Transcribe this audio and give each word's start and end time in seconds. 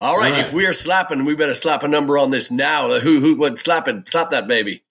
All 0.00 0.18
right, 0.18 0.38
if 0.44 0.52
we 0.52 0.66
are 0.66 0.72
slapping, 0.74 1.24
we 1.24 1.34
better 1.34 1.54
slap 1.54 1.82
a 1.82 1.88
number 1.88 2.18
on 2.18 2.30
this 2.30 2.50
now. 2.50 2.98
Who 3.00 3.20
who 3.20 3.34
what 3.36 3.58
slap 3.58 3.88
it? 3.88 4.08
Slap 4.08 4.30
that 4.30 4.46
baby. 4.46 4.82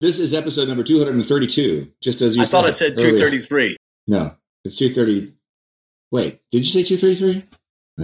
This 0.00 0.18
is 0.18 0.34
episode 0.34 0.68
number 0.68 0.82
232. 0.82 1.92
Just 2.02 2.20
as 2.22 2.34
you 2.36 2.42
I 2.42 2.44
said. 2.44 2.50
thought 2.50 2.68
it 2.68 2.72
said 2.74 2.92
earlier. 2.98 3.10
233. 3.18 3.76
No, 4.08 4.34
it's 4.64 4.76
230. 4.76 5.32
Wait, 6.10 6.40
did 6.50 6.58
you 6.58 6.64
say 6.64 6.82
233? 6.82 7.44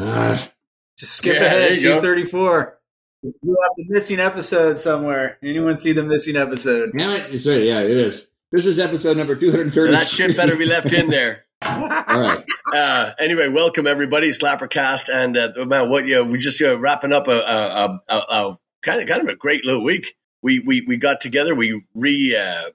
Ah, 0.01 0.49
Just 0.97 1.15
skip 1.17 1.35
Yeah, 1.35 1.43
ahead. 1.43 1.81
you 1.81 1.89
go. 1.89 1.97
Two 1.97 2.01
thirty 2.01 2.25
four. 2.25 2.79
We'll 3.23 3.61
have 3.63 3.73
the 3.77 3.85
missing 3.89 4.21
episode 4.21 4.79
somewhere. 4.79 5.39
Anyone 5.43 5.77
see 5.77 5.93
the 5.93 6.05
missing 6.05 6.37
episode? 6.37 6.93
damn 6.97 7.11
it. 7.11 7.35
It's 7.35 7.47
right. 7.49 7.63
Yeah, 7.63 7.81
it 7.81 7.91
is. 7.91 8.29
This 8.53 8.65
is 8.65 8.79
episode 8.79 9.17
number 9.17 9.35
230. 9.35 9.91
That 9.91 10.07
shit 10.09 10.37
better 10.37 10.55
be 10.57 10.65
left 10.67 10.93
in 10.93 11.11
there. 11.11 11.45
All 11.69 12.21
right. 12.21 12.45
Uh, 12.69 13.13
anyway, 13.19 13.49
welcome 13.49 13.87
everybody, 13.87 14.29
Slappercast, 14.29 15.09
and 15.11 15.39
uh, 15.39 15.65
man, 15.65 15.89
what 15.89 16.05
you 16.05 16.17
know, 16.17 16.25
we 16.25 16.37
just 16.37 16.61
uh, 16.61 16.79
wrapping 16.79 17.15
up 17.15 17.27
a, 17.27 17.39
a, 17.39 18.03
a, 18.07 18.15
a, 18.15 18.57
kind 18.83 19.01
of 19.01 19.09
kind 19.09 19.23
of 19.23 19.29
a 19.29 19.37
great 19.37 19.65
little 19.65 19.83
week. 19.83 20.17
We 20.43 20.59
we 20.59 20.83
we 20.83 20.99
got 20.99 21.23
together, 21.23 21.55
we 21.55 21.83
re 21.95 22.37
uh, 22.37 22.69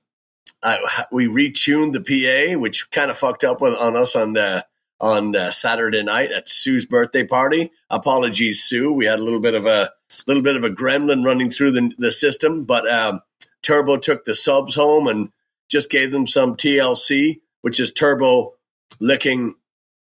uh, 0.63 0.77
we 1.11 1.27
retuned 1.27 1.93
the 1.93 2.01
PA, 2.01 2.57
which 2.57 2.89
kind 2.89 3.11
of 3.11 3.19
fucked 3.19 3.43
up 3.43 3.61
with, 3.61 3.77
on 3.77 3.95
us 3.95 4.15
on 4.15 4.35
uh, 4.35 4.63
on 4.99 5.35
uh, 5.35 5.51
Saturday 5.51 6.01
night 6.01 6.31
at 6.31 6.49
Sue's 6.49 6.87
birthday 6.87 7.23
party. 7.23 7.71
Apologies, 7.91 8.63
Sue. 8.63 8.91
We 8.91 9.05
had 9.05 9.19
a 9.19 9.23
little 9.23 9.41
bit 9.41 9.53
of 9.53 9.67
a 9.67 9.91
little 10.25 10.41
bit 10.41 10.55
of 10.55 10.63
a 10.63 10.71
gremlin 10.71 11.23
running 11.23 11.51
through 11.51 11.71
the 11.73 11.91
the 11.99 12.11
system, 12.11 12.65
but 12.65 12.91
um, 12.91 13.21
Turbo 13.61 13.97
took 13.97 14.25
the 14.25 14.33
subs 14.33 14.73
home 14.73 15.07
and 15.07 15.29
just 15.69 15.91
gave 15.91 16.09
them 16.09 16.25
some 16.25 16.55
TLC, 16.55 17.41
which 17.61 17.79
is 17.79 17.91
Turbo 17.91 18.53
licking 18.99 19.55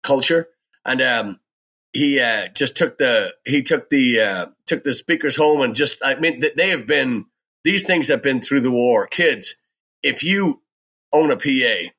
culture, 0.04 0.48
and 0.86 1.02
um, 1.02 1.40
he 1.94 2.20
uh, 2.20 2.48
just 2.54 2.76
took 2.76 2.98
the 2.98 3.34
he 3.46 3.64
took 3.64 3.90
the 3.90 4.20
uh, 4.20 4.46
took 4.66 4.84
the 4.84 4.94
speakers 4.94 5.36
home 5.36 5.62
and 5.62 5.76
just 5.76 5.98
I 6.04 6.16
mean 6.16 6.44
they 6.56 6.70
have 6.70 6.86
been 6.86 7.26
these 7.64 7.84
things 7.84 8.10
have 8.10 8.22
been 8.22 8.42
through 8.42 8.62
the 8.62 8.72
war. 8.72 9.08
Kids, 9.08 9.56
if 10.04 10.24
you 10.24 10.62
own 11.14 11.32
a 11.32 11.38
PA 11.38 11.90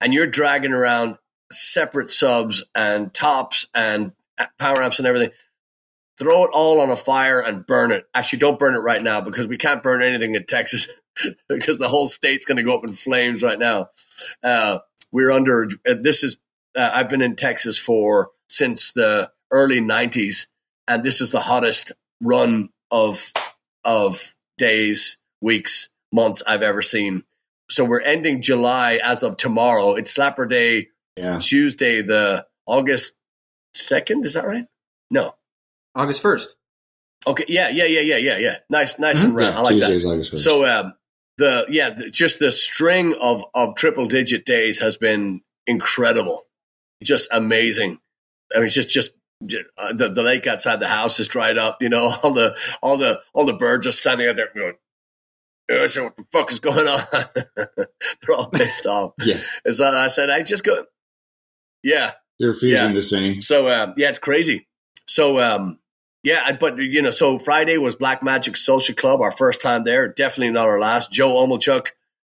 and 0.00 0.14
you're 0.14 0.26
dragging 0.26 0.72
around 0.72 1.18
separate 1.50 2.10
subs 2.10 2.64
and 2.74 3.12
tops 3.12 3.66
and 3.74 4.12
power 4.58 4.80
amps 4.82 4.98
and 4.98 5.06
everything, 5.06 5.30
throw 6.18 6.44
it 6.44 6.50
all 6.52 6.80
on 6.80 6.90
a 6.90 6.96
fire 6.96 7.40
and 7.40 7.66
burn 7.66 7.90
it. 7.90 8.04
Actually, 8.14 8.38
don't 8.38 8.58
burn 8.58 8.74
it 8.74 8.78
right 8.78 9.02
now 9.02 9.20
because 9.20 9.46
we 9.46 9.58
can't 9.58 9.82
burn 9.82 10.02
anything 10.02 10.34
in 10.34 10.46
Texas 10.46 10.88
because 11.48 11.78
the 11.78 11.88
whole 11.88 12.06
state's 12.06 12.46
going 12.46 12.56
to 12.56 12.62
go 12.62 12.76
up 12.76 12.84
in 12.86 12.92
flames 12.92 13.42
right 13.42 13.58
now. 13.58 13.88
Uh, 14.42 14.78
we're 15.14 15.30
under 15.30 15.68
uh, 15.88 15.94
this 15.98 16.22
is 16.22 16.36
uh, 16.76 16.90
I've 16.92 17.08
been 17.08 17.22
in 17.22 17.36
Texas 17.36 17.78
for 17.78 18.30
since 18.50 18.92
the 18.92 19.30
early 19.50 19.80
90s 19.80 20.48
and 20.86 21.02
this 21.02 21.22
is 21.22 21.30
the 21.30 21.40
hottest 21.40 21.92
run 22.20 22.68
of 22.90 23.32
of 23.84 24.34
days, 24.58 25.18
weeks, 25.40 25.88
months 26.12 26.42
I've 26.46 26.62
ever 26.62 26.82
seen. 26.82 27.22
So 27.70 27.84
we're 27.84 28.00
ending 28.00 28.42
July 28.42 29.00
as 29.02 29.22
of 29.22 29.36
tomorrow. 29.36 29.94
It's 29.94 30.16
Slapper 30.16 30.48
Day, 30.48 30.88
Yeah. 31.16 31.38
Tuesday, 31.38 32.02
the 32.02 32.46
August 32.66 33.14
2nd, 33.76 34.24
is 34.24 34.34
that 34.34 34.46
right? 34.46 34.66
No. 35.10 35.34
August 35.94 36.20
first. 36.22 36.56
Okay, 37.26 37.44
yeah, 37.48 37.68
yeah, 37.70 37.84
yeah, 37.84 38.00
yeah, 38.00 38.16
yeah, 38.16 38.38
yeah. 38.38 38.56
Nice, 38.68 38.98
nice 38.98 39.22
and 39.22 39.34
round. 39.34 39.54
Yeah, 39.54 39.58
I 39.58 39.62
like 39.62 39.80
that. 39.80 39.86
Tuesday's 39.88 40.04
August 40.04 40.32
1st. 40.32 40.38
So 40.38 40.66
um, 40.66 40.94
the 41.38 41.66
yeah, 41.68 41.90
the, 41.90 42.10
just 42.10 42.38
the 42.38 42.52
string 42.52 43.14
of 43.20 43.44
of 43.54 43.74
triple 43.76 44.06
digit 44.06 44.44
days 44.44 44.80
has 44.80 44.96
been 44.96 45.40
incredible, 45.66 46.42
just 47.02 47.28
amazing. 47.32 47.98
I 48.54 48.58
mean, 48.58 48.66
it's 48.66 48.74
just 48.74 48.88
just 48.88 49.10
uh, 49.78 49.92
the 49.92 50.10
the 50.10 50.22
lake 50.22 50.46
outside 50.46 50.80
the 50.80 50.88
house 50.88 51.18
is 51.20 51.28
dried 51.28 51.58
up. 51.58 51.82
You 51.82 51.88
know, 51.88 52.14
all 52.22 52.32
the 52.32 52.56
all 52.82 52.96
the 52.96 53.20
all 53.32 53.46
the 53.46 53.52
birds 53.52 53.86
are 53.86 53.92
standing 53.92 54.28
out 54.28 54.36
there 54.36 54.50
going. 54.54 54.74
"Oh, 55.70 55.86
so 55.86 56.04
what 56.04 56.16
the 56.16 56.24
fuck 56.32 56.52
is 56.52 56.60
going 56.60 56.86
on? 56.86 57.04
They're 57.56 58.36
all 58.36 58.48
pissed 58.50 58.86
off. 58.86 59.12
yeah, 59.24 59.38
And 59.64 59.74
so 59.74 59.88
I 59.88 60.08
said, 60.08 60.28
I 60.28 60.42
just 60.42 60.62
go, 60.62 60.84
yeah. 61.82 62.12
they're 62.38 62.48
refusing 62.50 62.88
Yeah. 62.88 62.92
to 62.92 63.02
sing. 63.02 63.40
So 63.40 63.68
um, 63.70 63.94
yeah, 63.96 64.10
it's 64.10 64.18
crazy. 64.18 64.68
So 65.06 65.40
um, 65.40 65.78
yeah, 66.24 66.50
but 66.58 66.78
you 66.78 67.02
know, 67.02 67.10
so 67.10 67.38
Friday 67.38 67.76
was 67.78 67.94
Black 67.94 68.22
Magic 68.22 68.56
Social 68.56 68.94
Club, 68.94 69.20
our 69.20 69.30
first 69.30 69.60
time 69.62 69.84
there. 69.84 70.08
Definitely 70.08 70.52
not 70.54 70.66
our 70.68 70.80
last. 70.80 71.12
Joe 71.12 71.34
Omelchuk, 71.34 71.88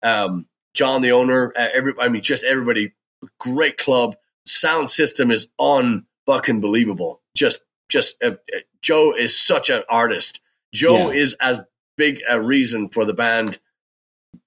um, 0.03 0.45
John, 0.75 1.01
the 1.01 1.13
owner, 1.13 1.51
uh, 1.57 1.67
every 1.73 1.93
I 1.99 2.09
mean, 2.09 2.21
just 2.21 2.43
everybody. 2.43 2.93
Great 3.39 3.77
club. 3.77 4.15
Sound 4.45 4.91
system 4.91 5.31
is 5.31 5.47
un 5.57 6.05
fucking 6.27 6.61
believable. 6.61 7.21
Just, 7.35 7.61
just 7.89 8.21
uh, 8.23 8.31
uh, 8.53 8.59
Joe 8.81 9.15
is 9.17 9.39
such 9.39 9.69
an 9.71 9.81
artist. 9.89 10.39
Joe 10.73 11.11
Yeah. 11.11 11.19
is 11.19 11.33
as 11.41 11.59
big 11.97 12.19
a 12.29 12.39
reason 12.39 12.89
for 12.89 13.05
the 13.05 13.13
band, 13.13 13.57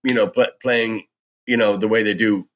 you 0.04 0.14
know, 0.14 0.28
pl- 0.28 0.52
playing, 0.62 1.06
you 1.46 1.56
know, 1.56 1.76
the 1.76 1.88
way 1.88 2.04
they 2.04 2.14
do 2.14 2.46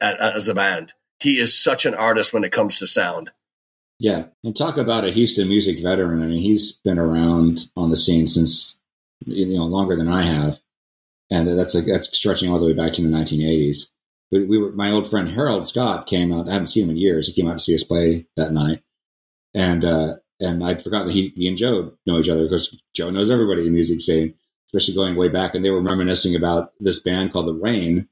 as 0.00 0.48
a 0.48 0.54
band. 0.54 0.94
He 1.20 1.38
is 1.38 1.58
such 1.60 1.84
an 1.84 1.94
artist 1.94 2.32
when 2.32 2.44
it 2.44 2.52
comes 2.52 2.78
to 2.78 2.86
sound. 2.86 3.30
Yeah, 3.98 4.26
and 4.44 4.56
talk 4.56 4.76
about 4.76 5.04
a 5.04 5.10
Houston 5.10 5.48
music 5.48 5.80
veteran. 5.80 6.22
I 6.22 6.26
mean, 6.26 6.40
he's 6.40 6.72
been 6.72 6.98
around 6.98 7.68
on 7.76 7.90
the 7.90 7.96
scene 7.96 8.28
since 8.28 8.78
you 9.26 9.56
know 9.56 9.64
longer 9.64 9.96
than 9.96 10.08
I 10.08 10.22
have, 10.22 10.60
and 11.30 11.48
that's 11.58 11.74
like 11.74 11.86
that's 11.86 12.16
stretching 12.16 12.50
all 12.50 12.60
the 12.60 12.66
way 12.66 12.74
back 12.74 12.92
to 12.94 13.02
the 13.02 13.08
1980s. 13.08 13.86
But 14.30 14.46
we 14.46 14.58
were 14.58 14.70
my 14.72 14.92
old 14.92 15.10
friend 15.10 15.28
Harold 15.28 15.66
Scott 15.66 16.06
came 16.06 16.32
out. 16.32 16.48
I 16.48 16.52
haven't 16.52 16.68
seen 16.68 16.84
him 16.84 16.90
in 16.90 16.96
years. 16.96 17.26
He 17.26 17.32
came 17.32 17.50
out 17.50 17.58
to 17.58 17.64
see 17.64 17.74
us 17.74 17.82
play 17.82 18.26
that 18.36 18.52
night, 18.52 18.82
and 19.52 19.84
uh, 19.84 20.14
and 20.38 20.64
I'd 20.64 20.82
forgotten 20.82 21.08
that 21.08 21.14
he, 21.14 21.32
he 21.34 21.48
and 21.48 21.56
Joe 21.56 21.94
know 22.06 22.20
each 22.20 22.28
other 22.28 22.44
because 22.44 22.80
Joe 22.94 23.10
knows 23.10 23.30
everybody 23.30 23.62
in 23.62 23.66
the 23.66 23.72
music 23.72 24.00
scene, 24.00 24.34
especially 24.66 24.94
going 24.94 25.16
way 25.16 25.28
back. 25.28 25.54
And 25.54 25.64
they 25.64 25.70
were 25.70 25.82
reminiscing 25.82 26.36
about 26.36 26.72
this 26.78 27.00
band 27.00 27.32
called 27.32 27.46
The 27.48 27.54
Rain, 27.54 28.08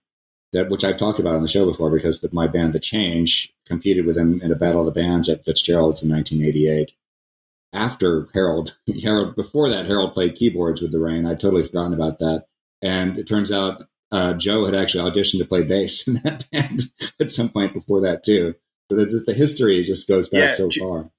that 0.52 0.70
which 0.70 0.84
I've 0.84 0.98
talked 0.98 1.18
about 1.18 1.34
on 1.34 1.42
the 1.42 1.48
show 1.48 1.66
before 1.66 1.90
because 1.90 2.20
the, 2.20 2.28
my 2.32 2.46
band 2.46 2.72
The 2.72 2.80
Change 2.80 3.52
competed 3.66 4.06
with 4.06 4.16
him 4.16 4.40
in 4.40 4.52
a 4.52 4.56
battle 4.56 4.86
of 4.86 4.86
the 4.86 5.00
bands 5.00 5.28
at 5.28 5.44
Fitzgerald's 5.44 6.02
in 6.02 6.10
1988. 6.10 6.92
After 7.72 8.28
Harold, 8.32 8.76
Harold 9.02 9.34
before 9.34 9.68
that, 9.70 9.86
Harold 9.86 10.14
played 10.14 10.36
keyboards 10.36 10.80
with 10.80 10.92
The 10.92 11.00
Rain. 11.00 11.26
I'd 11.26 11.40
totally 11.40 11.64
forgotten 11.64 11.94
about 11.94 12.18
that, 12.18 12.46
and 12.80 13.18
it 13.18 13.26
turns 13.26 13.52
out 13.52 13.86
uh, 14.12 14.34
Joe 14.34 14.64
had 14.64 14.74
actually 14.74 15.10
auditioned 15.10 15.38
to 15.38 15.46
play 15.46 15.62
bass 15.62 16.06
in 16.08 16.14
that 16.24 16.48
band 16.50 16.84
at 17.20 17.30
some 17.30 17.48
point 17.48 17.74
before 17.74 18.00
that 18.02 18.22
too. 18.22 18.54
So 18.90 18.96
that's 18.96 19.12
just, 19.12 19.26
the 19.26 19.34
history 19.34 19.82
just 19.82 20.08
goes 20.08 20.28
back 20.28 20.50
Yeah, 20.50 20.54
so 20.54 20.68
J- 20.68 20.80
far. 20.80 21.10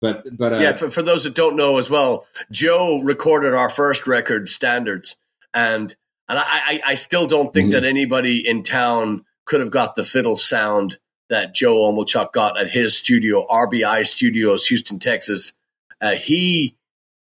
But 0.00 0.36
but 0.36 0.52
uh, 0.52 0.58
yeah, 0.58 0.72
for, 0.72 0.90
for 0.90 1.02
those 1.02 1.22
that 1.24 1.36
don't 1.36 1.56
know 1.56 1.78
as 1.78 1.88
well, 1.88 2.26
Joe 2.50 3.00
recorded 3.02 3.54
our 3.54 3.68
first 3.68 4.08
record, 4.08 4.48
Standards, 4.48 5.16
and 5.54 5.94
and 6.32 6.38
I, 6.38 6.44
I, 6.44 6.80
I 6.88 6.94
still 6.94 7.26
don't 7.26 7.52
think 7.52 7.68
Mhm. 7.68 7.72
that 7.72 7.84
anybody 7.84 8.46
in 8.48 8.62
town 8.62 9.24
could 9.44 9.60
have 9.60 9.70
got 9.70 9.94
the 9.96 10.04
fiddle 10.04 10.36
sound 10.36 10.98
that 11.28 11.54
Joe 11.54 11.76
Omelchuk 11.90 12.32
got 12.32 12.58
at 12.58 12.68
his 12.70 12.96
studio, 12.96 13.46
RBI 13.46 14.06
Studios, 14.06 14.66
Houston, 14.66 14.98
Texas. 14.98 15.52
Uh, 16.00 16.14
he 16.14 16.76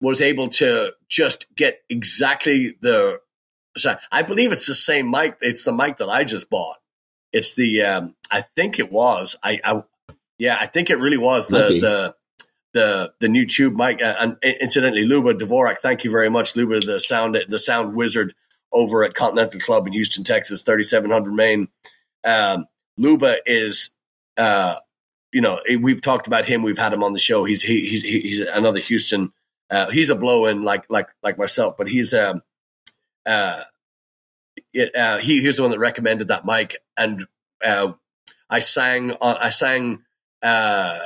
was 0.02 0.22
able 0.22 0.50
to 0.50 0.92
just 1.10 1.46
get 1.56 1.80
exactly 1.90 2.76
the. 2.82 3.20
So 3.78 3.96
I 4.12 4.22
believe 4.24 4.52
it's 4.52 4.68
the 4.68 4.74
same 4.76 5.10
mic. 5.10 5.38
It's 5.42 5.64
the 5.64 5.74
mic 5.74 5.98
that 5.98 6.10
I 6.10 6.24
just 6.24 6.50
bought. 6.50 6.78
It's 7.32 7.56
the. 7.56 7.82
Um, 7.82 8.16
I 8.32 8.42
think 8.42 8.80
it 8.80 8.92
was. 8.92 9.36
I, 9.44 9.60
I. 9.64 9.84
Yeah, 10.38 10.58
I 10.60 10.66
think 10.68 10.90
it 10.90 10.98
really 10.98 11.18
was 11.18 11.48
the 11.48 11.80
the 11.80 12.16
the 12.74 13.14
the 13.20 13.28
new 13.30 13.46
tube 13.48 13.76
mic. 13.76 14.02
Uh, 14.02 14.16
and 14.20 14.38
incidentally, 14.44 15.06
Luba 15.06 15.34
Dvorak, 15.34 15.78
thank 15.78 16.04
you 16.04 16.12
very 16.12 16.30
much, 16.30 16.56
Luba, 16.56 16.80
the 16.82 17.00
sound 17.00 17.38
the 17.48 17.60
sound 17.60 17.96
wizard 17.96 18.34
over 18.74 19.04
at 19.04 19.14
Continental 19.14 19.60
Club 19.60 19.88
in 19.88 19.94
Houston, 19.94 20.24
Texas, 20.24 20.64
thirty 20.64 20.84
seven 20.84 21.12
hundred 21.12 21.34
Main. 21.34 21.68
Um, 22.24 22.66
Luba 22.98 23.38
is, 23.46 23.92
uh, 24.38 24.76
you 25.32 25.42
know, 25.42 25.60
we've 25.80 26.02
talked 26.02 26.28
about 26.28 26.46
him. 26.46 26.64
We've 26.64 26.78
had 26.78 26.94
him 26.94 27.04
on 27.04 27.14
the 27.14 27.20
show. 27.20 27.44
He's 27.46 27.62
he, 27.62 27.88
he's 27.88 28.02
he's 28.02 28.40
another 28.42 28.80
Houston. 28.80 29.32
Uh, 29.70 29.90
he's 29.90 30.10
a 30.10 30.16
blow 30.16 30.46
in 30.46 30.64
like 30.64 30.86
like 30.90 31.10
like 31.22 31.38
myself, 31.38 31.76
but 31.78 31.88
he's 31.88 32.14
um 32.14 32.42
uh, 33.26 33.64
it, 34.74 34.96
uh 34.96 35.18
he 35.18 35.42
he's 35.42 35.58
the 35.58 35.64
one 35.64 35.72
that 35.72 35.80
recommended 35.80 36.28
that 36.28 36.46
mic, 36.46 36.78
and 36.98 37.26
uh, 37.66 37.94
I 38.50 38.60
sang 38.60 39.16
I 39.22 39.50
sang 39.50 40.04
uh 40.42 41.00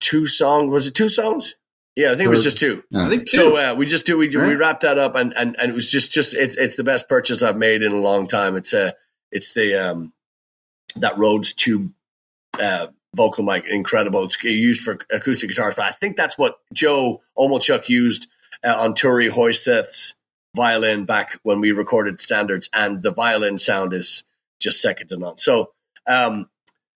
two 0.00 0.26
songs. 0.26 0.70
Was 0.70 0.86
it 0.86 0.94
two 0.94 1.08
songs? 1.08 1.54
Yeah, 1.96 2.10
I 2.10 2.16
think 2.16 2.26
it 2.26 2.30
was 2.30 2.42
just 2.42 2.58
two. 2.58 2.82
uh, 2.92 3.02
I 3.02 3.08
think 3.08 3.26
two. 3.26 3.36
So 3.36 3.56
uh, 3.56 3.74
we 3.74 3.86
just 3.86 4.04
do 4.04 4.18
we 4.18 4.28
we 4.28 4.56
wrapped 4.56 4.82
that 4.82 4.98
up 4.98 5.14
and, 5.14 5.32
and 5.36 5.56
and 5.58 5.70
it 5.70 5.74
was 5.74 5.88
just 5.90 6.10
just 6.10 6.34
it's 6.34 6.56
it's 6.56 6.76
the 6.76 6.82
best 6.82 7.08
purchase 7.08 7.42
I've 7.42 7.56
made 7.56 7.82
in 7.82 7.92
a 7.92 8.00
long 8.00 8.26
time. 8.26 8.56
It's 8.56 8.74
uh 8.74 8.92
it's 9.30 9.54
the 9.54 9.74
um 9.74 10.12
that 10.96 11.16
Rhodes 11.16 11.52
tube 11.52 11.92
uh 12.60 12.88
vocal 13.14 13.44
mic 13.44 13.64
incredible. 13.68 14.24
It's 14.24 14.42
used 14.42 14.82
for 14.82 14.98
acoustic 15.12 15.50
guitars, 15.50 15.74
but 15.76 15.84
I 15.84 15.92
think 15.92 16.16
that's 16.16 16.36
what 16.36 16.56
Joe 16.72 17.22
Omelchuk 17.38 17.88
used 17.88 18.26
uh, 18.64 18.74
on 18.76 18.94
Turi 18.94 19.30
Hoyseth's 19.30 20.16
violin 20.56 21.04
back 21.04 21.38
when 21.44 21.60
we 21.60 21.70
recorded 21.70 22.20
standards, 22.20 22.68
and 22.72 23.02
the 23.04 23.12
violin 23.12 23.58
sound 23.58 23.92
is 23.92 24.24
just 24.58 24.82
second 24.82 25.08
to 25.08 25.16
none. 25.16 25.38
So 25.38 25.70
um 26.08 26.50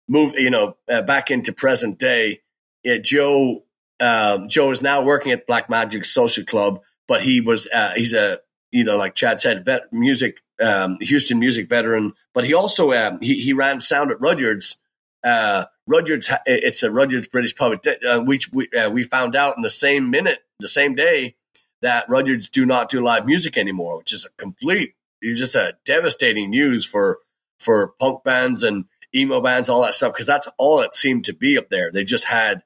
move 0.09 0.35
you 0.37 0.51
know 0.51 0.77
uh, 0.91 1.03
back 1.03 1.31
into 1.31 1.53
present 1.53 2.01
day. 2.01 2.41
Yeah, 2.83 2.99
Joe 2.99 3.63
uh, 4.01 4.47
Joe 4.47 4.71
is 4.71 4.83
now 4.83 5.03
working 5.03 5.33
at 5.33 5.47
Black 5.47 5.69
Magic 5.69 6.05
Social 6.05 6.45
Club, 6.45 6.81
but 7.07 7.23
he 7.23 7.41
was 7.41 7.69
uh, 7.73 7.93
he's 7.95 8.15
a 8.15 8.41
you 8.71 8.85
know 8.85 8.97
like 8.97 9.15
Chad 9.15 9.41
said, 9.41 9.65
vet 9.65 9.93
music 9.93 10.39
um, 10.63 10.99
Houston 11.01 11.39
music 11.39 11.69
veteran, 11.69 12.15
but 12.35 12.45
he 12.45 12.55
also 12.55 12.93
um, 12.93 13.21
he 13.21 13.41
he 13.41 13.53
ran 13.53 13.81
sound 13.81 14.11
at 14.11 14.21
Rudyard's. 14.21 14.77
Uh, 15.25 15.65
Rudyard's 15.89 16.31
it's 16.47 16.83
a 16.83 16.91
Rudyard's 16.91 17.29
British 17.29 17.57
pub, 17.57 17.81
uh, 18.07 18.21
which 18.21 18.53
we 18.53 18.69
uh, 18.71 18.91
we 18.91 19.03
found 19.03 19.35
out 19.35 19.57
in 19.57 19.63
the 19.63 19.71
same 19.71 20.11
minute, 20.11 20.39
the 20.61 20.69
same 20.69 20.95
day 20.95 21.35
that 21.83 22.09
Rudyard's 22.09 22.49
do 22.49 22.67
not 22.67 22.89
do 22.89 23.01
live 23.01 23.27
music 23.27 23.57
anymore, 23.57 23.99
which 23.99 24.13
is 24.13 24.25
a 24.25 24.31
complete, 24.37 24.95
it's 25.21 25.39
just 25.39 25.55
a 25.55 25.75
devastating 25.85 26.51
news 26.51 26.87
for 26.87 27.19
for 27.59 27.95
punk 27.99 28.23
bands 28.23 28.63
and 28.63 28.85
emo 29.15 29.41
bands, 29.41 29.69
all 29.69 29.83
that 29.83 29.95
stuff, 29.95 30.13
because 30.13 30.27
that's 30.27 30.49
all 30.59 30.81
it 30.81 30.95
seemed 30.95 31.25
to 31.25 31.33
be 31.33 31.59
up 31.59 31.71
there. 31.71 31.91
They 31.91 32.05
just 32.05 32.27
had 32.27 32.63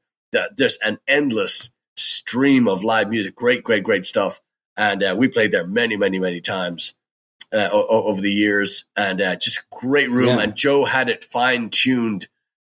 just 0.58 0.82
an 0.82 0.98
endless 1.06 1.70
stream 1.96 2.68
of 2.68 2.84
live 2.84 3.08
music, 3.08 3.34
great, 3.34 3.62
great, 3.62 3.84
great 3.84 4.06
stuff, 4.06 4.40
and 4.76 5.02
uh, 5.02 5.14
we 5.16 5.28
played 5.28 5.52
there 5.52 5.66
many, 5.66 5.96
many, 5.96 6.18
many 6.18 6.40
times. 6.40 6.94
Uh, 7.54 7.68
over 7.70 8.22
the 8.22 8.32
years, 8.32 8.86
and 8.96 9.20
uh, 9.20 9.36
just 9.36 9.68
great 9.68 10.08
room. 10.08 10.38
Yeah. 10.38 10.40
And 10.40 10.54
Joe 10.54 10.86
had 10.86 11.10
it 11.10 11.22
fine 11.22 11.68
tuned 11.68 12.26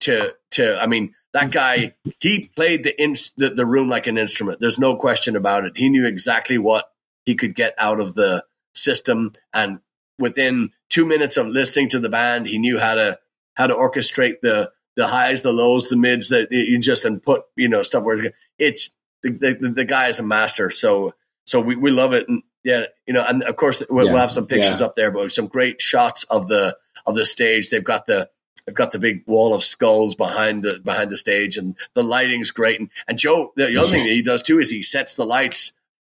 to 0.01 0.35
to. 0.51 0.77
I 0.77 0.87
mean, 0.87 1.15
that 1.33 1.53
guy, 1.53 1.95
he 2.19 2.51
played 2.57 2.83
the, 2.83 3.01
in, 3.01 3.15
the, 3.37 3.51
the 3.51 3.67
room 3.67 3.89
like 3.89 4.09
an 4.09 4.19
instrument. 4.19 4.59
There's 4.59 4.77
no 4.77 4.97
question 4.97 5.37
about 5.37 5.65
it. 5.65 5.77
He 5.77 5.89
knew 5.89 6.07
exactly 6.07 6.59
what 6.59 6.91
he 7.25 7.37
could 7.37 7.55
get 7.55 7.77
out 7.79 8.01
of 8.01 8.15
the 8.15 8.45
system, 8.75 9.31
and 9.53 9.79
within 10.19 10.73
two 10.91 11.07
minutes 11.07 11.37
of 11.37 11.47
listening 11.47 11.89
to 11.91 12.01
the 12.01 12.09
band, 12.09 12.49
he 12.49 12.59
knew 12.59 12.81
how 12.81 12.97
to 12.97 13.21
how 13.55 13.69
to 13.69 13.75
orchestrate 13.75 14.41
the 14.43 14.73
the 14.97 15.07
highs, 15.07 15.43
the 15.43 15.53
lows, 15.53 15.89
the 15.89 15.97
mids 15.97 16.29
that 16.29 16.49
you 16.51 16.79
just 16.79 17.05
and 17.05 17.23
put 17.23 17.43
you 17.57 17.69
know 17.69 17.83
stuff 17.83 18.05
where 18.05 18.33
it's 18.59 18.91
the 19.23 19.31
the, 19.31 19.69
the 19.71 19.85
guy 19.85 20.09
is 20.09 20.19
a 20.19 20.23
master. 20.23 20.71
So 20.71 21.15
so 21.47 21.61
we, 21.61 21.77
we 21.77 21.91
love 21.91 22.13
it, 22.13 22.29
and 22.29 22.43
yeah, 22.63 22.85
you 23.07 23.13
know, 23.13 23.25
and 23.27 23.43
of 23.43 23.57
course 23.57 23.83
we'll, 23.91 24.07
yeah, 24.07 24.13
we'll 24.13 24.21
have 24.21 24.31
some 24.31 24.47
pictures 24.47 24.81
yeah. 24.81 24.87
up 24.87 24.97
there, 24.97 25.11
but 25.11 25.33
some 25.33 25.47
great 25.47 25.81
shots 25.81 26.25
of 26.25 26.49
the 26.49 26.77
of 27.07 27.15
the 27.15 27.27
stage. 27.27 27.71
They've 27.71 27.85
got 27.85 28.07
the 28.07 28.29
They've 28.67 28.75
got 28.75 28.93
the 28.93 28.99
big 28.99 29.25
wall 29.27 29.53
of 29.53 29.63
skulls 29.63 30.15
behind 30.15 30.63
the 30.63 30.81
behind 30.81 31.11
the 31.11 31.17
stage, 31.17 31.59
and 31.59 31.77
the 31.95 32.03
lighting's 32.03 32.51
great. 32.51 32.81
And, 32.81 32.89
and 33.07 33.19
Joe, 33.19 33.53
the 33.57 33.77
other 33.77 33.89
thing 33.89 34.05
that 34.05 34.13
he 34.13 34.23
does 34.23 34.43
too 34.43 34.59
is 34.59 34.71
he 34.71 34.83
sets 34.83 35.15
the 35.15 35.27
lights 35.27 35.73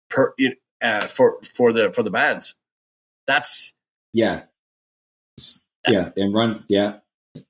per 0.10 0.34
uh, 0.82 1.08
for 1.08 1.40
for 1.44 1.72
the 1.72 1.92
for 1.92 2.02
the 2.02 2.10
bands. 2.10 2.56
That's 3.28 3.74
yeah, 4.14 4.44
yeah, 5.88 6.10
and 6.16 6.34
run 6.34 6.64
yeah 6.68 6.98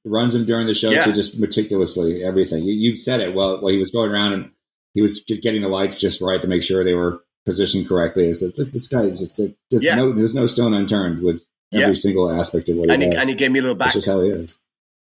runs 0.05 0.35
him 0.35 0.45
during 0.45 0.67
the 0.67 0.73
show 0.73 0.89
yeah. 0.89 1.01
to 1.01 1.13
just 1.13 1.39
meticulously 1.39 2.23
everything. 2.23 2.63
You, 2.63 2.73
you 2.73 2.95
said 2.95 3.19
it 3.19 3.33
well. 3.33 3.61
While 3.61 3.71
he 3.71 3.77
was 3.77 3.91
going 3.91 4.11
around 4.11 4.33
and 4.33 4.51
he 4.93 5.01
was 5.01 5.21
getting 5.21 5.61
the 5.61 5.67
lights 5.67 5.99
just 5.99 6.21
right 6.21 6.41
to 6.41 6.47
make 6.47 6.63
sure 6.63 6.83
they 6.83 6.93
were 6.93 7.23
positioned 7.45 7.87
correctly. 7.87 8.29
I 8.29 8.33
said, 8.33 8.51
"Look, 8.57 8.71
this 8.71 8.87
guy 8.87 9.03
is 9.03 9.19
just 9.19 9.39
a, 9.39 9.53
just 9.71 9.83
yeah. 9.83 9.95
no, 9.95 10.13
there's 10.13 10.35
no 10.35 10.47
stone 10.47 10.73
unturned 10.73 11.21
with 11.21 11.43
every 11.73 11.87
yeah. 11.87 11.93
single 11.93 12.31
aspect 12.31 12.69
of 12.69 12.77
what 12.77 12.87
he 12.87 12.93
and 12.93 13.03
does." 13.03 13.13
He, 13.13 13.19
and 13.19 13.29
he 13.29 13.35
gave 13.35 13.51
me 13.51 13.59
a 13.59 13.61
little 13.61 13.75
back. 13.75 13.87
That's 13.87 13.95
just 13.95 14.07
how 14.07 14.21
he 14.21 14.29
is. 14.29 14.57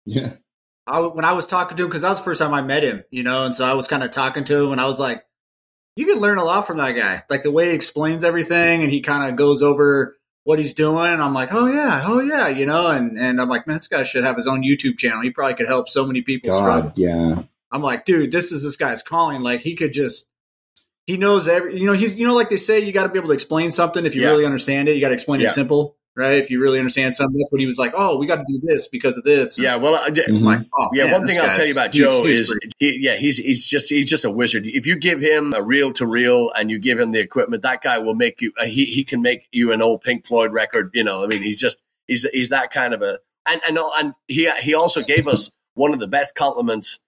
Yeah. 0.04 0.34
I, 0.86 1.00
when 1.00 1.24
I 1.24 1.32
was 1.32 1.46
talking 1.46 1.76
to 1.76 1.82
him, 1.82 1.88
because 1.88 2.02
that 2.02 2.10
was 2.10 2.18
the 2.18 2.24
first 2.24 2.40
time 2.40 2.54
I 2.54 2.62
met 2.62 2.84
him, 2.84 3.02
you 3.10 3.24
know, 3.24 3.44
and 3.44 3.54
so 3.54 3.64
I 3.64 3.74
was 3.74 3.88
kind 3.88 4.04
of 4.04 4.12
talking 4.12 4.44
to 4.44 4.64
him, 4.64 4.72
and 4.72 4.80
I 4.80 4.86
was 4.86 5.00
like, 5.00 5.24
you 5.96 6.06
can 6.06 6.20
learn 6.20 6.38
a 6.38 6.44
lot 6.44 6.66
from 6.66 6.78
that 6.78 6.92
guy. 6.92 7.24
Like 7.28 7.42
the 7.42 7.50
way 7.50 7.70
he 7.70 7.74
explains 7.74 8.22
everything, 8.22 8.82
and 8.82 8.92
he 8.92 9.00
kind 9.00 9.28
of 9.28 9.36
goes 9.36 9.62
over 9.62 10.16
what 10.46 10.60
he's 10.60 10.74
doing. 10.74 11.12
And 11.12 11.20
I'm 11.20 11.34
like, 11.34 11.52
oh 11.52 11.66
yeah, 11.66 12.04
oh 12.06 12.20
yeah, 12.20 12.46
you 12.46 12.66
know, 12.66 12.86
and 12.86 13.18
and 13.18 13.40
I'm 13.40 13.48
like, 13.48 13.66
man, 13.66 13.76
this 13.76 13.88
guy 13.88 14.04
should 14.04 14.22
have 14.22 14.36
his 14.36 14.46
own 14.46 14.62
YouTube 14.62 14.96
channel. 14.96 15.20
He 15.20 15.30
probably 15.30 15.54
could 15.54 15.66
help 15.66 15.88
so 15.88 16.06
many 16.06 16.22
people. 16.22 16.50
God, 16.50 16.96
yeah. 16.96 17.42
I'm 17.72 17.82
like, 17.82 18.04
dude, 18.04 18.30
this 18.30 18.52
is 18.52 18.62
this 18.62 18.76
guy's 18.76 19.02
calling. 19.02 19.42
Like 19.42 19.62
he 19.62 19.74
could 19.74 19.92
just 19.92 20.28
he 21.04 21.16
knows 21.16 21.48
every 21.48 21.78
you 21.78 21.84
know 21.84 21.94
he's 21.94 22.12
you 22.12 22.24
know 22.24 22.34
like 22.34 22.48
they 22.48 22.58
say 22.58 22.78
you 22.78 22.92
got 22.92 23.02
to 23.02 23.08
be 23.08 23.18
able 23.18 23.28
to 23.28 23.34
explain 23.34 23.72
something 23.72 24.06
if 24.06 24.14
you 24.14 24.22
yeah. 24.22 24.28
really 24.28 24.46
understand 24.46 24.88
it 24.88 24.94
you 24.94 25.00
got 25.00 25.08
to 25.08 25.14
explain 25.14 25.40
yeah. 25.40 25.48
it 25.48 25.50
simple 25.50 25.96
right? 26.16 26.38
If 26.38 26.50
you 26.50 26.60
really 26.60 26.78
understand 26.78 27.14
something, 27.14 27.38
that's 27.38 27.50
what 27.50 27.60
he 27.60 27.66
was 27.66 27.78
like. 27.78 27.92
Oh, 27.94 28.16
we 28.18 28.26
got 28.26 28.36
to 28.36 28.44
do 28.48 28.58
this 28.62 28.88
because 28.88 29.16
of 29.16 29.24
this. 29.24 29.58
Yeah, 29.58 29.76
well, 29.76 29.94
I, 29.94 30.10
mm-hmm. 30.10 30.44
like, 30.44 30.66
oh, 30.76 30.88
yeah. 30.92 31.04
Man, 31.04 31.12
one 31.12 31.26
thing 31.26 31.38
I'll 31.38 31.54
tell 31.54 31.66
you 31.66 31.72
about 31.72 31.92
Joe 31.92 32.24
is, 32.24 32.52
he, 32.78 32.98
yeah, 33.00 33.16
he's 33.16 33.36
he's 33.36 33.66
just 33.66 33.88
he's 33.88 34.08
just 34.08 34.24
a 34.24 34.30
wizard. 34.30 34.66
If 34.66 34.86
you 34.86 34.96
give 34.96 35.20
him 35.20 35.52
a 35.54 35.62
reel 35.62 35.92
to 35.94 36.06
reel 36.06 36.50
and 36.56 36.70
you 36.70 36.78
give 36.78 36.98
him 36.98 37.12
the 37.12 37.20
equipment, 37.20 37.62
that 37.62 37.82
guy 37.82 37.98
will 37.98 38.14
make 38.14 38.40
you. 38.40 38.52
Uh, 38.58 38.64
he 38.64 38.86
he 38.86 39.04
can 39.04 39.22
make 39.22 39.46
you 39.52 39.72
an 39.72 39.82
old 39.82 40.02
Pink 40.02 40.26
Floyd 40.26 40.52
record. 40.52 40.90
You 40.94 41.04
know, 41.04 41.22
I 41.24 41.26
mean, 41.26 41.42
he's 41.42 41.60
just 41.60 41.82
he's 42.06 42.26
he's 42.32 42.48
that 42.48 42.70
kind 42.70 42.94
of 42.94 43.02
a 43.02 43.18
and 43.46 43.60
and 43.68 43.78
and 43.96 44.14
he 44.26 44.50
he 44.60 44.74
also 44.74 45.02
gave 45.02 45.28
us 45.28 45.50
one 45.74 45.92
of 45.92 46.00
the 46.00 46.08
best 46.08 46.34
compliments 46.34 47.00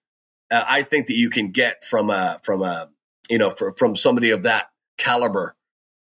uh, 0.51 0.63
I 0.67 0.83
think 0.83 1.07
that 1.07 1.15
you 1.15 1.29
can 1.29 1.51
get 1.51 1.83
from 1.83 2.09
a 2.09 2.39
from 2.43 2.61
a 2.61 2.89
you 3.29 3.37
know 3.37 3.49
for, 3.49 3.73
from 3.73 3.95
somebody 3.95 4.31
of 4.31 4.43
that 4.43 4.69
caliber 4.97 5.55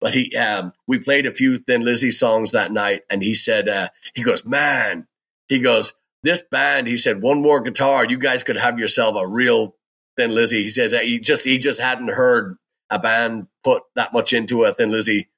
but 0.05 0.13
he, 0.13 0.37
um, 0.37 0.75
we 0.87 0.99
played 0.99 1.25
a 1.25 1.31
few 1.31 1.57
Thin 1.57 1.83
Lizzy 1.83 2.11
songs 2.11 2.51
that 2.51 2.71
night, 2.71 3.05
and 3.09 3.23
he 3.23 3.33
said, 3.33 3.71
uh, 3.71 3.89
he 4.15 4.23
goes, 4.23 4.45
man, 4.45 5.07
he 5.49 5.61
goes, 5.61 5.95
this 6.23 6.43
band, 6.43 6.87
he 6.87 6.99
said, 6.99 7.23
one 7.23 7.41
more 7.41 7.63
guitar, 7.63 8.05
you 8.05 8.19
guys 8.19 8.43
could 8.43 8.59
have 8.59 8.79
yourself 8.79 9.17
a 9.17 9.27
real 9.27 9.77
Thin 10.19 10.35
Lizzy. 10.35 10.65
He 10.65 10.69
says 10.69 10.93
he 10.93 11.21
just 11.21 11.47
he 11.47 11.59
just 11.59 11.81
hadn't 11.81 12.09
heard 12.11 12.59
a 12.91 12.99
band 12.99 13.47
put 13.65 13.83
that 13.97 14.13
much 14.13 14.35
into 14.35 14.65
a 14.65 14.75
Thin 14.75 14.91
Lizzy 14.91 15.31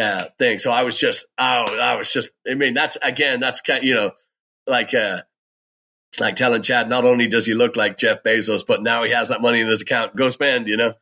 uh, 0.00 0.24
thing. 0.38 0.58
So 0.58 0.72
I 0.72 0.84
was 0.84 0.98
just, 0.98 1.26
oh, 1.36 1.78
I 1.78 1.96
was 1.96 2.10
just, 2.10 2.30
I 2.50 2.54
mean, 2.54 2.72
that's 2.72 2.96
again, 3.02 3.40
that's 3.40 3.60
kind, 3.60 3.84
you 3.84 3.92
know, 3.92 4.12
like, 4.66 4.94
uh, 4.94 5.20
like 6.18 6.36
telling 6.36 6.62
Chad, 6.62 6.88
not 6.88 7.04
only 7.04 7.26
does 7.26 7.44
he 7.44 7.52
look 7.52 7.76
like 7.76 7.98
Jeff 7.98 8.22
Bezos, 8.22 8.64
but 8.66 8.82
now 8.82 9.04
he 9.04 9.10
has 9.10 9.28
that 9.28 9.42
money 9.42 9.60
in 9.60 9.68
his 9.68 9.82
account. 9.82 10.16
Go 10.16 10.30
spend, 10.30 10.66
you 10.66 10.78
know 10.78 10.94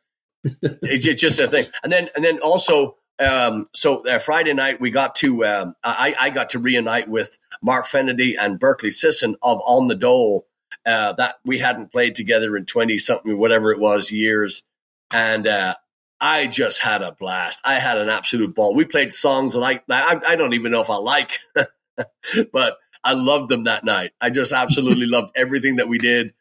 it's 0.63 1.21
just 1.21 1.39
a 1.39 1.49
thing. 1.49 1.67
And 1.83 1.93
then 1.93 2.09
and 2.15 2.25
then 2.25 2.39
also 2.41 2.97
um, 3.19 3.67
so 3.75 4.07
uh, 4.09 4.19
Friday 4.19 4.53
night 4.53 4.81
we 4.81 4.91
got 4.91 5.15
to 5.17 5.45
um, 5.45 5.75
I, 5.83 6.15
I 6.19 6.31
got 6.31 6.51
to 6.51 6.59
reunite 6.59 7.09
with 7.09 7.39
Mark 7.63 7.87
Fennedy 7.87 8.37
and 8.37 8.61
Berkeley 8.61 8.91
Sisson 8.91 9.37
of 9.43 9.61
On 9.67 9.87
the 9.87 9.95
Dole 9.95 10.47
uh, 10.85 11.13
that 11.15 11.37
we 11.45 11.59
hadn't 11.59 11.93
played 11.93 12.15
together 12.15 12.57
in 12.57 12.67
twenty 12.67 12.99
something 12.99 13.39
whatever 13.39 13.73
it 13.73 13.81
was 13.81 14.11
years, 14.11 14.63
and 15.11 15.47
uh, 15.47 15.75
I 16.21 16.47
just 16.47 16.81
had 16.81 17.03
a 17.03 17.13
blast. 17.13 17.61
I 17.65 17.75
had 17.75 17.99
an 17.99 18.09
absolute 18.09 18.55
ball. 18.55 18.75
We 18.75 18.85
played 18.85 19.13
songs 19.13 19.57
like 19.57 19.85
I, 19.91 20.21
I 20.27 20.37
don't 20.37 20.55
even 20.55 20.73
know 20.73 20.83
if 20.83 20.91
I 20.91 20.97
like, 20.97 21.39
but 22.53 22.77
I 23.03 23.15
loved 23.15 23.49
them 23.49 23.65
that 23.65 23.85
night. 23.85 24.13
I 24.21 24.31
just 24.31 24.53
absolutely 24.53 25.07
loved 25.07 25.31
everything 25.35 25.77
that 25.77 25.89
we 25.89 25.99
did, 25.99 26.35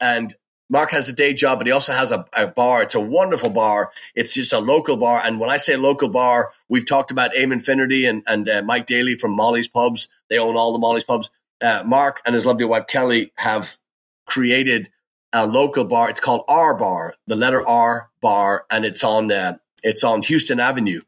and 0.00 0.34
Mark 0.72 0.90
has 0.92 1.06
a 1.10 1.12
day 1.12 1.34
job, 1.34 1.58
but 1.58 1.66
he 1.66 1.72
also 1.72 1.92
has 1.92 2.10
a, 2.10 2.24
a, 2.32 2.46
bar. 2.46 2.82
It's 2.82 2.94
a 2.94 3.00
wonderful 3.00 3.50
bar. 3.50 3.92
It's 4.14 4.32
just 4.32 4.54
a 4.54 4.58
local 4.58 4.96
bar. 4.96 5.20
And 5.22 5.38
when 5.38 5.50
I 5.50 5.58
say 5.58 5.76
local 5.76 6.08
bar, 6.08 6.50
we've 6.66 6.86
talked 6.86 7.10
about 7.10 7.36
Aim 7.36 7.52
Infinity 7.52 8.06
and, 8.06 8.22
and 8.26 8.48
uh, 8.48 8.62
Mike 8.62 8.86
Daly 8.86 9.14
from 9.14 9.36
Molly's 9.36 9.68
Pubs. 9.68 10.08
They 10.30 10.38
own 10.38 10.56
all 10.56 10.72
the 10.72 10.78
Molly's 10.78 11.04
Pubs. 11.04 11.30
Uh, 11.60 11.82
Mark 11.84 12.22
and 12.24 12.34
his 12.34 12.46
lovely 12.46 12.64
wife 12.64 12.86
Kelly 12.86 13.32
have 13.36 13.76
created 14.24 14.88
a 15.30 15.46
local 15.46 15.84
bar. 15.84 16.08
It's 16.08 16.20
called 16.20 16.42
R 16.48 16.74
Bar, 16.74 17.16
the 17.26 17.36
letter 17.36 17.66
R 17.68 18.08
Bar, 18.22 18.64
and 18.70 18.86
it's 18.86 19.04
on 19.04 19.30
uh, 19.30 19.58
it's 19.82 20.02
on 20.02 20.22
Houston 20.22 20.58
Avenue, 20.58 21.02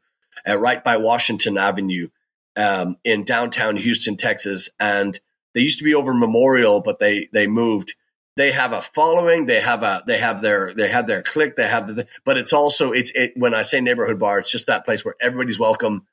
uh, 0.47 0.59
right 0.59 0.83
by 0.83 0.97
Washington 0.97 1.57
Avenue, 1.57 2.09
um, 2.55 2.97
in 3.03 3.23
downtown 3.23 3.77
Houston, 3.77 4.15
Texas. 4.15 4.69
And 4.79 5.19
they 5.55 5.61
used 5.61 5.79
to 5.79 5.83
be 5.83 5.95
over 5.95 6.13
Memorial, 6.13 6.81
but 6.81 6.99
they 6.99 7.29
they 7.33 7.47
moved 7.47 7.95
they 8.35 8.51
have 8.51 8.73
a 8.73 8.81
following 8.81 9.45
they 9.45 9.61
have 9.61 9.83
a 9.83 10.03
they 10.05 10.17
have 10.17 10.41
their 10.41 10.73
they 10.73 10.87
have 10.87 11.07
their 11.07 11.21
clique 11.21 11.55
they 11.55 11.67
have 11.67 11.93
the 11.93 12.07
but 12.23 12.37
it's 12.37 12.53
also 12.53 12.91
it's 12.91 13.11
it, 13.15 13.33
when 13.35 13.53
i 13.53 13.61
say 13.61 13.79
neighborhood 13.81 14.19
bar 14.19 14.39
it's 14.39 14.51
just 14.51 14.67
that 14.67 14.85
place 14.85 15.03
where 15.03 15.15
everybody's 15.21 15.59
welcome 15.59 16.05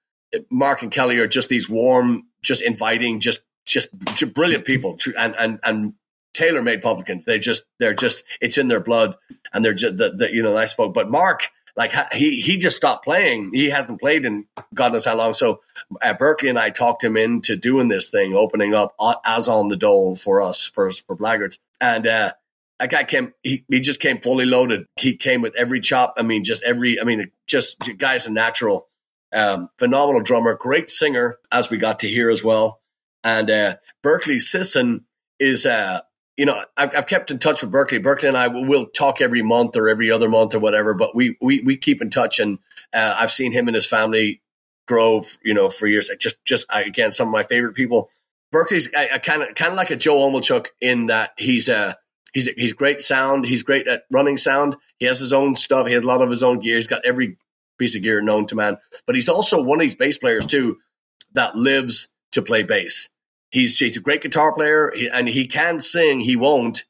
mark 0.50 0.83
and 0.83 0.93
kelly 0.93 1.19
are 1.19 1.26
just 1.26 1.49
these 1.49 1.69
warm 1.69 2.25
just 2.43 2.62
inviting 2.62 3.21
just 3.21 3.41
just, 3.64 3.88
just 4.14 4.35
brilliant 4.35 4.64
people 4.64 4.99
and 5.17 5.37
and 5.37 5.61
and 5.62 5.95
tailor-made 6.35 6.83
publicans 6.83 7.25
they 7.25 7.38
just 7.38 7.62
they're 7.79 7.95
just 7.95 8.25
it's 8.41 8.59
in 8.59 8.69
their 8.69 8.81
blood 8.81 9.14
and 9.52 9.64
they're 9.64 9.75
just 9.75 9.97
the, 9.97 10.11
the 10.11 10.33
you 10.33 10.43
know 10.43 10.55
nice 10.55 10.75
folk 10.75 10.95
but 10.95 11.11
mark 11.11 11.50
like 11.76 11.93
he 12.12 12.41
he 12.41 12.59
just 12.59 12.76
stopped 12.76 13.05
playing. 13.05 13.50
He 13.55 13.71
hasn't 13.71 14.00
played 14.00 14.25
in 14.25 14.47
God 14.75 14.93
knows 14.93 15.07
how 15.07 15.17
long. 15.17 15.35
So 15.35 15.61
uh, 16.02 16.14
Berkeley 16.14 16.49
and 16.49 16.59
I 16.59 16.71
talked 16.71 17.02
him 17.02 17.17
into 17.17 17.57
doing 17.57 17.88
this 17.88 18.11
thing, 18.11 18.35
opening 18.35 18.75
up 18.75 18.95
uh, 19.00 19.14
as 19.25 19.49
on 19.49 19.69
the 19.69 19.76
dole 19.76 20.14
for 20.14 20.43
us 20.43 20.67
for 20.67 20.91
for 20.91 21.17
Blaggards. 21.17 21.59
And 21.83 22.07
uh, 22.07 22.33
that 22.79 22.91
guy 22.91 23.05
came. 23.05 23.35
He, 23.43 23.65
he 23.69 23.81
just 23.81 24.01
came 24.01 24.21
fully 24.21 24.47
loaded. 24.47 24.87
He 24.99 25.17
came 25.17 25.43
with 25.43 25.55
every 25.57 25.81
chop. 25.81 26.15
I 26.17 26.23
mean, 26.23 26.45
just 26.45 26.62
every. 26.62 26.99
I 26.99 27.05
mean, 27.05 27.31
just 27.47 27.77
guy's 27.99 28.27
a 28.27 28.31
natural, 28.31 28.87
um, 29.35 29.69
phenomenal 29.79 30.23
drummer, 30.23 30.55
great 30.55 30.89
singer, 30.89 31.37
as 31.51 31.69
we 31.69 31.77
got 31.77 31.99
to 31.99 32.09
hear 32.09 32.31
as 32.31 32.43
well. 32.43 32.81
And 33.25 33.51
uh, 33.51 33.77
Berkeley 34.03 34.39
Sisson 34.39 35.05
is 35.39 35.67
uh, 35.67 36.01
you 36.37 36.47
know, 36.47 36.65
I've, 36.77 36.97
I've, 36.97 37.07
kept 37.07 37.31
in 37.31 37.39
touch 37.39 37.62
with 37.62 37.71
Berkeley. 37.71 37.99
Berkeley 37.99 38.29
and 38.29 38.37
I 38.37 38.49
will 38.49 38.87
talk 38.87 39.21
every 39.21 39.43
month 39.43 39.77
or 39.77 39.89
every 39.89 40.11
other 40.11 40.29
month 40.29 40.55
or 40.55 40.61
whatever, 40.61 40.95
but 40.95 41.15
we 41.15 41.37
we, 41.41 41.61
we 41.62 41.77
keep 41.77 42.01
in 42.01 42.11
touch. 42.11 42.41
And 42.41 42.59
uh, 42.95 43.17
I've 43.19 43.31
seen 43.31 43.53
him 43.53 43.69
and 43.69 43.75
his 43.75 43.87
family 43.87 44.41
grow, 44.89 45.23
you 45.45 45.53
know, 45.53 45.69
for 45.69 45.87
years. 45.87 46.11
I 46.11 46.17
Just 46.17 46.43
just 46.45 46.67
again, 46.71 47.12
some 47.12 47.29
of 47.29 47.33
my 47.33 47.43
favorite 47.43 47.75
people. 47.75 48.09
Berkeley's 48.53 48.87
kind 48.89 49.43
of 49.43 49.55
kind 49.55 49.73
of 49.73 49.75
like 49.75 49.91
a 49.91 49.97
Joe 49.97 50.19
Omelchuk 50.19 50.67
in 50.81 51.07
that 51.07 51.31
he's 51.39 51.69
a 51.69 51.97
he's 52.33 52.47
he's 52.47 52.75
great 52.75 53.01
sound. 53.01 53.47
He's 53.47 53.63
great 53.63 53.89
at 53.89 54.03
running 54.11 54.37
sound. 54.37 54.77
He 54.99 55.07
has 55.07 55.19
his 55.19 55.33
own 55.33 55.57
stuff. 55.57 55.87
He 55.87 55.95
has 55.95 56.03
a 56.03 56.07
lot 56.07 56.23
of 56.23 56.31
his 56.31 56.43
own 56.43 56.61
gear. 56.61 56.77
He's 56.77 56.87
got 56.87 57.05
every 57.05 57.39
piece 57.79 57.97
of 57.97 58.03
gear 58.03 58.23
known 58.23 58.47
to 58.47 58.55
man. 58.55 58.77
But 59.07 59.17
he's 59.17 59.31
also 59.31 59.63
one 59.63 59.79
of 59.79 59.83
these 59.83 59.97
bass 59.97 60.19
players 60.19 60.47
too 60.47 60.77
that 61.33 61.57
lives 61.57 62.11
to 62.33 62.43
play 62.43 62.63
bass. 62.63 63.09
He's 63.51 63.79
he's 63.79 63.97
a 63.97 64.01
great 64.01 64.23
guitar 64.23 64.55
player, 64.55 64.93
and 65.13 65.29
he 65.29 65.47
can 65.47 65.81
sing. 65.81 66.21
He 66.21 66.37
won't. 66.37 66.85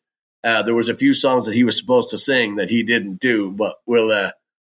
Uh, 0.45 0.63
there 0.63 0.75
was 0.75 0.89
a 0.89 0.97
few 0.97 1.15
songs 1.15 1.47
that 1.47 1.55
he 1.55 1.63
was 1.63 1.77
supposed 1.77 2.09
to 2.09 2.19
sing 2.19 2.57
that 2.57 2.71
he 2.71 2.83
didn't 2.83 3.21
do, 3.21 3.53
but 3.53 3.77
we'll 3.87 4.11
uh, 4.11 4.33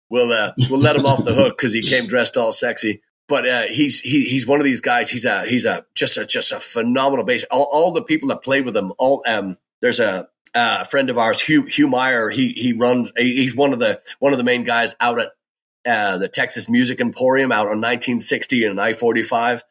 we'll 0.10 0.32
uh, 0.32 0.54
we'll 0.70 0.80
let 0.80 0.96
him 0.96 1.06
off 1.06 1.24
the 1.24 1.34
hook 1.34 1.58
because 1.58 1.74
he 1.74 1.82
came 1.82 2.08
dressed 2.08 2.38
all 2.38 2.52
sexy. 2.52 3.02
But 3.30 3.48
uh, 3.48 3.64
he's 3.70 4.02
he, 4.02 4.26
he's 4.26 4.46
one 4.46 4.60
of 4.60 4.66
these 4.66 4.82
guys. 4.82 5.10
He's 5.10 5.24
a 5.24 5.46
he's 5.46 5.66
a 5.66 5.86
just 5.96 6.18
a 6.18 6.26
just 6.26 6.52
a 6.52 6.60
phenomenal 6.60 7.24
bass. 7.24 7.46
All, 7.50 7.70
all 7.72 7.92
the 7.94 8.02
people 8.02 8.30
that 8.30 8.44
play 8.44 8.60
with 8.62 8.76
him, 8.76 8.92
all 8.98 9.24
um, 9.26 9.58
there's 9.82 10.00
a 10.00 10.28
a 10.56 10.84
friend 10.86 11.10
of 11.10 11.18
ours, 11.18 11.40
Hugh 11.40 11.64
Hugh 11.64 11.88
Meyer. 11.88 12.30
He 12.30 12.54
he 12.54 12.74
runs. 12.74 13.12
He's 13.16 13.56
one 13.56 13.72
of 13.72 13.80
the 13.80 14.02
one 14.18 14.34
of 14.34 14.38
the 14.38 14.44
main 14.44 14.64
guys 14.64 14.96
out 15.00 15.20
at 15.20 15.30
uh, 15.86 16.18
the 16.18 16.28
Texas 16.28 16.68
Music 16.70 17.00
Emporium 17.00 17.52
out 17.52 17.68
on 17.68 17.80
1960 17.80 18.66
and 18.66 18.82
I 18.82 18.94
45. 18.94 19.64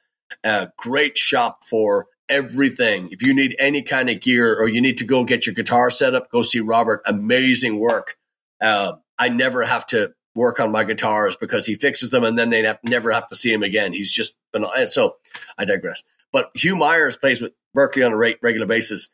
A 0.44 0.68
great 0.76 1.18
shop 1.18 1.64
for 1.64 2.06
everything. 2.28 3.08
If 3.10 3.26
you 3.26 3.34
need 3.34 3.56
any 3.58 3.82
kind 3.82 4.10
of 4.10 4.20
gear 4.20 4.54
or 4.58 4.68
you 4.68 4.80
need 4.80 4.98
to 4.98 5.04
go 5.04 5.24
get 5.24 5.46
your 5.46 5.54
guitar 5.54 5.90
set 5.90 6.14
up, 6.14 6.30
go 6.30 6.42
see 6.42 6.60
Robert. 6.60 7.02
Amazing 7.06 7.78
work. 7.78 8.16
Uh, 8.60 8.94
I 9.18 9.30
never 9.30 9.64
have 9.64 9.86
to 9.88 10.12
work 10.34 10.60
on 10.60 10.70
my 10.70 10.84
guitars 10.84 11.36
because 11.36 11.66
he 11.66 11.74
fixes 11.74 12.10
them 12.10 12.24
and 12.24 12.38
then 12.38 12.50
they 12.50 12.62
have, 12.62 12.78
never 12.82 13.10
have 13.10 13.28
to 13.28 13.36
see 13.36 13.52
him 13.52 13.62
again. 13.62 13.92
He's 13.92 14.12
just 14.12 14.34
phenomenal. 14.52 14.86
So 14.86 15.16
I 15.56 15.64
digress. 15.64 16.02
But 16.32 16.50
Hugh 16.54 16.76
Myers 16.76 17.16
plays 17.16 17.40
with 17.40 17.52
Berkeley 17.74 18.02
on 18.02 18.12
a 18.12 18.16
regular 18.16 18.66
basis 18.66 19.08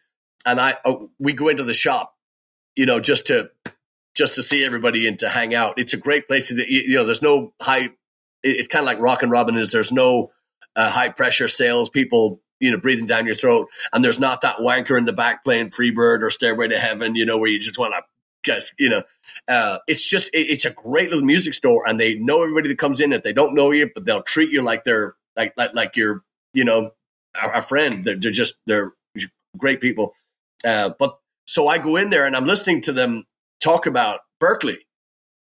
and 0.45 0.61
I 0.61 0.77
oh, 0.85 1.11
we 1.19 1.33
go 1.33 1.49
into 1.49 1.65
the 1.65 1.75
shop, 1.75 2.15
you 2.77 2.87
know, 2.87 3.01
just 3.01 3.27
to 3.27 3.51
just 4.15 4.35
to 4.35 4.43
see 4.43 4.65
everybody 4.65 5.07
and 5.09 5.19
to 5.21 5.29
hang 5.29 5.55
out. 5.55 5.79
It's 5.79 5.95
a 5.95 5.99
great 5.99 6.29
place 6.29 6.49
to 6.49 6.55
you 6.55 6.97
know. 6.97 7.05
There's 7.05 7.23
no 7.23 7.53
high. 7.61 7.91
It's 8.43 8.69
kind 8.69 8.83
of 8.83 8.87
like 8.87 9.01
Rockin' 9.01 9.31
Robin 9.31 9.57
is. 9.57 9.73
There's 9.73 9.93
no 9.93 10.31
uh, 10.77 10.91
high 10.91 11.09
pressure 11.09 11.49
sales 11.49 11.89
people 11.89 12.41
you 12.61 12.71
know 12.71 12.79
breathing 12.79 13.07
down 13.07 13.27
your 13.27 13.35
throat, 13.35 13.69
and 13.93 14.05
there's 14.05 14.19
not 14.19 14.43
that 14.43 14.59
wanker 14.59 14.99
in 14.99 15.05
the 15.05 15.13
back 15.13 15.45
playing 15.45 15.71
Freebird 15.71 16.23
or 16.23 16.31
Stairway 16.31 16.69
to 16.69 16.79
Heaven. 16.79 17.15
You 17.15 17.27
know 17.27 17.39
where 17.39 17.51
you 17.51 17.59
just 17.59 17.79
want 17.79 17.95
to. 17.95 18.03
Guess 18.45 18.73
you 18.79 18.91
know, 18.91 19.03
uh, 19.49 19.79
it's 19.87 20.09
just 20.09 20.29
it, 20.35 20.51
it's 20.51 20.65
a 20.65 20.71
great 20.71 21.11
little 21.11 21.25
music 21.25 21.55
store, 21.55 21.83
and 21.87 21.99
they 21.99 22.15
know 22.15 22.43
everybody 22.43 22.69
that 22.69 22.79
comes 22.79 23.01
in. 23.01 23.13
If 23.13 23.23
they 23.23 23.33
don't 23.33 23.55
know 23.55 23.71
you, 23.73 23.91
but 23.93 24.05
they'll 24.05 24.23
treat 24.23 24.51
you 24.51 24.63
like 24.63 24.85
they're 24.85 25.15
like 25.37 25.55
like 25.57 25.75
like 25.75 25.97
you're 25.97 26.23
you 26.53 26.65
know 26.65 26.93
a, 27.43 27.59
a 27.59 27.63
friend. 27.63 28.05
They're, 28.05 28.17
they're 28.17 28.31
just 28.31 28.55
they're 28.67 28.93
great 29.57 29.81
people. 29.81 30.15
Uh, 30.65 30.91
but 30.99 31.17
so 31.47 31.69
I 31.69 31.79
go 31.79 31.97
in 31.97 32.11
there 32.11 32.27
and 32.27 32.37
I'm 32.37 32.47
listening 32.47 32.81
to 32.83 32.93
them 32.93 33.25
talk 33.61 33.87
about 33.87 34.21
Berkeley, 34.41 34.87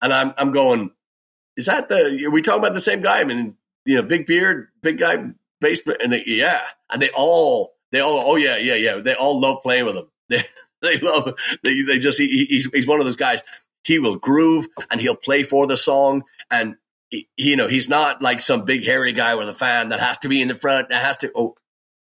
and 0.02 0.14
I'm 0.14 0.34
I'm 0.38 0.52
going, 0.52 0.92
is 1.56 1.66
that 1.66 1.90
the? 1.90 2.26
Are 2.26 2.32
we 2.32 2.42
talking 2.42 2.62
about 2.62 2.74
the 2.74 2.80
same 2.80 3.02
guy? 3.02 3.20
I 3.20 3.24
mean, 3.24 3.56
you 3.86 3.96
know, 3.96 4.04
big 4.04 4.26
beard, 4.26 4.70
big 4.82 5.00
guy, 5.00 5.18
basement, 5.62 6.02
and 6.04 6.14
they, 6.14 6.24
yeah, 6.26 6.62
and 6.92 7.02
they 7.02 7.10
all 7.10 7.76
they 7.92 8.00
all 8.00 8.22
oh 8.26 8.36
yeah 8.36 8.58
yeah 8.58 8.76
yeah 8.76 8.98
they 8.98 9.14
all 9.14 9.40
love 9.40 9.62
playing 9.64 9.86
with. 9.86 9.98
They 10.30 10.44
they 11.00 11.00
love 11.00 11.34
they 11.64 11.82
they 11.82 12.00
just 12.00 12.20
he, 12.20 12.46
he's 12.46 12.70
he's 12.74 12.88
one 12.88 13.00
of 13.00 13.06
those 13.06 13.16
guys. 13.16 13.44
He 13.84 14.00
will 14.00 14.18
groove 14.18 14.68
and 14.92 15.00
he'll 15.00 15.16
play 15.16 15.44
for 15.44 15.68
the 15.68 15.78
song 15.78 16.24
and. 16.50 16.76
He, 17.10 17.30
you 17.38 17.56
know, 17.56 17.70
he's 17.70 17.88
not 17.88 18.22
like 18.22 18.42
some 18.42 18.66
big 18.66 18.84
hairy 18.84 19.14
guy 19.14 19.36
with 19.36 19.48
a 19.48 19.54
fan 19.54 19.88
that 19.90 20.02
has 20.02 20.18
to 20.18 20.28
be 20.28 20.42
in 20.42 20.50
the 20.50 20.54
front. 20.54 20.90
That 20.90 21.02
has 21.02 21.16
to. 21.20 21.32
Oh, 21.34 21.56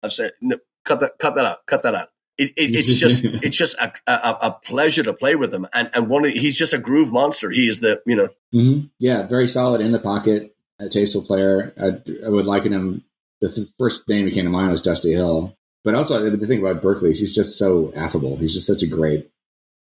I've 0.02 0.12
said 0.12 0.32
no, 0.40 0.56
cut 0.84 1.00
that, 1.00 1.18
cut 1.18 1.34
that 1.36 1.44
out, 1.44 1.66
cut 1.66 1.82
that 1.82 1.94
out. 1.94 2.08
It, 2.36 2.52
it, 2.56 2.74
it's 2.74 2.98
just 2.98 3.24
it's 3.24 3.56
just 3.56 3.76
a, 3.78 3.92
a, 4.06 4.38
a, 4.42 4.58
pleasure 4.64 5.02
to 5.02 5.12
play 5.12 5.34
with 5.34 5.52
him, 5.52 5.66
and 5.74 5.90
and 5.92 6.08
one 6.08 6.24
of, 6.24 6.32
he's 6.32 6.56
just 6.56 6.72
a 6.72 6.78
groove 6.78 7.12
monster. 7.12 7.50
He 7.50 7.68
is 7.68 7.80
the 7.80 8.00
you 8.06 8.16
know 8.16 8.28
mm-hmm. 8.54 8.86
yeah 8.98 9.26
very 9.26 9.48
solid 9.48 9.80
in 9.80 9.92
the 9.92 9.98
pocket, 9.98 10.54
a 10.78 10.88
tasteful 10.88 11.22
player. 11.22 11.74
I, 11.80 12.26
I 12.26 12.30
would 12.30 12.46
liken 12.46 12.72
him. 12.72 13.04
The 13.40 13.70
first 13.78 14.08
name 14.08 14.24
that 14.24 14.34
came 14.34 14.44
to 14.44 14.50
mind 14.50 14.70
was 14.70 14.82
Dusty 14.82 15.12
Hill, 15.12 15.56
but 15.88 15.94
also 15.94 16.28
the 16.28 16.46
thing 16.46 16.58
about 16.58 16.82
Berkeley 16.82 17.12
is 17.12 17.18
he's 17.18 17.34
just 17.34 17.56
so 17.56 17.94
affable. 17.96 18.36
He's 18.36 18.52
just 18.52 18.66
such 18.66 18.82
a 18.82 18.86
great, 18.86 19.30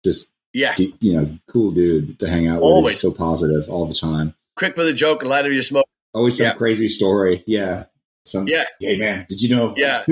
just 0.03 0.33
yeah, 0.53 0.75
you 0.77 1.13
know, 1.13 1.39
cool 1.47 1.71
dude 1.71 2.19
to 2.19 2.29
hang 2.29 2.49
out 2.49 2.57
with. 2.57 2.65
Always 2.65 2.95
he's 2.95 3.03
so 3.03 3.13
positive 3.13 3.71
all 3.71 3.87
the 3.87 3.95
time. 3.95 4.35
Quick 4.57 4.77
with 4.77 4.89
a 4.89 4.93
joke, 4.93 5.23
a 5.23 5.29
light 5.29 5.47
of 5.47 5.53
your 5.53 5.63
smoke. 5.63 5.87
Always 6.13 6.39
some 6.39 6.47
yeah. 6.47 6.55
crazy 6.55 6.89
story. 6.89 7.45
Yeah. 7.47 7.85
Some, 8.25 8.49
yeah. 8.49 8.65
Hey 8.81 8.99
man, 8.99 9.27
did 9.29 9.43
you 9.43 9.55
know? 9.55 9.75
Yeah. 9.77 10.05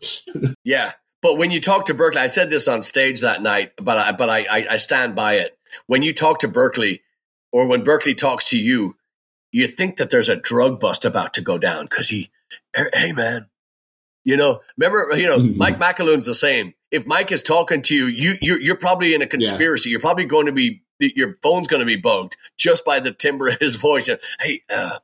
yeah. 0.64 0.92
But 1.20 1.36
when 1.36 1.50
you 1.50 1.60
talk 1.60 1.86
to 1.86 1.94
Berkeley, 1.94 2.20
I 2.20 2.28
said 2.28 2.48
this 2.48 2.68
on 2.68 2.84
stage 2.84 3.22
that 3.22 3.42
night, 3.42 3.72
but 3.76 3.96
I, 3.98 4.12
but 4.12 4.30
I, 4.30 4.46
I, 4.48 4.66
I 4.70 4.76
stand 4.76 5.16
by 5.16 5.38
it. 5.38 5.58
When 5.88 6.02
you 6.02 6.12
talk 6.12 6.38
to 6.40 6.48
Berkeley, 6.48 7.02
or 7.50 7.66
when 7.66 7.82
Berkeley 7.82 8.14
talks 8.14 8.50
to 8.50 8.56
you, 8.56 8.94
you 9.50 9.66
think 9.66 9.96
that 9.96 10.10
there's 10.10 10.28
a 10.28 10.36
drug 10.36 10.78
bust 10.78 11.04
about 11.04 11.34
to 11.34 11.40
go 11.40 11.58
down 11.58 11.86
because 11.86 12.08
he, 12.08 12.30
hey 12.94 13.10
man, 13.10 13.48
you 14.24 14.36
know, 14.36 14.60
remember, 14.76 15.16
you 15.16 15.26
know, 15.26 15.38
mm-hmm. 15.38 15.58
Mike 15.58 15.78
McAloon's 15.78 16.26
the 16.26 16.34
same. 16.34 16.74
If 16.90 17.06
Mike 17.06 17.30
is 17.32 17.42
talking 17.42 17.82
to 17.82 17.94
you, 17.94 18.06
you 18.06 18.34
you're, 18.40 18.60
you're 18.60 18.76
probably 18.76 19.14
in 19.14 19.22
a 19.22 19.26
conspiracy. 19.26 19.88
Yeah. 19.88 19.94
You're 19.94 20.00
probably 20.00 20.24
going 20.24 20.46
to 20.46 20.52
be 20.52 20.82
your 20.98 21.36
phone's 21.42 21.66
going 21.66 21.80
to 21.80 21.86
be 21.86 21.96
bugged 21.96 22.36
just 22.56 22.84
by 22.84 23.00
the 23.00 23.12
timbre 23.12 23.48
of 23.48 23.58
his 23.60 23.74
voice. 23.74 24.08
Hey, 24.40 24.62
uh, 24.70 24.98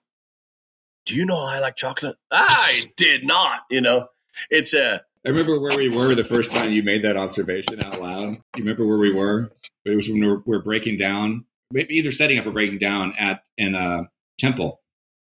do 1.07 1.15
you 1.15 1.27
know 1.27 1.39
I 1.39 1.59
like 1.59 1.77
chocolate? 1.77 2.17
I 2.31 2.93
did 2.97 3.25
not. 3.25 3.63
You 3.71 3.81
know, 3.81 4.09
it's 4.49 4.75
a. 4.75 4.95
Uh, 4.95 4.99
I 5.27 5.29
remember 5.29 5.61
where 5.61 5.77
we 5.77 5.95
were 5.95 6.15
the 6.15 6.25
first 6.25 6.53
time 6.53 6.73
you 6.73 6.83
made 6.83 7.03
that 7.03 7.19
observation 7.19 7.85
out 7.85 8.01
loud. 8.01 8.39
You 8.57 8.65
remember 8.65 8.87
where 8.87 8.97
we 8.97 9.13
were? 9.13 9.53
It 9.85 9.95
was 9.95 10.09
when 10.09 10.21
we 10.21 10.27
were, 10.27 10.43
we 10.47 10.57
were 10.57 10.63
breaking 10.63 10.97
down, 10.97 11.45
maybe 11.71 11.95
either 11.97 12.11
setting 12.11 12.39
up 12.39 12.47
or 12.47 12.53
breaking 12.53 12.79
down 12.79 13.15
at 13.19 13.43
in 13.59 13.75
a 13.75 14.09
temple 14.39 14.81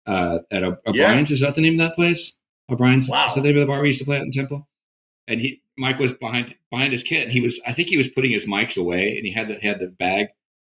uh, 0.06 0.40
at 0.52 0.64
a, 0.64 0.78
O'Brien's. 0.86 1.30
Yeah. 1.30 1.34
Is 1.36 1.42
that 1.42 1.56
the 1.56 1.62
name 1.62 1.80
of 1.80 1.88
that 1.88 1.96
place? 1.96 2.36
O'Brien's. 2.70 3.10
Wow. 3.10 3.26
Is 3.28 3.36
they 3.36 3.54
were 3.54 3.60
the 3.60 3.66
bar 3.66 3.82
we 3.82 3.88
used 3.88 4.00
to 4.00 4.06
play 4.06 4.18
at 4.18 4.24
in 4.24 4.32
Temple? 4.32 4.68
And 5.28 5.42
he, 5.42 5.62
Mike 5.78 6.00
was 6.00 6.14
behind 6.14 6.56
behind 6.72 6.92
his 6.92 7.04
kit, 7.04 7.24
and 7.24 7.32
he 7.32 7.42
was, 7.42 7.62
I 7.66 7.74
think 7.74 7.90
he 7.90 7.98
was 7.98 8.10
putting 8.10 8.32
his 8.32 8.48
mics 8.48 8.78
away, 8.78 9.18
and 9.18 9.26
he 9.26 9.34
had 9.34 9.48
the 9.48 9.56
had 9.56 9.80
the 9.80 9.88
bag, 9.88 10.28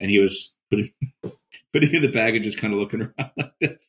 and 0.00 0.10
he 0.10 0.18
was 0.18 0.56
putting 0.70 0.90
putting 1.72 1.94
in 1.94 2.02
the 2.02 2.10
bag 2.10 2.34
and 2.34 2.44
just 2.44 2.58
kind 2.58 2.72
of 2.72 2.80
looking 2.80 3.02
around 3.18 3.30
like 3.36 3.52
this. 3.60 3.86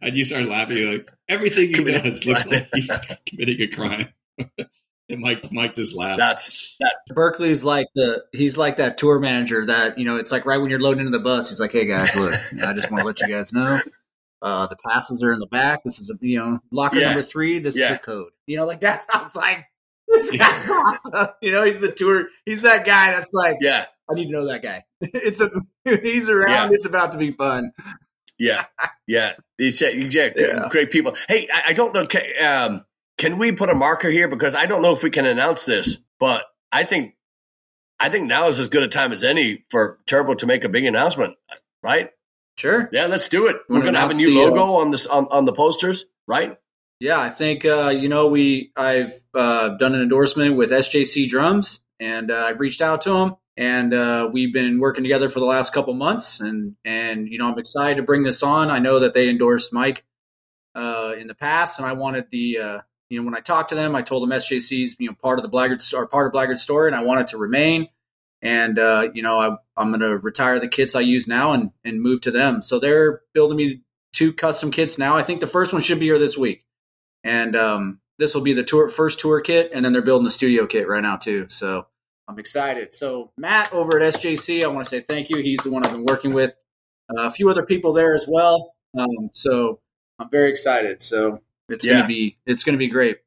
And 0.00 0.14
you 0.16 0.24
start 0.24 0.44
laughing, 0.44 0.76
you're 0.76 0.92
like, 0.92 1.10
everything 1.28 1.68
he 1.74 1.84
does 1.84 2.24
looks 2.26 2.46
like 2.46 2.68
he's 2.74 3.00
committing 3.26 3.60
a 3.60 3.66
crime. 3.68 4.08
and 5.08 5.20
Mike, 5.20 5.50
Mike 5.50 5.74
just 5.74 5.94
laughed. 5.94 6.18
That's 6.18 6.76
that. 6.80 6.94
Berkeley's 7.08 7.64
like 7.64 7.88
the 7.94 8.24
he's 8.32 8.56
like 8.56 8.76
that 8.76 8.98
tour 8.98 9.18
manager 9.18 9.66
that 9.66 9.98
you 9.98 10.04
know. 10.04 10.16
It's 10.16 10.32
like 10.32 10.46
right 10.46 10.58
when 10.58 10.70
you're 10.70 10.80
loading 10.80 11.06
into 11.06 11.16
the 11.16 11.24
bus, 11.24 11.50
he's 11.50 11.60
like, 11.60 11.72
"Hey 11.72 11.86
guys, 11.86 12.14
look, 12.16 12.34
I 12.62 12.72
just 12.72 12.90
want 12.90 13.00
to 13.00 13.06
let 13.06 13.20
you 13.20 13.28
guys 13.28 13.52
know." 13.52 13.80
Uh, 14.44 14.66
the 14.66 14.76
passes 14.84 15.22
are 15.22 15.32
in 15.32 15.38
the 15.38 15.46
back. 15.46 15.82
This 15.84 15.98
is 15.98 16.10
a 16.10 16.18
you 16.20 16.38
know 16.38 16.60
locker 16.70 16.98
yeah. 16.98 17.06
number 17.06 17.22
three. 17.22 17.60
This 17.60 17.78
yeah. 17.78 17.86
is 17.86 17.92
the 17.94 17.98
code. 17.98 18.30
You 18.46 18.58
know, 18.58 18.66
like 18.66 18.80
that's, 18.82 19.06
that 19.06 19.22
sounds 19.22 19.34
like 19.34 19.64
this 20.06 20.30
guy's 20.30 20.70
awesome. 20.70 21.28
You 21.40 21.50
know, 21.50 21.64
he's 21.64 21.80
the 21.80 21.90
tour. 21.90 22.28
He's 22.44 22.60
that 22.60 22.84
guy 22.84 23.12
that's 23.12 23.32
like, 23.32 23.56
yeah, 23.62 23.86
I 24.08 24.14
need 24.14 24.26
to 24.26 24.32
know 24.32 24.46
that 24.46 24.62
guy. 24.62 24.84
It's 25.00 25.40
a 25.40 25.50
he's 26.02 26.28
around. 26.28 26.70
Yeah. 26.70 26.74
It's 26.74 26.84
about 26.84 27.12
to 27.12 27.18
be 27.18 27.30
fun. 27.30 27.72
Yeah, 28.38 28.66
yeah, 29.06 29.34
he's 29.56 29.80
yeah, 29.80 30.68
great 30.68 30.90
people. 30.90 31.16
Hey, 31.26 31.48
I, 31.50 31.62
I 31.68 31.72
don't 31.72 31.94
know. 31.94 32.06
Um, 32.46 32.84
can 33.16 33.38
we 33.38 33.52
put 33.52 33.70
a 33.70 33.74
marker 33.74 34.10
here 34.10 34.28
because 34.28 34.54
I 34.54 34.66
don't 34.66 34.82
know 34.82 34.92
if 34.92 35.02
we 35.02 35.10
can 35.10 35.24
announce 35.24 35.64
this, 35.64 36.00
but 36.20 36.44
I 36.70 36.84
think 36.84 37.14
I 37.98 38.10
think 38.10 38.26
now 38.26 38.48
is 38.48 38.60
as 38.60 38.68
good 38.68 38.82
a 38.82 38.88
time 38.88 39.12
as 39.12 39.24
any 39.24 39.64
for 39.70 40.00
Turbo 40.06 40.34
to 40.34 40.46
make 40.46 40.64
a 40.64 40.68
big 40.68 40.84
announcement, 40.84 41.36
right? 41.82 42.10
Sure. 42.56 42.88
Yeah, 42.92 43.06
let's 43.06 43.28
do 43.28 43.48
it. 43.48 43.56
We're 43.68 43.80
going 43.80 43.94
to 43.94 44.00
have 44.00 44.10
a 44.10 44.14
new 44.14 44.32
the, 44.32 44.40
logo 44.40 44.60
uh, 44.60 44.80
on 44.80 44.90
this 44.90 45.06
on, 45.06 45.26
on 45.30 45.44
the 45.44 45.52
posters, 45.52 46.04
right? 46.26 46.56
Yeah, 47.00 47.20
I 47.20 47.28
think 47.28 47.64
uh, 47.64 47.92
you 47.96 48.08
know 48.08 48.28
we 48.28 48.70
I've 48.76 49.12
uh, 49.34 49.70
done 49.70 49.94
an 49.94 50.00
endorsement 50.00 50.56
with 50.56 50.70
SJC 50.70 51.28
Drums, 51.28 51.80
and 51.98 52.30
uh, 52.30 52.46
I've 52.46 52.60
reached 52.60 52.80
out 52.80 53.02
to 53.02 53.12
them, 53.12 53.36
and 53.56 53.92
uh, 53.92 54.30
we've 54.32 54.52
been 54.52 54.78
working 54.78 55.02
together 55.02 55.28
for 55.28 55.40
the 55.40 55.46
last 55.46 55.72
couple 55.72 55.94
months, 55.94 56.40
and 56.40 56.76
and 56.84 57.28
you 57.28 57.38
know 57.38 57.46
I'm 57.46 57.58
excited 57.58 57.96
to 57.96 58.04
bring 58.04 58.22
this 58.22 58.42
on. 58.42 58.70
I 58.70 58.78
know 58.78 59.00
that 59.00 59.14
they 59.14 59.28
endorsed 59.28 59.72
Mike 59.72 60.04
uh, 60.76 61.14
in 61.18 61.26
the 61.26 61.34
past, 61.34 61.80
and 61.80 61.88
I 61.88 61.92
wanted 61.92 62.26
the 62.30 62.82
you 63.10 63.20
know, 63.20 63.26
when 63.26 63.36
I 63.36 63.40
talked 63.40 63.68
to 63.68 63.74
them, 63.74 63.94
I 63.94 64.02
told 64.02 64.22
them 64.22 64.30
SJC's 64.30 64.96
you 64.98 65.08
know 65.08 65.14
part 65.14 65.38
of 65.38 65.42
the 65.42 65.50
Blaggard 65.50 65.92
or 65.92 66.06
part 66.06 66.26
of 66.26 66.32
Blaggard 66.32 66.58
story, 66.58 66.88
and 66.88 66.96
I 66.96 67.02
want 67.02 67.20
it 67.20 67.26
to 67.28 67.38
remain. 67.38 67.88
And 68.44 68.78
uh, 68.78 69.08
you 69.14 69.22
know, 69.22 69.38
I, 69.38 69.56
I'm 69.76 69.88
going 69.88 70.00
to 70.00 70.18
retire 70.18 70.60
the 70.60 70.68
kits 70.68 70.94
I 70.94 71.00
use 71.00 71.26
now 71.26 71.52
and 71.52 71.70
and 71.84 72.00
move 72.00 72.20
to 72.22 72.30
them. 72.30 72.62
So 72.62 72.78
they're 72.78 73.22
building 73.32 73.56
me 73.56 73.80
two 74.12 74.32
custom 74.32 74.70
kits 74.70 74.98
now. 74.98 75.16
I 75.16 75.22
think 75.22 75.40
the 75.40 75.46
first 75.46 75.72
one 75.72 75.82
should 75.82 75.98
be 75.98 76.06
here 76.06 76.18
this 76.18 76.36
week, 76.36 76.64
and 77.24 77.56
um, 77.56 78.00
this 78.18 78.34
will 78.34 78.42
be 78.42 78.52
the 78.52 78.62
tour 78.62 78.88
first 78.90 79.18
tour 79.18 79.40
kit, 79.40 79.70
and 79.72 79.84
then 79.84 79.92
they're 79.92 80.02
building 80.02 80.26
the 80.26 80.30
studio 80.30 80.66
kit 80.66 80.86
right 80.86 81.02
now 81.02 81.16
too. 81.16 81.48
So 81.48 81.86
I'm 82.28 82.38
excited. 82.38 82.94
So 82.94 83.32
Matt 83.38 83.72
over 83.72 83.98
at 84.00 84.14
SJC, 84.14 84.62
I 84.62 84.66
want 84.68 84.84
to 84.84 84.90
say 84.90 85.00
thank 85.00 85.30
you. 85.30 85.42
He's 85.42 85.60
the 85.60 85.70
one 85.70 85.84
I've 85.84 85.92
been 85.92 86.04
working 86.04 86.34
with. 86.34 86.54
Uh, 87.10 87.22
a 87.22 87.30
few 87.30 87.50
other 87.50 87.64
people 87.64 87.92
there 87.92 88.14
as 88.14 88.26
well. 88.28 88.74
Um, 88.98 89.30
so 89.32 89.80
I'm 90.18 90.30
very 90.30 90.50
excited. 90.50 91.02
So 91.02 91.40
it's 91.68 91.84
yeah. 91.84 91.94
gonna 91.94 92.06
be 92.06 92.38
it's 92.46 92.64
gonna 92.64 92.78
be 92.78 92.88
great. 92.88 93.18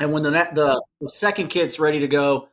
And 0.00 0.12
when 0.12 0.22
the 0.22 0.30
the 1.00 1.08
second 1.08 1.48
kit's 1.48 1.78
ready 1.78 2.00
to 2.00 2.08
go, 2.08 2.48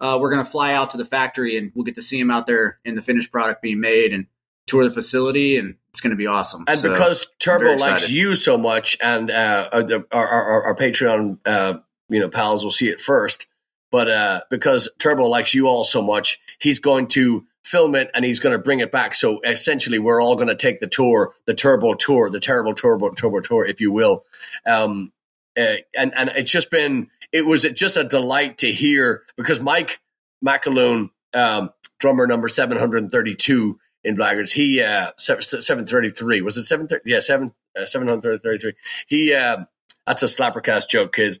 uh, 0.00 0.18
we're 0.20 0.30
going 0.30 0.44
to 0.44 0.50
fly 0.50 0.72
out 0.72 0.90
to 0.90 0.96
the 0.96 1.04
factory 1.04 1.56
and 1.56 1.72
we'll 1.74 1.84
get 1.84 1.94
to 1.96 2.02
see 2.02 2.18
him 2.18 2.30
out 2.30 2.46
there 2.46 2.78
in 2.84 2.94
the 2.94 3.02
finished 3.02 3.32
product 3.32 3.62
being 3.62 3.80
made 3.80 4.12
and 4.12 4.26
tour 4.66 4.84
the 4.84 4.90
facility 4.90 5.56
and 5.56 5.76
it's 5.90 6.00
going 6.00 6.10
to 6.10 6.16
be 6.16 6.26
awesome. 6.26 6.64
And 6.68 6.78
So, 6.78 6.92
because 6.92 7.26
Turbo 7.40 7.74
likes 7.74 8.08
you 8.08 8.34
so 8.34 8.56
much, 8.56 8.96
and 9.02 9.30
uh, 9.30 9.68
our, 9.72 9.84
our, 10.12 10.28
our, 10.28 10.62
our 10.66 10.74
Patreon, 10.76 11.38
uh, 11.44 11.78
you 12.08 12.20
know, 12.20 12.28
pals 12.28 12.62
will 12.62 12.70
see 12.70 12.88
it 12.88 13.00
first. 13.00 13.46
But 13.90 14.08
uh, 14.08 14.40
because 14.50 14.88
Turbo 14.98 15.24
likes 15.24 15.54
you 15.54 15.66
all 15.66 15.82
so 15.82 16.02
much, 16.02 16.38
he's 16.60 16.78
going 16.78 17.08
to 17.08 17.46
film 17.64 17.94
it 17.94 18.10
and 18.14 18.24
he's 18.24 18.38
going 18.38 18.52
to 18.52 18.62
bring 18.62 18.80
it 18.80 18.92
back. 18.92 19.14
So 19.14 19.40
essentially, 19.40 19.98
we're 19.98 20.22
all 20.22 20.36
going 20.36 20.48
to 20.48 20.54
take 20.54 20.80
the 20.80 20.86
tour, 20.86 21.34
the 21.46 21.54
Turbo 21.54 21.94
tour, 21.94 22.30
the 22.30 22.38
terrible 22.38 22.74
Turbo 22.74 23.10
Turbo 23.10 23.40
tour, 23.40 23.66
if 23.66 23.80
you 23.80 23.90
will. 23.90 24.24
Um, 24.66 25.10
uh, 25.58 25.76
and 25.98 26.12
and 26.16 26.30
it's 26.36 26.50
just 26.50 26.70
been 26.70 27.08
it 27.32 27.44
was 27.44 27.62
just 27.62 27.96
a 27.96 28.04
delight 28.04 28.58
to 28.58 28.70
hear 28.72 29.22
because 29.36 29.60
Mike 29.60 30.00
McAloon, 30.44 31.10
um, 31.34 31.70
drummer 31.98 32.26
number 32.26 32.48
seven 32.48 32.78
hundred 32.78 33.02
and 33.02 33.12
thirty 33.12 33.34
two 33.34 33.78
in 34.04 34.16
Blaggards, 34.16 34.52
he 34.52 34.80
uh, 34.82 35.10
seven 35.18 35.86
thirty 35.86 36.10
three 36.10 36.40
was 36.40 36.56
it 36.56 36.64
seven 36.64 36.86
thirty? 36.86 37.10
Yeah, 37.10 37.20
seven 37.20 37.52
uh, 37.78 37.86
seven 37.86 38.08
hundred 38.08 38.42
thirty 38.42 38.58
three. 38.58 38.74
He 39.06 39.34
uh, 39.34 39.64
that's 40.06 40.22
a 40.22 40.26
slappercast 40.26 40.88
joke, 40.88 41.12
kids. 41.14 41.40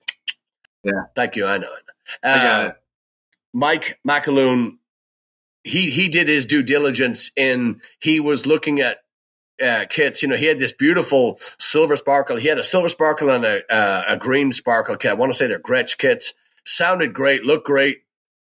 Yeah. 0.84 0.92
thank 1.14 1.36
you. 1.36 1.46
I 1.46 1.58
know. 1.58 1.68
it. 1.72 1.82
I 2.22 2.34
got 2.36 2.64
Uh, 2.64 2.68
it. 2.68 2.74
Mike 3.54 3.98
McAloon, 4.06 4.78
he 5.64 5.90
he 5.90 6.08
did 6.08 6.28
his 6.28 6.44
due 6.46 6.62
diligence 6.62 7.30
in 7.36 7.80
he 8.00 8.20
was 8.20 8.46
looking 8.46 8.80
at 8.80 8.98
uh, 9.62 9.86
kits. 9.88 10.22
You 10.22 10.28
know, 10.28 10.36
he 10.36 10.46
had 10.46 10.58
this 10.58 10.72
beautiful 10.72 11.40
silver 11.58 11.96
sparkle. 11.96 12.36
He 12.36 12.48
had 12.48 12.58
a 12.58 12.62
silver 12.62 12.88
sparkle 12.88 13.30
and 13.30 13.44
a 13.44 13.72
uh, 13.72 14.04
a 14.08 14.16
green 14.16 14.52
sparkle 14.52 14.96
kit. 14.96 15.10
I 15.10 15.14
want 15.14 15.32
to 15.32 15.38
say 15.38 15.46
they're 15.46 15.58
Gretsch 15.58 15.96
kits. 15.98 16.34
Sounded 16.64 17.14
great, 17.14 17.44
looked 17.44 17.66
great, 17.66 17.98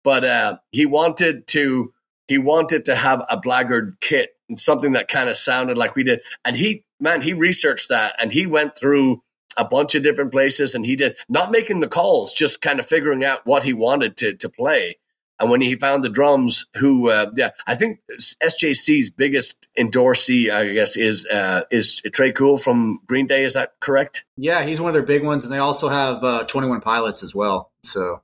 but 0.02 0.24
uh, 0.24 0.58
he 0.70 0.86
wanted 0.86 1.46
to 1.48 1.92
he 2.26 2.38
wanted 2.38 2.86
to 2.86 2.94
have 2.94 3.24
a 3.28 3.38
Blaggard 3.38 4.00
kit 4.00 4.30
and 4.48 4.58
something 4.58 4.92
that 4.92 5.08
kind 5.08 5.28
of 5.28 5.36
sounded 5.36 5.76
like 5.76 5.94
we 5.94 6.04
did. 6.04 6.20
And 6.44 6.56
he 6.56 6.84
man, 7.00 7.22
he 7.22 7.32
researched 7.32 7.88
that 7.90 8.16
and 8.20 8.32
he 8.32 8.46
went 8.46 8.76
through 8.78 9.22
a 9.56 9.64
bunch 9.64 9.94
of 9.94 10.02
different 10.02 10.30
places 10.30 10.74
and 10.74 10.86
he 10.86 10.96
did 10.96 11.16
not 11.28 11.50
making 11.50 11.80
the 11.80 11.88
calls, 11.88 12.32
just 12.32 12.60
kind 12.60 12.78
of 12.78 12.86
figuring 12.86 13.24
out 13.24 13.40
what 13.44 13.64
he 13.64 13.72
wanted 13.72 14.16
to 14.18 14.34
to 14.34 14.48
play. 14.48 14.96
And 15.40 15.50
when 15.50 15.60
he 15.60 15.76
found 15.76 16.02
the 16.02 16.08
drums, 16.08 16.66
who 16.76 17.10
uh, 17.10 17.30
yeah, 17.36 17.50
I 17.66 17.76
think 17.76 18.00
SJC's 18.42 19.10
biggest 19.10 19.68
endorsee, 19.78 20.50
I 20.50 20.72
guess, 20.72 20.96
is 20.96 21.26
uh, 21.26 21.62
is 21.70 22.02
Tré 22.06 22.34
Cool 22.34 22.58
from 22.58 23.00
Green 23.06 23.26
Day. 23.26 23.44
Is 23.44 23.54
that 23.54 23.74
correct? 23.80 24.24
Yeah, 24.36 24.64
he's 24.64 24.80
one 24.80 24.88
of 24.88 24.94
their 24.94 25.04
big 25.04 25.24
ones, 25.24 25.44
and 25.44 25.52
they 25.52 25.58
also 25.58 25.88
have 25.88 26.24
uh, 26.24 26.44
Twenty 26.44 26.68
One 26.68 26.80
Pilots 26.80 27.22
as 27.22 27.34
well. 27.34 27.70
So 27.84 28.22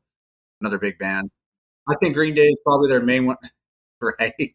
another 0.61 0.79
big 0.79 0.99
band. 0.99 1.31
I 1.89 1.95
think 2.01 2.15
Green 2.15 2.35
Day 2.35 2.47
is 2.47 2.61
probably 2.65 2.89
their 2.89 3.03
main 3.03 3.27
one, 3.27 3.37
right? 4.01 4.55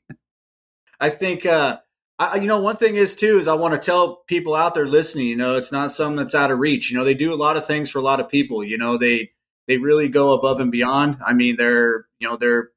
I 0.99 1.09
think 1.09 1.45
uh, 1.45 1.79
I, 2.17 2.35
you 2.35 2.47
know 2.47 2.59
one 2.59 2.75
thing 2.75 2.95
is 2.95 3.15
too 3.15 3.39
is 3.39 3.47
I 3.47 3.53
want 3.53 3.73
to 3.73 3.79
tell 3.79 4.17
people 4.27 4.53
out 4.53 4.75
there 4.75 4.87
listening. 4.87 5.27
You 5.27 5.37
know, 5.37 5.55
it's 5.55 5.71
not 5.71 5.93
something 5.93 6.17
that's 6.17 6.35
out 6.35 6.51
of 6.51 6.59
reach. 6.59 6.91
You 6.91 6.97
know, 6.97 7.05
they 7.05 7.13
do 7.13 7.33
a 7.33 7.35
lot 7.35 7.55
of 7.55 7.65
things 7.65 7.89
for 7.89 7.99
a 7.99 8.03
lot 8.03 8.19
of 8.19 8.27
people. 8.27 8.65
You 8.65 8.77
know, 8.77 8.97
they 8.97 9.31
they 9.69 9.77
really 9.77 10.09
go 10.09 10.33
above 10.33 10.59
and 10.59 10.71
beyond. 10.71 11.17
I 11.23 11.33
mean, 11.33 11.55
they're 11.55 12.07
you 12.19 12.27
know 12.27 12.35
they're 12.35 12.71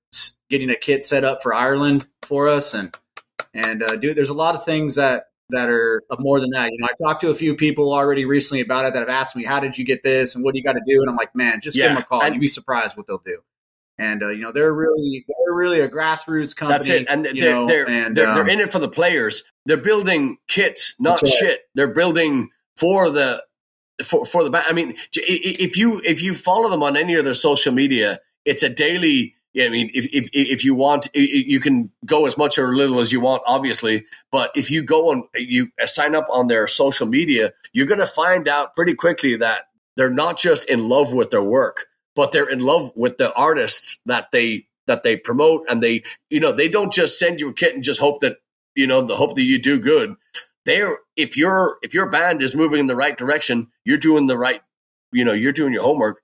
getting 0.51 0.71
a 0.71 0.77
kit 0.77 1.03
set 1.03 1.25
up 1.25 1.43
for 1.43 1.55
Ireland 1.55 2.07
for 2.21 2.49
us, 2.49 2.75
and 2.75 2.95
and 3.53 3.83
uh, 3.83 3.97
dude, 3.97 4.17
there's 4.17 4.29
a 4.29 4.35
lot 4.35 4.55
of 4.55 4.65
things 4.65 4.95
that 4.95 5.25
that 5.49 5.71
are 5.71 6.03
more 6.21 6.39
than 6.39 6.51
that. 6.51 6.71
You 6.71 6.79
know, 6.79 6.87
I 6.87 6.95
talked 7.03 7.23
to 7.23 7.31
a 7.31 7.35
few 7.35 7.57
people 7.57 7.93
already 7.93 8.27
recently 8.27 8.61
about 8.61 8.85
it 8.85 8.93
that 8.93 9.01
have 9.01 9.09
asked 9.09 9.35
me, 9.35 9.45
"How 9.45 9.59
did 9.59 9.79
you 9.79 9.87
get 9.87 10.03
this?" 10.05 10.35
and 10.35 10.45
"What 10.45 10.53
do 10.53 10.59
you 10.59 10.65
got 10.65 10.75
to 10.75 10.83
do?" 10.87 11.01
And 11.01 11.09
I'm 11.09 11.17
like, 11.17 11.35
"Man, 11.35 11.61
just 11.63 11.75
give 11.75 11.85
Yeah, 11.85 11.95
them 11.95 12.03
a 12.03 12.05
call. 12.05 12.29
You'd 12.29 12.39
be 12.39 12.47
surprised 12.47 12.97
what 12.97 13.07
they'll 13.07 13.23
do." 13.25 13.41
And 13.97 14.23
uh, 14.23 14.29
you 14.29 14.43
know, 14.43 14.53
they're 14.53 14.75
really 14.75 15.25
they're 15.27 15.57
really 15.57 15.81
a 15.81 15.89
grassroots 15.89 16.55
company. 16.55 16.79
That's 16.79 16.91
it. 16.91 17.07
And 17.09 17.25
you 17.25 17.41
they're 17.41 17.53
know, 17.53 17.67
they're, 17.67 17.89
and, 17.89 18.15
they're, 18.15 18.29
um, 18.29 18.35
they're 18.35 18.49
in 18.49 18.61
it 18.61 18.71
for 18.71 18.81
the 18.81 18.89
players. 18.89 19.45
They're 19.65 19.79
building 19.79 20.37
kits, 20.47 20.95
not 20.99 21.23
right. 21.23 21.33
shit. 21.33 21.61
They're 21.75 21.95
building 21.95 22.51
for 22.77 23.09
the 23.09 23.43
for 24.05 24.25
for 24.25 24.45
the 24.45 24.51
band. 24.51 24.65
I 24.69 24.73
mean, 24.73 24.97
if 25.15 25.77
you 25.77 26.01
if 26.05 26.23
you 26.23 26.35
follow 26.35 26.69
them 26.71 26.83
on 26.83 26.97
any 26.97 27.15
of 27.15 27.25
their 27.25 27.35
social 27.35 27.73
media, 27.73 28.21
it's 28.45 28.63
a 28.63 28.69
daily. 28.69 29.35
I 29.55 29.69
mean, 29.69 29.91
if 29.93 30.07
if 30.13 30.31
if 30.33 30.65
you 30.65 30.75
want, 30.75 31.09
you 31.15 31.61
can 31.61 31.91
go 32.07 32.27
as 32.27 32.39
much 32.39 32.59
or 32.59 32.75
little 32.75 33.01
as 33.01 33.13
you 33.13 33.21
want, 33.21 33.43
obviously. 33.47 34.05
But 34.31 34.51
if 34.55 34.71
you 34.71 34.83
go 34.83 35.13
and 35.13 35.25
you 35.35 35.69
uh, 35.81 35.87
sign 35.87 36.15
up 36.15 36.27
on 36.31 36.47
their 36.47 36.67
social 36.67 37.07
media, 37.07 37.53
you're 37.73 37.87
going 37.87 38.01
to 38.01 38.07
find 38.07 38.49
out 38.49 38.75
pretty 38.75 38.95
quickly 38.95 39.37
that 39.37 39.65
they're 39.97 40.11
not 40.11 40.39
just 40.39 40.65
in 40.67 40.89
love 40.89 41.13
with 41.13 41.31
their 41.31 41.43
work, 41.43 41.87
but 42.17 42.33
they're 42.33 42.49
in 42.49 42.61
love 42.61 42.93
with 42.97 43.19
the 43.19 43.33
artists 43.35 43.99
that 44.07 44.31
they 44.33 44.67
that 44.87 45.03
they 45.03 45.17
promote, 45.17 45.67
and 45.69 45.83
they 45.83 46.03
you 46.31 46.41
know 46.41 46.53
they 46.53 46.69
don't 46.69 46.93
just 46.93 47.19
send 47.19 47.41
you 47.41 47.51
a 47.51 47.55
kit 47.55 47.75
and 47.75 47.83
just 47.83 48.01
hope 48.01 48.21
that 48.21 48.39
you 48.75 48.87
know 48.87 49.03
the 49.03 49.17
hope 49.17 49.37
that 49.37 49.43
you 49.43 49.59
do 49.59 49.79
good. 49.79 50.17
They're 50.65 50.99
if 51.17 51.37
your 51.37 51.79
if 51.83 51.95
your 51.95 52.07
band 52.07 52.43
is 52.43 52.55
moving 52.55 52.81
in 52.81 52.87
the 52.87 52.97
right 52.97 53.17
direction, 53.17 53.69
you're 53.85 53.99
doing 53.99 54.27
the 54.27 54.39
right, 54.39 54.63
you 55.13 55.25
know, 55.25 55.33
you're 55.33 55.53
doing 55.53 55.73
your 55.73 55.83
homework. 55.83 56.23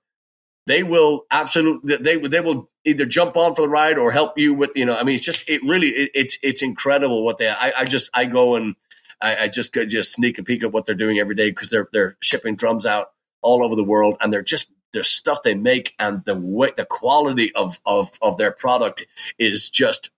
They 0.65 0.83
will 0.83 1.25
absolutely 1.31 1.97
they 1.97 2.17
they 2.17 2.39
will 2.39 2.69
either 2.85 3.05
jump 3.05 3.35
on 3.35 3.55
for 3.55 3.61
the 3.63 3.69
ride 3.69 3.97
or 3.97 4.11
help 4.11 4.37
you 4.37 4.53
with 4.53 4.71
you 4.75 4.85
know. 4.85 4.95
I 4.95 5.03
mean, 5.03 5.15
it's 5.15 5.25
just 5.25 5.43
it 5.49 5.61
really 5.63 5.89
it, 5.89 6.11
it's 6.13 6.37
it's 6.41 6.61
incredible 6.61 7.25
what 7.25 7.37
they. 7.37 7.49
I, 7.49 7.73
I 7.79 7.85
just 7.85 8.09
I 8.13 8.25
go 8.25 8.55
and 8.55 8.75
I, 9.21 9.35
I 9.35 9.47
just 9.47 9.73
could 9.73 9.89
just 9.89 10.13
sneak 10.13 10.37
a 10.37 10.43
peek 10.43 10.63
at 10.63 10.71
what 10.71 10.85
they're 10.85 10.95
doing 10.95 11.19
every 11.19 11.35
day 11.35 11.49
because 11.49 11.69
they're 11.69 11.89
they're 11.91 12.17
shipping 12.21 12.55
drums 12.55 12.85
out 12.85 13.11
all 13.41 13.63
over 13.63 13.75
the 13.75 13.83
world 13.83 14.15
and 14.21 14.31
they're 14.31 14.41
just 14.41 14.69
the 14.91 15.03
stuff 15.03 15.43
they 15.43 15.53
make 15.55 15.93
and 15.99 16.23
the 16.25 16.35
way 16.35 16.71
the 16.75 16.85
quality 16.85 17.53
of 17.55 17.79
of 17.85 18.11
of 18.21 18.37
their 18.37 18.51
product 18.51 19.05
is 19.37 19.69
just 19.69 20.09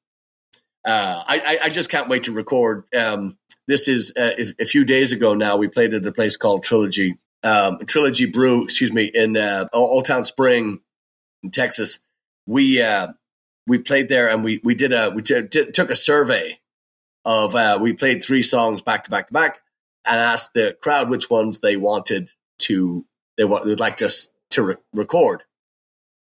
uh, 0.85 1.23
I, 1.27 1.39
I 1.39 1.65
I 1.65 1.69
just 1.69 1.89
can't 1.89 2.09
wait 2.09 2.23
to 2.23 2.31
record. 2.31 2.85
Um, 2.95 3.37
this 3.71 3.87
is 3.87 4.11
uh, 4.17 4.31
a, 4.59 4.65
few 4.65 4.83
days 4.83 5.13
ago 5.13 5.33
now. 5.33 5.55
We 5.55 5.67
played 5.67 5.93
at 5.93 6.05
a 6.05 6.11
place 6.11 6.35
called 6.35 6.63
Trilogy 6.63 7.17
um, 7.43 7.79
Trilogy 7.85 8.25
Brew, 8.25 8.63
excuse 8.63 8.93
me, 8.93 9.09
in 9.13 9.37
uh, 9.37 9.67
Old 9.73 10.05
Town 10.05 10.23
Spring, 10.23 10.81
in 11.41 11.51
Texas. 11.51 11.99
We 12.45 12.81
uh, 12.81 13.13
we 13.67 13.77
played 13.77 14.09
there 14.09 14.29
and 14.29 14.43
we 14.43 14.59
we 14.63 14.75
did 14.75 14.91
a 14.93 15.09
we 15.09 15.21
t- 15.21 15.47
t- 15.47 15.71
took 15.71 15.89
a 15.89 15.95
survey 15.95 16.59
of 17.23 17.55
uh, 17.55 17.77
we 17.81 17.93
played 17.93 18.21
three 18.21 18.43
songs 18.43 18.81
back 18.81 19.03
to 19.05 19.09
back 19.09 19.27
to 19.27 19.33
back 19.33 19.61
and 20.05 20.17
asked 20.17 20.53
the 20.53 20.75
crowd 20.81 21.09
which 21.09 21.29
ones 21.29 21.59
they 21.59 21.77
wanted 21.77 22.29
to 22.59 23.05
they 23.37 23.45
want 23.45 23.65
would 23.65 23.79
like 23.79 24.01
us 24.01 24.29
to 24.51 24.63
re- 24.63 24.75
record. 24.93 25.43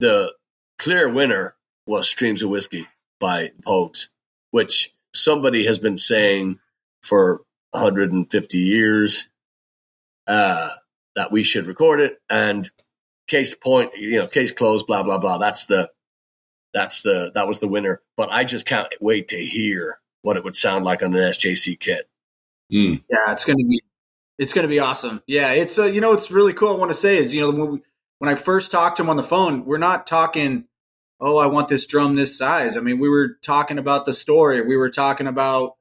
The 0.00 0.34
clear 0.78 1.08
winner 1.08 1.54
was 1.86 2.08
Streams 2.08 2.42
of 2.42 2.50
Whiskey 2.50 2.88
by 3.20 3.52
Pogues, 3.66 4.08
which 4.50 4.94
somebody 5.14 5.64
has 5.66 5.78
been 5.78 5.98
saying 5.98 6.58
for 7.08 7.42
150 7.70 8.58
years 8.58 9.28
uh, 10.26 10.70
that 11.16 11.32
we 11.32 11.42
should 11.42 11.66
record 11.66 12.00
it. 12.00 12.18
And 12.28 12.70
case 13.26 13.54
point, 13.54 13.90
you 13.96 14.16
know, 14.18 14.26
case 14.26 14.52
closed, 14.52 14.86
blah 14.86 15.02
blah 15.02 15.18
blah. 15.18 15.38
That's 15.38 15.66
the 15.66 15.90
that's 16.74 17.02
the 17.02 17.32
that 17.34 17.48
was 17.48 17.60
the 17.60 17.68
winner. 17.68 18.02
But 18.16 18.30
I 18.30 18.44
just 18.44 18.66
can't 18.66 18.88
wait 19.00 19.28
to 19.28 19.38
hear 19.38 20.00
what 20.22 20.36
it 20.36 20.44
would 20.44 20.56
sound 20.56 20.84
like 20.84 21.02
on 21.02 21.14
an 21.14 21.20
SJC 21.20 21.80
kit. 21.80 22.08
Mm. 22.72 23.02
Yeah, 23.10 23.32
it's 23.32 23.44
gonna 23.44 23.56
be 23.56 23.82
it's 24.38 24.52
gonna 24.52 24.68
be 24.68 24.80
awesome. 24.80 25.22
Yeah, 25.26 25.52
it's 25.52 25.78
uh, 25.78 25.86
you 25.86 26.00
know 26.00 26.10
what's 26.10 26.30
really 26.30 26.52
cool. 26.52 26.68
I 26.68 26.76
want 26.76 26.90
to 26.90 26.94
say 26.94 27.16
is 27.16 27.34
you 27.34 27.40
know 27.40 27.50
when 27.50 27.72
we, 27.72 27.82
when 28.18 28.30
I 28.30 28.34
first 28.34 28.70
talked 28.70 28.98
to 28.98 29.02
him 29.02 29.10
on 29.10 29.16
the 29.16 29.22
phone, 29.22 29.64
we're 29.64 29.78
not 29.78 30.06
talking. 30.06 30.64
Oh, 31.20 31.38
I 31.38 31.46
want 31.46 31.66
this 31.66 31.84
drum 31.84 32.14
this 32.14 32.38
size. 32.38 32.76
I 32.76 32.80
mean, 32.80 33.00
we 33.00 33.08
were 33.08 33.38
talking 33.42 33.76
about 33.76 34.06
the 34.06 34.12
story. 34.12 34.62
We 34.62 34.76
were 34.76 34.90
talking 34.90 35.26
about 35.26 35.77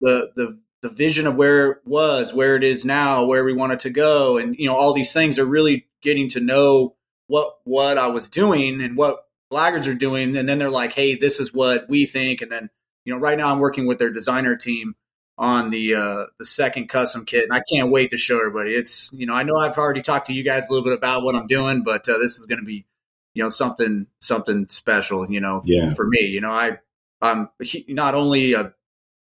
the 0.00 0.30
the 0.36 0.58
the 0.82 0.88
vision 0.88 1.26
of 1.26 1.36
where 1.36 1.70
it 1.72 1.78
was, 1.84 2.32
where 2.32 2.56
it 2.56 2.64
is 2.64 2.84
now, 2.84 3.26
where 3.26 3.44
we 3.44 3.52
wanted 3.52 3.80
to 3.80 3.90
go, 3.90 4.38
and 4.38 4.56
you 4.58 4.66
know 4.66 4.74
all 4.76 4.92
these 4.92 5.12
things 5.12 5.38
are 5.38 5.44
really 5.46 5.86
getting 6.02 6.28
to 6.30 6.40
know 6.40 6.96
what 7.26 7.54
what 7.64 7.98
I 7.98 8.08
was 8.08 8.28
doing 8.30 8.80
and 8.82 8.96
what 8.96 9.24
Blaggards 9.52 9.86
are 9.88 9.94
doing, 9.94 10.36
and 10.36 10.48
then 10.48 10.58
they're 10.58 10.70
like, 10.70 10.92
hey, 10.92 11.16
this 11.16 11.40
is 11.40 11.52
what 11.52 11.88
we 11.88 12.06
think, 12.06 12.40
and 12.40 12.50
then 12.50 12.70
you 13.04 13.12
know 13.12 13.18
right 13.18 13.36
now 13.36 13.52
I'm 13.52 13.58
working 13.58 13.86
with 13.86 13.98
their 13.98 14.10
designer 14.12 14.56
team 14.56 14.94
on 15.36 15.70
the 15.70 15.94
uh, 15.94 16.26
the 16.38 16.44
second 16.44 16.88
custom 16.88 17.24
kit, 17.24 17.44
and 17.44 17.52
I 17.52 17.62
can't 17.72 17.90
wait 17.90 18.10
to 18.12 18.18
show 18.18 18.38
everybody. 18.38 18.74
It's 18.74 19.10
you 19.12 19.26
know 19.26 19.34
I 19.34 19.42
know 19.42 19.56
I've 19.56 19.76
already 19.78 20.02
talked 20.02 20.26
to 20.28 20.32
you 20.32 20.42
guys 20.44 20.68
a 20.68 20.72
little 20.72 20.84
bit 20.84 20.94
about 20.94 21.22
what 21.24 21.34
I'm 21.34 21.46
doing, 21.46 21.82
but 21.82 22.08
uh, 22.08 22.18
this 22.18 22.38
is 22.38 22.46
going 22.46 22.60
to 22.60 22.64
be 22.64 22.86
you 23.34 23.42
know 23.42 23.48
something 23.48 24.06
something 24.20 24.66
special. 24.70 25.30
You 25.30 25.40
know, 25.40 25.62
Yeah. 25.64 25.92
for 25.94 26.06
me, 26.06 26.20
you 26.22 26.40
know 26.40 26.50
I 26.52 26.78
I'm 27.20 27.48
not 27.88 28.14
only 28.14 28.54
a 28.54 28.72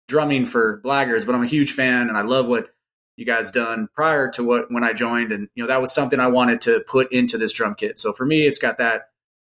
drumming 0.08 0.46
for 0.46 0.80
Blaggards, 0.84 1.26
but 1.26 1.34
I'm 1.34 1.42
a 1.42 1.46
huge 1.48 1.72
fan, 1.72 2.08
and 2.08 2.16
I 2.16 2.22
love 2.22 2.46
what 2.46 2.68
you 3.16 3.24
guys 3.24 3.50
done 3.50 3.88
prior 3.94 4.30
to 4.32 4.44
what 4.44 4.70
when 4.70 4.84
I 4.84 4.92
joined, 4.92 5.32
and 5.32 5.48
you 5.54 5.62
know 5.62 5.68
that 5.68 5.80
was 5.80 5.94
something 5.94 6.20
I 6.20 6.28
wanted 6.28 6.60
to 6.62 6.84
put 6.86 7.12
into 7.12 7.38
this 7.38 7.52
drum 7.52 7.74
kit. 7.74 7.98
So 7.98 8.12
for 8.12 8.26
me, 8.26 8.46
it's 8.46 8.58
got 8.58 8.78
that. 8.78 9.08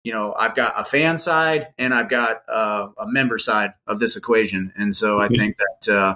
You 0.04 0.12
know, 0.12 0.36
I've 0.38 0.56
got 0.56 0.80
a 0.80 0.84
fan 0.84 1.18
side 1.18 1.70
and 1.80 1.92
I've 1.92 2.10
got 2.10 2.44
uh, 2.48 2.90
a 2.96 3.08
member 3.08 3.40
side 3.40 3.74
of 3.88 3.98
this 3.98 4.16
equation, 4.16 4.72
and 4.76 4.94
so 4.94 5.20
I 5.20 5.30
think 5.30 5.58
that 5.58 5.92
uh, 5.92 6.16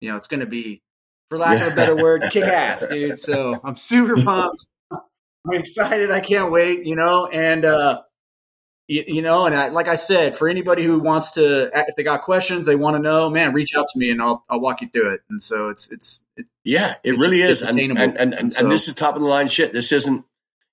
you 0.00 0.10
know 0.10 0.16
it's 0.16 0.28
going 0.28 0.40
to 0.40 0.46
be, 0.46 0.82
for 1.30 1.38
lack 1.38 1.62
of 1.62 1.72
a 1.72 1.76
better 1.76 1.96
word, 1.96 2.24
kick 2.30 2.44
ass, 2.44 2.86
dude. 2.90 3.20
So 3.20 3.58
I'm 3.64 3.76
super 3.76 4.22
pumped. 4.22 4.66
I'm 4.90 5.54
excited. 5.54 6.10
I 6.10 6.20
can't 6.20 6.52
wait. 6.52 6.84
You 6.84 6.94
know, 6.94 7.26
and 7.26 7.64
uh, 7.64 8.02
you, 8.92 9.04
you 9.06 9.22
know, 9.22 9.46
and 9.46 9.54
I, 9.54 9.68
like 9.68 9.88
I 9.88 9.96
said, 9.96 10.36
for 10.36 10.48
anybody 10.48 10.84
who 10.84 10.98
wants 11.00 11.32
to, 11.32 11.70
if 11.88 11.96
they 11.96 12.02
got 12.02 12.20
questions, 12.22 12.66
they 12.66 12.76
want 12.76 12.96
to 12.96 13.02
know, 13.02 13.30
man, 13.30 13.52
reach 13.54 13.74
out 13.76 13.86
to 13.92 13.98
me 13.98 14.10
and 14.10 14.20
I'll, 14.20 14.44
I'll 14.48 14.60
walk 14.60 14.82
you 14.82 14.88
through 14.92 15.14
it. 15.14 15.20
And 15.30 15.42
so 15.42 15.68
it's, 15.68 15.90
it's, 15.90 16.22
it, 16.36 16.46
Yeah, 16.64 16.94
it 17.02 17.16
really 17.16 17.40
is, 17.42 17.62
and 17.62 17.78
and 17.78 17.98
and, 18.18 18.34
and, 18.34 18.52
So- 18.52 18.68
this 18.68 18.88
is 18.88 18.94
top 18.94 19.14
of 19.14 19.22
the 19.22 19.28
line 19.28 19.48
shit. 19.48 19.72
This 19.72 19.92
isn't, 19.92 20.24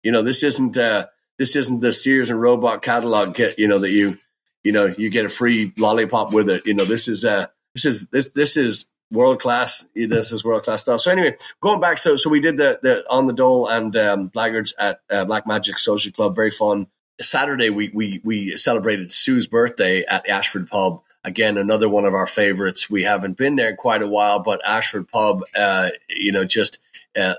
you 0.04 0.12
know, 0.12 0.22
this 0.22 0.44
isn't 0.44 0.78
uh, 0.78 1.08
this 1.38 1.56
isn't 1.56 1.80
the 1.80 1.92
Sears 1.92 2.30
and 2.30 2.42
Robot 2.42 2.82
catalog 2.82 3.36
kit. 3.36 3.58
You 3.58 3.68
know 3.68 3.80
that 3.80 3.92
you, 3.92 4.18
you 4.64 4.72
know, 4.72 4.86
you 4.98 5.10
get 5.10 5.26
a 5.26 5.30
free 5.30 5.74
lollipop 5.78 6.34
with 6.34 6.50
it. 6.50 6.66
You 6.66 6.74
know, 6.74 6.86
this 6.86 7.08
is 7.08 7.26
uh, 7.26 7.48
this 7.76 7.86
is 7.86 8.08
this 8.08 8.34
this 8.34 8.56
is 8.58 8.86
world 9.12 9.40
class. 9.42 9.88
This 9.96 10.32
is 10.32 10.46
world 10.46 10.64
class 10.64 10.82
stuff. 10.84 11.02
So 11.02 11.12
anyway, 11.12 11.36
going 11.62 11.82
back, 11.82 11.98
so 11.98 12.16
so 12.16 12.30
we 12.30 12.40
did 12.40 12.58
the 12.58 12.80
the 12.82 13.04
on 13.10 13.28
the 13.28 13.34
dole 13.34 13.68
and 13.68 13.96
um, 13.98 14.30
Blaggards 14.30 14.74
at 14.78 15.02
uh, 15.10 15.26
Black 15.26 15.46
Magic 15.48 15.78
Social 15.78 16.12
Club. 16.12 16.36
Very 16.36 16.52
fun. 16.52 16.88
Saturday 17.22 17.70
we 17.70 17.90
we 17.90 18.22
we 18.24 18.56
celebrated 18.56 19.12
Sue's 19.12 19.48
birthday 19.48 20.04
at 20.04 20.28
Ashford 20.28 20.68
Pub. 20.68 21.02
Again, 21.24 21.58
another 21.58 21.90
one 21.90 22.06
of 22.06 22.14
our 22.14 22.28
favorites. 22.28 22.90
We 22.90 23.04
haven't 23.04 23.38
been 23.38 23.58
there 23.58 23.70
in 23.70 23.76
quite 23.76 24.02
a 24.02 24.08
while, 24.08 24.40
but 24.40 24.62
Ashford 24.66 25.10
Pub, 25.10 25.44
uh, 25.58 25.90
you 26.10 26.32
know, 26.32 26.46
just 26.46 26.80
uh, 27.20 27.36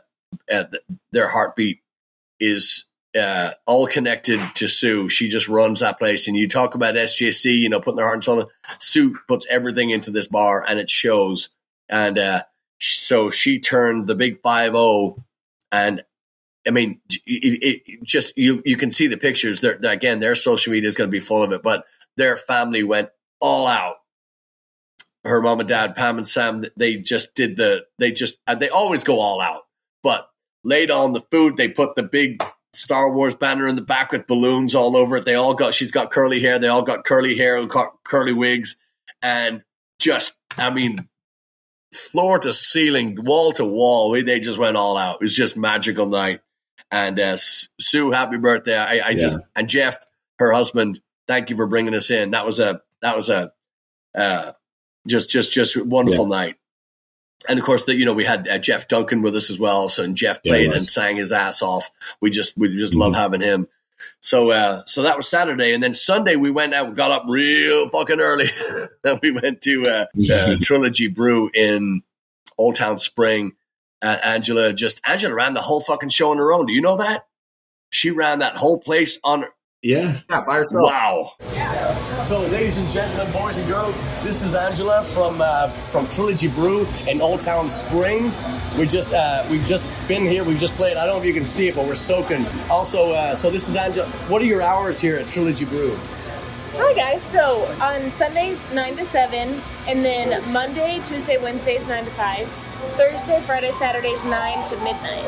their 1.13 1.29
heartbeat 1.29 1.81
is 2.39 2.85
uh, 3.19 3.53
all 3.67 3.87
connected 3.87 4.41
to 4.55 4.69
Sue. 4.69 5.09
She 5.09 5.29
just 5.29 5.49
runs 5.49 5.81
that 5.81 5.99
place. 5.99 6.29
And 6.29 6.37
you 6.37 6.49
talk 6.49 6.75
about 6.75 6.95
SJC, 6.95 7.57
you 7.57 7.69
know, 7.69 7.81
putting 7.81 7.97
their 7.97 8.07
hearts 8.07 8.29
on 8.29 8.41
in. 8.41 8.47
Sue 8.79 9.17
puts 9.27 9.47
everything 9.51 9.91
into 9.91 10.11
this 10.11 10.29
bar 10.29 10.65
and 10.67 10.79
it 10.79 10.91
shows. 10.91 11.51
And 11.89 12.19
uh, 12.19 12.43
so 12.79 13.31
she 13.31 13.59
turned 13.59 14.07
the 14.07 14.15
big 14.15 14.41
5 14.43 14.73
0 14.73 15.25
and 15.73 16.03
I 16.67 16.71
mean, 16.71 17.01
it, 17.27 17.83
it 17.87 18.05
just 18.05 18.37
you 18.37 18.63
you 18.65 18.77
can 18.77 18.93
see 18.93 19.07
the 19.07 19.17
pictures. 19.17 19.61
They're, 19.61 19.79
again, 19.83 20.21
their 20.21 20.35
social 20.35 20.73
media 20.73 20.89
is 20.89 20.97
going 20.97 21.09
to 21.09 21.13
be 21.13 21.21
full 21.21 21.43
of 21.43 21.53
it, 21.53 21.63
but 21.63 21.85
their 22.17 22.37
family 22.37 22.83
went 22.83 23.09
all 23.41 23.67
out. 23.67 23.97
Her 25.25 25.41
mom 25.41 25.61
and 25.61 25.69
dad, 25.69 25.97
Pam 25.97 26.19
and 26.19 26.29
Sam, 26.29 26.65
they 26.77 26.97
just 26.97 27.35
did 27.35 27.57
the. 27.57 27.85
They 27.99 28.13
just 28.13 28.35
and 28.47 28.61
they 28.61 28.69
always 28.69 29.05
go 29.05 29.21
all 29.21 29.41
out, 29.41 29.63
but 30.03 30.29
laid 30.65 30.91
on 30.91 31.13
the 31.13 31.23
food. 31.31 31.57
They 31.57 31.69
put 31.69 31.95
the 31.95 32.03
big 32.03 32.43
Star 32.73 33.11
Wars 33.11 33.35
banner 33.35 33.67
in 33.67 33.77
the 33.77 33.83
back 33.83 34.13
with 34.13 34.27
balloons 34.27 34.75
all 34.75 34.97
over 34.97 35.17
it. 35.17 35.25
They 35.25 35.35
all 35.35 35.55
got. 35.55 35.75
She's 35.75 35.93
got 35.93 36.11
curly 36.11 36.41
hair. 36.41 36.59
They 36.59 36.69
all 36.69 36.83
got 36.83 37.05
curly 37.05 37.37
hair 37.37 37.67
curly 38.05 38.33
wigs, 38.33 38.77
and 39.23 39.63
just 39.99 40.35
I 40.59 40.71
mean, 40.71 41.09
floor 41.93 42.39
to 42.41 42.53
ceiling, 42.53 43.19
wall 43.25 43.53
to 43.53 43.65
wall. 43.65 44.13
They 44.13 44.41
just 44.41 44.59
went 44.59 44.77
all 44.77 44.97
out. 44.97 45.17
It 45.21 45.25
was 45.25 45.37
just 45.37 45.57
magical 45.57 46.07
night. 46.07 46.41
And 46.91 47.21
uh, 47.21 47.37
Sue, 47.37 48.11
happy 48.11 48.37
birthday! 48.37 48.77
I, 48.77 49.09
I 49.11 49.15
just 49.15 49.37
Yeah. 49.37 49.45
and 49.55 49.69
Jeff, 49.69 50.05
her 50.39 50.53
husband, 50.53 51.01
thank 51.29 51.49
you 51.51 51.57
for 51.57 51.67
bringing 51.67 51.95
us 51.95 52.11
in. 52.11 52.33
That 52.33 52.45
was 52.47 52.59
a 52.59 52.83
that 53.03 53.15
was 53.17 53.31
a 53.31 53.53
uh, 54.15 54.53
just 55.07 55.31
just 55.31 55.53
just 55.53 55.77
wonderful 55.85 56.27
night. 56.27 56.57
And 57.49 57.59
of 57.59 57.65
course, 57.65 57.85
that 57.85 57.97
you 57.97 58.05
know 58.05 58.13
we 58.13 58.25
had 58.25 58.49
uh, 58.49 58.59
Jeff 58.59 58.89
Duncan 58.89 59.23
with 59.23 59.37
us 59.37 59.51
as 59.51 59.59
well. 59.59 59.89
So 59.89 60.03
and 60.03 60.17
Jeff 60.17 60.41
Yeah, 60.43 60.51
played 60.53 60.71
was. 60.73 60.83
and 60.83 60.91
sang 60.91 61.17
his 61.17 61.31
ass 61.33 61.63
off. 61.63 61.91
We 62.21 62.31
just 62.31 62.59
we 62.59 62.77
just 62.77 62.93
Mhm. 62.95 62.99
love 63.01 63.15
having 63.15 63.41
him. 63.41 63.69
So 64.21 64.51
uh, 64.51 64.83
so 64.87 65.03
that 65.03 65.17
was 65.17 65.29
Saturday, 65.29 65.73
and 65.73 65.83
then 65.83 65.95
Sunday 65.95 66.35
we 66.35 66.51
went 66.51 66.75
out, 66.75 66.97
got 66.97 67.11
up 67.13 67.25
real 67.29 67.89
fucking 67.89 68.19
early, 68.21 68.49
and 69.05 69.21
we 69.23 69.31
went 69.31 69.61
to 69.63 69.85
uh, 69.85 70.07
uh, 70.33 70.57
Trilogy 70.61 71.07
Brew 71.09 71.51
in 71.55 72.03
Old 72.59 72.75
Town 72.75 72.99
Spring. 72.99 73.53
Uh, 74.03 74.17
Angela 74.25 74.73
just 74.73 75.01
Angela 75.07 75.35
ran 75.35 75.55
the 75.55 75.61
whole 75.61 75.81
fucking 75.81 76.09
show 76.09 76.31
on 76.31 76.39
her 76.39 76.53
own. 76.53 76.67
Do 76.67 76.73
you 76.73 76.81
know 76.81 76.97
that? 76.97 77.27
She 77.91 78.11
ran 78.11 78.39
that 78.39 78.57
whole 78.57 78.79
place 78.79 79.19
on. 79.25 79.45
Yeah. 79.83 80.21
yeah, 80.29 80.43
by 80.43 80.59
yourself. 80.59 80.83
Wow. 80.83 81.33
So, 82.23 82.41
ladies 82.49 82.77
and 82.77 82.89
gentlemen, 82.91 83.33
boys 83.33 83.57
and 83.59 83.67
girls, 83.67 83.99
this 84.23 84.43
is 84.43 84.55
Angela 84.55 85.03
from 85.05 85.41
uh, 85.41 85.69
from 85.69 86.07
Trilogy 86.09 86.49
Brew 86.49 86.87
in 87.09 87.21
Old 87.21 87.41
Town 87.41 87.69
Spring. 87.69 88.31
We 88.79 88.87
just 88.87 89.13
uh, 89.13 89.45
we've 89.51 89.65
just 89.65 89.87
been 90.07 90.23
here. 90.23 90.45
We've 90.45 90.59
just 90.59 90.75
played. 90.75 90.97
I 90.97 91.07
don't 91.07 91.17
know 91.17 91.21
if 91.21 91.27
you 91.27 91.33
can 91.35 91.47
see 91.47 91.69
it, 91.69 91.75
but 91.75 91.87
we're 91.87 91.95
soaking. 91.95 92.45
Also, 92.71 93.13
uh, 93.13 93.35
so 93.35 93.51
this 93.51 93.69
is 93.69 93.77
Angela. 93.77 94.07
What 94.29 94.43
are 94.43 94.47
your 94.47 94.63
hours 94.63 95.01
here 95.01 95.17
at 95.17 95.29
Trilogy 95.29 95.65
Brew? 95.65 95.99
Hi 96.75 96.95
guys. 96.95 97.23
So 97.23 97.65
on 97.83 98.11
Sundays 98.11 98.73
nine 98.73 98.97
to 98.97 99.05
seven, 99.05 99.61
and 99.89 100.05
then 100.05 100.53
Monday, 100.53 101.01
Tuesday, 101.05 101.37
Wednesdays 101.43 101.87
nine 101.89 102.05
to 102.05 102.11
five. 102.13 102.49
Thursday, 102.97 103.41
Friday, 103.43 103.71
Saturdays 103.73 104.25
nine 104.25 104.65
to 104.67 104.77
midnight. 104.79 105.25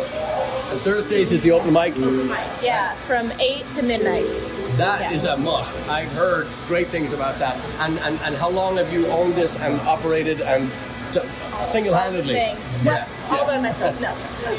And 0.70 0.80
Thursdays 0.80 1.32
is 1.32 1.42
the 1.42 1.52
open 1.52 1.72
mic. 1.72 1.92
Open 1.98 2.28
mic, 2.28 2.38
Yeah, 2.62 2.94
from 3.06 3.30
eight 3.40 3.64
to 3.72 3.82
midnight. 3.82 4.24
That 4.78 5.00
Yeah. 5.02 5.12
is 5.12 5.24
a 5.26 5.36
must. 5.36 5.78
I've 5.88 6.10
heard 6.12 6.46
great 6.66 6.88
things 6.88 7.12
about 7.12 7.38
that. 7.38 7.56
And 7.80 7.98
and, 8.00 8.18
and 8.24 8.36
how 8.36 8.48
long 8.50 8.76
have 8.78 8.92
you 8.92 9.06
owned 9.08 9.34
this 9.34 9.58
and 9.58 9.78
operated 9.82 10.40
and 10.40 10.70
single 11.62 11.94
handedly? 11.94 12.34
Things. 12.34 12.58
Yeah. 12.84 13.06
All 13.30 13.46
by 13.46 13.58
myself. 13.60 13.98
No. 14.00 14.14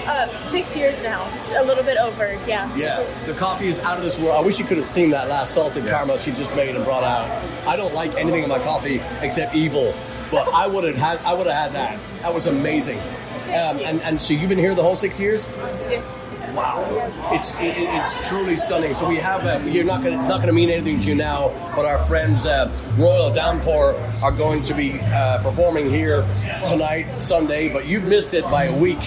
Uh, 0.08 0.28
six 0.44 0.78
years 0.78 1.04
now. 1.04 1.26
A 1.58 1.64
little 1.66 1.84
bit 1.84 1.98
over. 1.98 2.38
Yeah. 2.48 2.70
Yeah, 2.76 3.04
the 3.26 3.34
coffee 3.34 3.68
is 3.68 3.84
out 3.84 3.98
of 3.98 4.04
this 4.04 4.20
world. 4.20 4.36
I 4.38 4.42
wish 4.46 4.60
you 4.60 4.66
could 4.66 4.78
have 4.78 4.86
seen 4.86 5.10
that 5.12 5.30
last 5.30 5.54
salted 5.54 5.86
caramel 5.86 6.18
she 6.20 6.32
just 6.32 6.56
made 6.56 6.76
and 6.76 6.84
brought 6.86 7.04
out. 7.04 7.28
I 7.68 7.76
don't 7.76 7.94
like 7.94 8.14
anything 8.16 8.44
in 8.44 8.50
my 8.50 8.60
coffee 8.60 9.02
except 9.22 9.56
evil, 9.56 9.94
but 10.34 10.54
I 10.54 10.68
would 10.68 10.84
have 10.84 10.96
had 10.96 11.20
I 11.20 11.34
would 11.34 11.48
have 11.48 11.56
had 11.56 11.72
that. 11.74 12.00
That 12.22 12.34
was 12.34 12.48
amazing. 12.48 13.00
Um, 13.48 13.78
and 13.84 14.02
and 14.02 14.20
so 14.22 14.34
you've 14.34 14.50
been 14.50 14.58
here 14.58 14.74
the 14.74 14.82
whole 14.82 14.96
six 14.96 15.20
years? 15.20 15.48
Yes. 15.90 16.36
Wow, 16.56 16.86
it's 17.32 17.54
it, 17.56 17.64
it- 17.66 17.90
it's 18.00 18.28
truly 18.30 18.56
stunning. 18.56 18.94
So 18.94 19.08
we 19.08 19.18
have 19.18 19.46
uh, 19.46 19.60
you're 19.70 19.84
not 19.84 20.04
gonna 20.04 20.18
not 20.28 20.40
gonna 20.42 20.54
mean 20.54 20.70
anything 20.70 21.00
to 21.00 21.08
you 21.10 21.16
now, 21.16 21.50
but 21.76 21.86
our 21.86 22.00
friends 22.06 22.46
uh, 22.46 22.72
Royal 22.98 23.32
Downpour 23.34 23.96
are 24.24 24.32
going 24.32 24.62
to 24.64 24.74
be 24.74 25.00
uh, 25.02 25.42
performing 25.44 25.90
here 25.90 26.26
tonight, 26.68 27.06
Sunday. 27.20 27.72
But 27.74 27.86
you've 27.88 28.08
missed 28.08 28.34
it 28.34 28.44
by 28.46 28.66
a 28.66 28.76
week. 28.80 29.00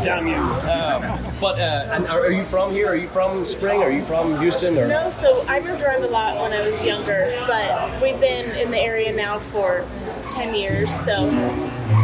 Damn 0.00 0.28
you! 0.28 0.36
Um, 0.36 1.02
but 1.40 1.58
uh, 1.58 1.88
and 1.94 2.06
are, 2.06 2.20
are 2.26 2.30
you 2.32 2.44
from 2.44 2.70
here? 2.72 2.88
Are 2.88 2.96
you 2.96 3.08
from 3.08 3.44
Spring? 3.44 3.82
Are 3.82 3.90
you 3.90 4.02
from 4.04 4.38
Houston? 4.40 4.78
Or 4.78 4.86
No, 4.86 5.10
so 5.10 5.44
I 5.48 5.58
moved 5.60 5.82
around 5.82 6.04
a 6.04 6.08
lot 6.08 6.40
when 6.40 6.52
I 6.52 6.62
was 6.64 6.84
younger, 6.84 7.34
but 7.48 8.00
we've 8.00 8.20
been 8.20 8.48
in 8.56 8.70
the 8.70 8.78
area 8.78 9.12
now 9.12 9.38
for 9.38 9.84
10 10.28 10.54
years, 10.54 10.94
so 10.94 11.30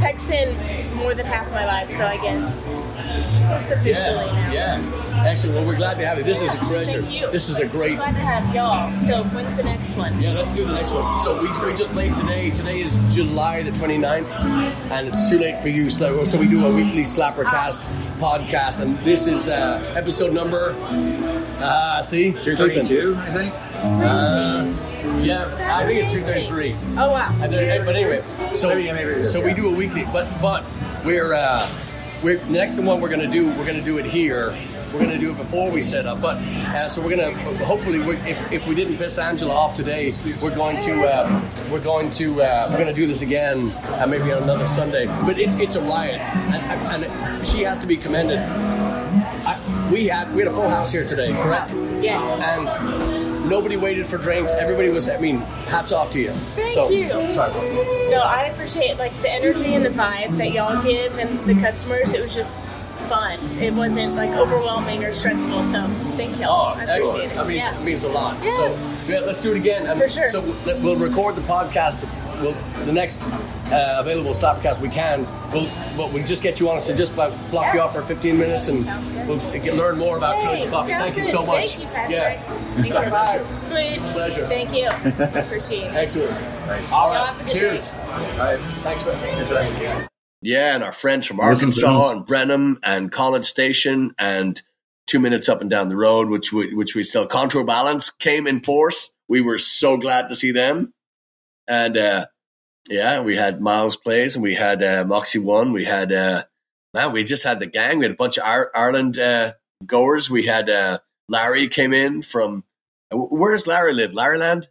Texan 0.00 0.48
more 0.96 1.14
than 1.14 1.26
half 1.26 1.50
my 1.52 1.66
life, 1.66 1.90
so 1.90 2.06
I 2.06 2.16
guess 2.16 2.68
it's 2.68 3.70
officially 3.70 4.14
now. 4.14 4.52
yeah, 4.52 4.80
yeah. 4.80 5.26
Excellent. 5.26 5.56
Well, 5.56 5.66
we're 5.66 5.76
glad 5.76 5.96
to 5.98 6.06
have 6.06 6.18
you. 6.18 6.24
This 6.24 6.42
is 6.42 6.54
a 6.54 6.58
treasure. 6.68 7.02
Thank 7.02 7.20
you. 7.20 7.30
This 7.30 7.48
is 7.48 7.60
a 7.60 7.66
great 7.66 7.96
Glad 7.96 8.14
to 8.14 8.20
have 8.20 8.54
y'all. 8.54 8.90
So 8.98 9.22
when's 9.24 9.56
the 9.56 9.62
next 9.62 9.96
one? 9.96 10.20
Yeah, 10.20 10.32
let's 10.32 10.54
do 10.54 10.64
the 10.64 10.72
next 10.72 10.92
one. 10.92 11.18
So 11.18 11.40
we, 11.40 11.48
we 11.66 11.74
just 11.74 11.90
played 11.90 12.14
today. 12.14 12.50
Today 12.50 12.80
is 12.80 12.98
July 13.14 13.62
the 13.62 13.70
29th, 13.70 14.30
and 14.90 15.08
it's 15.08 15.30
too 15.30 15.38
late 15.38 15.60
for 15.60 15.68
you. 15.68 15.88
So, 15.88 16.24
so 16.24 16.38
we 16.38 16.48
do 16.48 16.66
a 16.66 16.74
weekly 16.74 17.02
Slappercast 17.02 17.86
podcast, 18.18 18.80
and 18.80 18.96
this 18.98 19.26
is 19.26 19.48
uh, 19.48 19.92
episode 19.96 20.32
number. 20.32 20.74
Uh, 21.60 22.02
see? 22.02 22.32
Sleeping. 22.42 23.16
I 23.16 23.30
think. 23.30 23.54
Uh, 23.84 24.93
yeah, 25.22 25.46
I 25.76 25.84
think 25.84 26.00
it's 26.02 26.12
233. 26.12 26.74
Oh 26.98 27.10
wow. 27.12 27.34
And 27.42 27.52
then- 27.52 27.84
But 27.84 27.96
anyway, 27.96 28.22
so 28.54 28.68
Maybe- 28.68 28.90
maybe 28.92 29.10
it 29.10 29.18
is, 29.18 29.32
so 29.32 29.44
we 29.44 29.52
do 29.54 29.68
a 29.72 29.76
weekly, 29.76 30.04
but 30.12 30.26
but 30.40 30.64
we're 31.04 31.34
uh, 31.34 31.66
we're 32.22 32.40
next 32.48 32.78
one 32.80 33.00
we're 33.00 33.08
gonna 33.10 33.26
do 33.30 33.48
we're 33.56 33.66
gonna 33.66 33.82
do 33.82 33.98
it 33.98 34.04
here. 34.06 34.52
We're 34.92 35.00
gonna 35.00 35.18
do 35.18 35.32
it 35.32 35.36
before 35.36 35.72
we 35.72 35.82
set 35.82 36.06
up, 36.06 36.20
but 36.22 36.36
uh, 36.36 36.88
so 36.88 37.02
we're 37.02 37.10
gonna 37.16 37.32
hopefully 37.64 37.98
we 37.98 38.14
if, 38.18 38.52
if 38.52 38.68
we 38.68 38.76
didn't 38.76 38.96
piss 38.96 39.18
Angela 39.18 39.52
off 39.52 39.74
today, 39.74 40.12
we're 40.40 40.54
going 40.54 40.78
to 40.82 41.04
uh, 41.04 41.40
we're 41.68 41.80
going 41.82 42.10
to 42.10 42.40
uh, 42.42 42.68
we're 42.70 42.78
gonna 42.78 42.92
do 42.94 43.04
this 43.06 43.22
again 43.22 43.72
uh, 44.00 44.06
maybe 44.08 44.30
on 44.32 44.44
another 44.44 44.66
Sunday. 44.66 45.06
But 45.26 45.38
it's 45.40 45.56
it's 45.58 45.74
a 45.74 45.82
riot, 45.82 46.20
and, 46.20 47.04
and 47.04 47.44
she 47.44 47.62
has 47.64 47.76
to 47.78 47.88
be 47.88 47.96
commended. 47.96 48.38
I, 48.38 49.88
we 49.92 50.06
had 50.06 50.32
we 50.32 50.42
had 50.42 50.48
a 50.52 50.54
full 50.54 50.68
house 50.68 50.92
here 50.92 51.04
today, 51.04 51.32
correct? 51.42 51.72
Yes. 52.00 52.20
And 52.40 52.93
nobody 53.44 53.76
waited 53.76 54.06
for 54.06 54.18
drinks. 54.18 54.54
Everybody 54.54 54.90
was. 54.90 55.08
I 55.08 55.18
mean, 55.18 55.38
hats 55.68 55.92
off 55.92 56.10
to 56.12 56.20
you. 56.20 56.30
Thank 56.30 56.72
so, 56.72 56.88
you. 56.88 57.08
Sorry. 57.08 57.52
No, 58.10 58.22
I 58.24 58.50
appreciate 58.52 58.98
like 58.98 59.12
the 59.22 59.32
energy 59.32 59.74
and 59.74 59.84
the 59.84 59.90
vibe 59.90 60.36
that 60.38 60.52
y'all 60.52 60.82
give 60.82 61.18
and 61.18 61.38
the 61.40 61.54
customers. 61.60 62.14
It 62.14 62.20
was 62.20 62.34
just 62.34 62.64
fun. 63.08 63.38
It 63.60 63.72
wasn't 63.74 64.14
like 64.14 64.30
overwhelming 64.30 65.04
or 65.04 65.12
stressful. 65.12 65.62
So 65.62 65.82
thank 66.16 66.38
y'all. 66.40 66.74
Oh, 66.74 66.78
I 66.78 66.86
excellent. 66.88 67.32
it. 67.32 67.34
That 67.34 67.46
means, 67.46 67.64
yeah. 67.64 67.80
it 67.80 67.84
means 67.84 68.04
a 68.04 68.08
lot. 68.08 68.42
Yeah. 68.42 68.50
So 68.50 68.78
yeah, 69.06 69.20
let's 69.20 69.42
do 69.42 69.52
it 69.52 69.56
again. 69.56 69.86
And 69.86 70.00
For 70.00 70.08
sure. 70.08 70.28
So 70.30 70.40
we'll 70.82 70.96
record 70.96 71.36
the 71.36 71.42
podcast. 71.42 72.02
We'll, 72.44 72.52
the 72.84 72.92
next 72.92 73.22
uh, 73.72 73.96
available 73.98 74.32
Slapcast 74.32 74.80
we 74.80 74.88
can. 74.90 75.20
We'll, 75.52 75.66
but 75.96 76.12
we'll 76.12 76.26
just 76.26 76.42
get 76.42 76.60
you 76.60 76.68
on. 76.68 76.80
So 76.82 76.94
just 76.94 77.14
about 77.14 77.32
block 77.50 77.72
you 77.74 77.80
off 77.80 77.94
for 77.94 78.02
15 78.02 78.38
minutes, 78.38 78.68
and 78.68 78.84
we'll 79.26 79.38
get, 79.62 79.74
learn 79.76 79.98
more 79.98 80.18
about 80.18 80.34
Hey, 80.36 80.42
Trilogy 80.42 80.70
Coffee. 80.70 80.90
sounds 80.90 81.02
Thank 81.04 81.16
you 81.16 81.24
so 81.24 81.46
much. 81.46 81.76
Thank 81.76 81.80
you, 81.80 81.94
Patrick. 81.94 82.10
yeah, 82.16 82.40
Thank 82.42 83.40
you. 83.50 83.58
Sweet. 83.58 84.02
Pleasure. 84.12 84.46
Thank 84.46 84.74
you. 84.74 84.88
Appreciate 84.88 85.84
it. 85.84 85.94
excellent. 85.94 86.30
Nice. 86.66 86.92
All 86.92 87.12
Y'all 87.12 87.24
right, 87.24 87.26
have 87.34 87.40
a 87.40 87.44
good 87.44 87.52
cheers. 87.52 87.90
day. 87.90 87.98
All 87.98 88.38
right. 88.38 88.58
Thanks 88.58 89.02
for 89.04 89.10
thanks 89.12 89.38
for 89.50 89.80
Cheers. 89.80 90.08
Yeah, 90.42 90.74
and 90.74 90.84
our 90.84 90.92
friends 90.92 91.26
from 91.26 91.40
Arkansas 91.40 92.10
and 92.10 92.26
Brenham 92.26 92.78
and 92.82 93.10
College 93.10 93.46
Station 93.46 94.14
and 94.18 94.60
two 95.06 95.18
minutes 95.18 95.48
up 95.48 95.62
and 95.62 95.70
down 95.70 95.88
the 95.88 95.96
road, 95.96 96.28
which 96.28 96.52
we, 96.52 96.74
which 96.74 96.94
we 96.94 97.02
still 97.02 97.26
contour 97.26 97.64
balance 97.64 98.10
came 98.10 98.46
in 98.46 98.60
force. 98.60 99.10
We 99.28 99.40
were 99.40 99.58
so 99.58 99.96
glad 99.96 100.28
to 100.28 100.34
see 100.34 100.52
them, 100.52 100.92
and 101.66 101.96
uh, 101.96 102.26
yeah, 102.88 103.20
we 103.20 103.36
had 103.36 103.60
Miles 103.60 103.96
plays 103.96 104.36
and 104.36 104.42
we 104.42 104.54
had 104.54 104.82
uh, 104.82 105.04
Moxie 105.04 105.38
one. 105.38 105.72
We 105.72 105.84
had 105.84 106.12
uh, 106.12 106.44
man, 106.92 107.12
we 107.12 107.24
just 107.24 107.44
had 107.44 107.58
the 107.58 107.66
gang. 107.66 107.98
We 107.98 108.04
had 108.04 108.12
a 108.12 108.16
bunch 108.16 108.38
of 108.38 108.44
Ireland 108.74 109.18
uh, 109.18 109.54
goers. 109.86 110.30
We 110.30 110.46
had 110.46 110.68
uh, 110.68 110.98
Larry 111.28 111.68
came 111.68 111.92
in 111.92 112.22
from 112.22 112.64
where 113.10 113.52
does 113.52 113.66
Larry 113.66 113.92
live? 113.92 114.12
Larryland? 114.12 114.66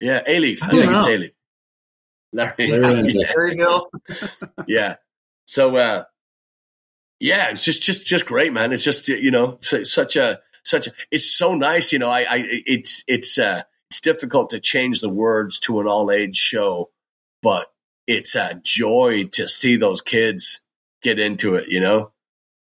Yeah, 0.00 0.22
Alief. 0.26 0.62
I, 0.62 0.66
I 0.66 0.70
think 0.70 0.92
it's 0.92 1.06
Alief. 1.06 1.32
Larry, 2.32 3.14
Larry 3.14 3.56
Hill. 3.56 3.90
yeah. 4.66 4.96
So 5.46 5.76
uh, 5.76 6.04
yeah, 7.20 7.50
it's 7.50 7.64
just 7.64 7.82
just 7.82 8.06
just 8.06 8.26
great, 8.26 8.52
man. 8.52 8.72
It's 8.72 8.82
just 8.82 9.08
you 9.08 9.30
know 9.30 9.58
such 9.60 10.16
a 10.16 10.40
such 10.64 10.88
a. 10.88 10.92
It's 11.10 11.30
so 11.30 11.54
nice, 11.54 11.92
you 11.92 11.98
know. 11.98 12.10
I, 12.10 12.20
I 12.22 12.44
it's 12.66 13.04
it's 13.06 13.38
uh 13.38 13.62
it's 13.90 14.00
difficult 14.00 14.50
to 14.50 14.60
change 14.60 15.00
the 15.00 15.08
words 15.08 15.58
to 15.60 15.80
an 15.80 15.86
all 15.86 16.10
age 16.10 16.36
show, 16.36 16.90
but 17.42 17.66
it's 18.06 18.34
a 18.34 18.60
joy 18.62 19.24
to 19.32 19.46
see 19.46 19.76
those 19.76 20.00
kids 20.00 20.60
get 21.02 21.18
into 21.18 21.54
it. 21.54 21.68
You 21.68 21.80
know. 21.80 22.12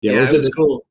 Yeah, 0.02 0.14
yeah 0.14 0.22
was 0.22 0.34
it, 0.34 0.46
it 0.46 0.54
cool. 0.56 0.86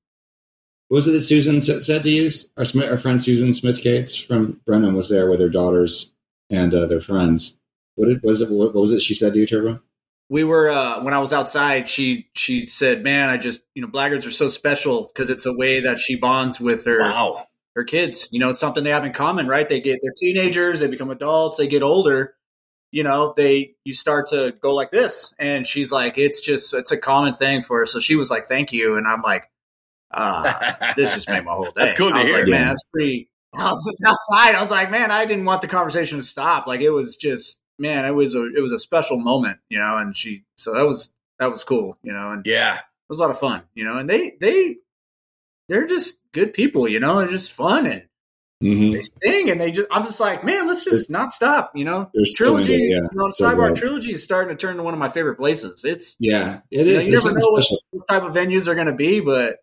Was 0.89 1.07
it 1.07 1.13
that 1.13 1.23
Susan 1.23 1.63
said 1.63 2.03
to 2.03 2.11
you? 2.11 2.31
Our, 2.57 2.65
our 2.91 2.99
friend 2.99 3.21
Susan 3.21 3.53
Smith 3.53 3.81
Cates 3.81 4.17
from 4.17 4.61
Brenham 4.67 4.95
was 4.95 5.09
there 5.09 5.29
with 5.29 5.41
her 5.41 5.49
daughters 5.49 6.13
and 6.51 6.73
uh, 6.75 6.87
their 6.87 7.01
friends. 7.01 7.59
What 7.97 8.09
it, 8.09 8.23
was 8.23 8.41
it? 8.41 8.51
What 8.51 8.75
was 8.75 8.93
it 8.93 9.03
she 9.03 9.15
said 9.15 9.33
to 9.33 9.41
you, 9.41 9.47
Turbo? 9.47 9.81
we 10.29 10.45
were 10.45 10.71
uh, 10.71 11.03
when 11.03 11.15
I 11.15 11.19
was 11.19 11.33
outside. 11.33 11.89
She 11.89 12.29
she 12.35 12.67
said, 12.67 13.03
"Man, 13.03 13.29
I 13.29 13.37
just 13.37 13.61
you 13.75 13.83
know 13.83 13.89
Blaggards 13.89 14.27
are 14.27 14.33
so 14.33 14.49
special 14.49 15.05
because 15.05 15.31
it's 15.31 15.47
a 15.47 15.53
way 15.53 15.81
that 15.81 15.99
she 15.99 16.17
bonds 16.17 16.61
with 16.61 16.85
her 16.87 17.01
wow. 17.01 17.47
her 17.75 17.85
kids. 17.85 18.29
You 18.31 18.41
know, 18.41 18.51
it's 18.51 18.61
something 18.61 18.85
they 18.85 18.91
have 18.91 19.05
in 19.05 19.13
common, 19.13 19.47
right? 19.47 19.69
They 19.69 19.81
get 19.81 20.01
they're 20.03 20.13
teenagers, 20.17 20.81
they 20.81 20.89
become 20.89 21.11
adults, 21.11 21.57
they 21.59 21.69
get 21.69 21.83
older. 21.83 22.35
You 22.97 23.03
know, 23.03 23.35
they 23.37 23.75
you 23.85 23.93
start 23.93 24.29
to 24.29 24.55
go 24.63 24.75
like 24.75 24.91
this, 24.91 25.35
and 25.39 25.67
she's 25.67 25.93
like, 25.93 26.17
it's 26.17 26.41
just 26.41 26.73
it's 26.73 26.93
a 26.93 26.97
common 26.97 27.35
thing 27.35 27.63
for 27.63 27.81
her. 27.81 27.85
So 27.85 28.01
she 28.01 28.17
was 28.17 28.31
like, 28.31 28.47
"Thank 28.47 28.73
you," 28.73 28.97
and 28.97 29.07
I'm 29.07 29.21
like, 29.21 29.51
uh, 30.13 30.73
"This 30.97 31.15
just 31.15 31.29
made 31.29 31.45
my 31.45 31.53
whole 31.53 31.65
day." 31.67 31.73
That's 31.77 31.93
cool 31.93 32.11
to 32.11 32.21
hear, 32.21 32.39
like, 32.39 32.49
man. 32.49 32.69
That's 32.69 32.81
pretty. 32.91 33.29
I 33.55 33.65
was 33.65 33.85
just 33.87 34.03
outside. 34.11 34.55
I 34.55 34.63
was 34.63 34.71
like, 34.71 34.91
man, 34.91 35.11
I 35.11 35.27
didn't 35.27 35.45
want 35.45 35.61
the 35.61 35.69
conversation 35.69 36.17
to 36.17 36.25
stop. 36.25 36.67
Like 36.67 36.81
it 36.81 36.89
was 36.89 37.17
just 37.17 37.61
man, 37.79 38.07
it 38.07 38.15
was 38.15 38.35
a 38.35 38.47
it 38.55 38.63
was 38.63 38.73
a 38.73 38.79
special 38.79 39.19
moment, 39.19 39.59
you 39.69 39.79
know. 39.79 39.99
And 39.99 40.17
she, 40.17 40.45
so 40.57 40.73
that 40.73 40.87
was 40.87 41.13
that 41.39 41.51
was 41.51 41.65
cool, 41.65 41.99
you 42.03 42.15
know. 42.15 42.31
And 42.33 42.47
yeah, 42.47 42.77
it 42.77 42.83
was 43.11 43.19
a 43.19 43.23
lot 43.23 43.31
of 43.31 43.39
fun, 43.39 43.63
you 43.75 43.85
know. 43.85 43.99
And 43.99 44.09
they 44.09 44.37
they 44.41 44.77
they're 45.69 45.87
just 45.87 46.19
good 46.33 46.55
people, 46.55 46.89
you 46.89 47.01
know. 47.01 47.19
They're 47.19 47.29
just 47.29 47.53
fun 47.53 47.87
and 47.87 48.05
mm-hmm. 48.63 48.93
they 48.93 49.03
sing 49.23 49.51
and 49.51 49.61
they 49.61 49.71
just. 49.71 49.89
I'm 49.91 50.05
just 50.05 50.21
like, 50.21 50.45
man, 50.45 50.67
let's 50.67 50.85
just 50.85 51.11
not 51.11 51.33
stop, 51.33 51.73
you 51.75 51.85
know. 51.85 52.11
There's 52.15 52.33
Trilogy, 52.35 52.75
it, 52.75 52.91
yeah. 52.91 53.09
you 53.11 53.11
know, 53.13 53.31
so 53.31 53.51
Sidebar 53.51 53.69
good. 53.69 53.77
Trilogy 53.77 54.13
is 54.13 54.25
starting 54.25 54.57
to 54.57 54.61
turn 54.61 54.73
into 54.73 54.83
one 54.83 54.95
of 54.95 55.01
my 55.01 55.09
favorite 55.09 55.37
places. 55.37 55.85
It's 55.85 56.17
yeah, 56.19 56.61
it 56.71 56.87
is. 56.87 57.07
You, 57.07 57.13
know, 57.13 57.19
you 57.19 57.25
never 57.25 57.39
know 57.39 57.49
what, 57.51 57.65
what 57.91 58.09
type 58.09 58.23
of 58.23 58.35
venues 58.35 58.69
are 58.69 58.75
going 58.75 58.87
to 58.87 58.95
be, 58.95 59.21
but 59.21 59.59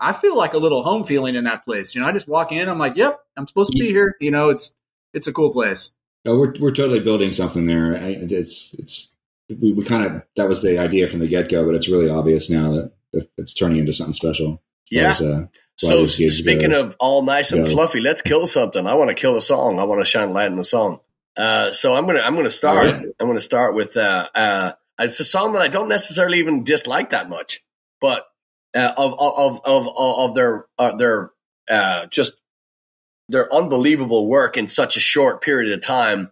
I 0.00 0.12
feel 0.12 0.36
like 0.36 0.54
a 0.54 0.58
little 0.58 0.82
home 0.82 1.04
feeling 1.04 1.36
in 1.36 1.44
that 1.44 1.64
place. 1.64 1.94
You 1.94 2.00
know, 2.00 2.08
I 2.08 2.12
just 2.12 2.28
walk 2.28 2.52
in, 2.52 2.68
I'm 2.68 2.78
like, 2.78 2.96
yep, 2.96 3.20
I'm 3.36 3.46
supposed 3.46 3.72
to 3.72 3.78
be 3.78 3.88
here. 3.88 4.16
You 4.20 4.30
know, 4.30 4.50
it's 4.50 4.76
it's 5.12 5.26
a 5.26 5.32
cool 5.32 5.52
place. 5.52 5.92
No, 6.24 6.38
we're 6.38 6.54
we're 6.58 6.70
totally 6.70 7.00
building 7.00 7.32
something 7.32 7.66
there. 7.66 7.92
It's 7.94 8.74
it's 8.74 9.12
we, 9.48 9.72
we 9.72 9.84
kind 9.84 10.06
of 10.06 10.22
that 10.36 10.48
was 10.48 10.62
the 10.62 10.78
idea 10.78 11.06
from 11.06 11.20
the 11.20 11.28
get 11.28 11.48
go, 11.48 11.64
but 11.64 11.74
it's 11.74 11.88
really 11.88 12.08
obvious 12.08 12.50
now 12.50 12.72
that, 12.72 12.92
that 13.12 13.30
it's 13.38 13.54
turning 13.54 13.78
into 13.78 13.92
something 13.92 14.14
special. 14.14 14.60
Yeah. 14.90 15.10
As, 15.10 15.22
uh, 15.22 15.46
so 15.76 16.06
speaking 16.06 16.72
of 16.72 16.96
all 17.00 17.22
nice 17.22 17.52
and 17.52 17.68
fluffy, 17.68 18.00
let's 18.00 18.22
kill 18.22 18.46
something. 18.46 18.86
I 18.86 18.94
want 18.94 19.08
to 19.08 19.14
kill 19.14 19.36
a 19.36 19.42
song. 19.42 19.78
I 19.78 19.84
want 19.84 20.00
to 20.00 20.04
shine 20.04 20.32
light 20.32 20.46
in 20.46 20.56
the 20.56 20.64
song. 20.64 21.00
Uh, 21.36 21.72
so 21.72 21.94
I'm 21.94 22.06
gonna 22.06 22.20
I'm 22.20 22.36
gonna 22.36 22.50
start. 22.50 22.92
Right. 22.92 23.06
I'm 23.18 23.26
gonna 23.26 23.40
start 23.40 23.74
with 23.74 23.96
uh, 23.96 24.28
uh, 24.34 24.72
it's 24.98 25.18
a 25.18 25.24
song 25.24 25.52
that 25.54 25.62
I 25.62 25.68
don't 25.68 25.88
necessarily 25.88 26.38
even 26.38 26.62
dislike 26.62 27.10
that 27.10 27.28
much, 27.28 27.64
but 28.00 28.26
uh, 28.74 28.92
of, 28.96 29.14
of 29.18 29.60
of 29.64 29.88
of 29.96 30.34
their 30.34 30.66
uh, 30.78 30.94
their 30.94 31.30
uh, 31.68 32.06
just 32.06 32.34
their 33.28 33.52
unbelievable 33.52 34.26
work 34.26 34.56
in 34.56 34.68
such 34.68 34.96
a 34.96 35.00
short 35.00 35.42
period 35.42 35.72
of 35.72 35.80
time. 35.80 36.30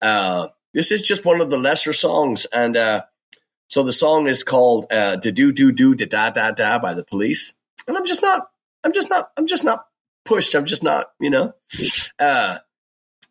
Uh, 0.00 0.48
this 0.74 0.92
is 0.92 1.02
just 1.02 1.24
one 1.24 1.40
of 1.40 1.50
the 1.50 1.58
lesser 1.58 1.92
songs, 1.92 2.46
and 2.46 2.76
uh, 2.76 3.02
so 3.68 3.82
the 3.82 3.92
song 3.92 4.28
is 4.28 4.44
called 4.44 4.86
uh, 4.92 5.16
"Da 5.16 5.32
Do 5.32 5.52
Do 5.52 5.72
Do 5.72 5.94
Da 5.94 6.06
Da 6.06 6.30
Da 6.30 6.50
Da" 6.52 6.78
by 6.78 6.94
the 6.94 7.04
Police, 7.04 7.54
and 7.86 7.96
I'm 7.96 8.06
just 8.06 8.22
not, 8.22 8.48
I'm 8.84 8.92
just 8.92 9.10
not, 9.10 9.30
I'm 9.36 9.46
just 9.46 9.64
not 9.64 9.84
pushed. 10.24 10.54
I'm 10.54 10.66
just 10.66 10.82
not, 10.82 11.06
you 11.20 11.30
know. 11.30 11.54
Uh, 12.18 12.58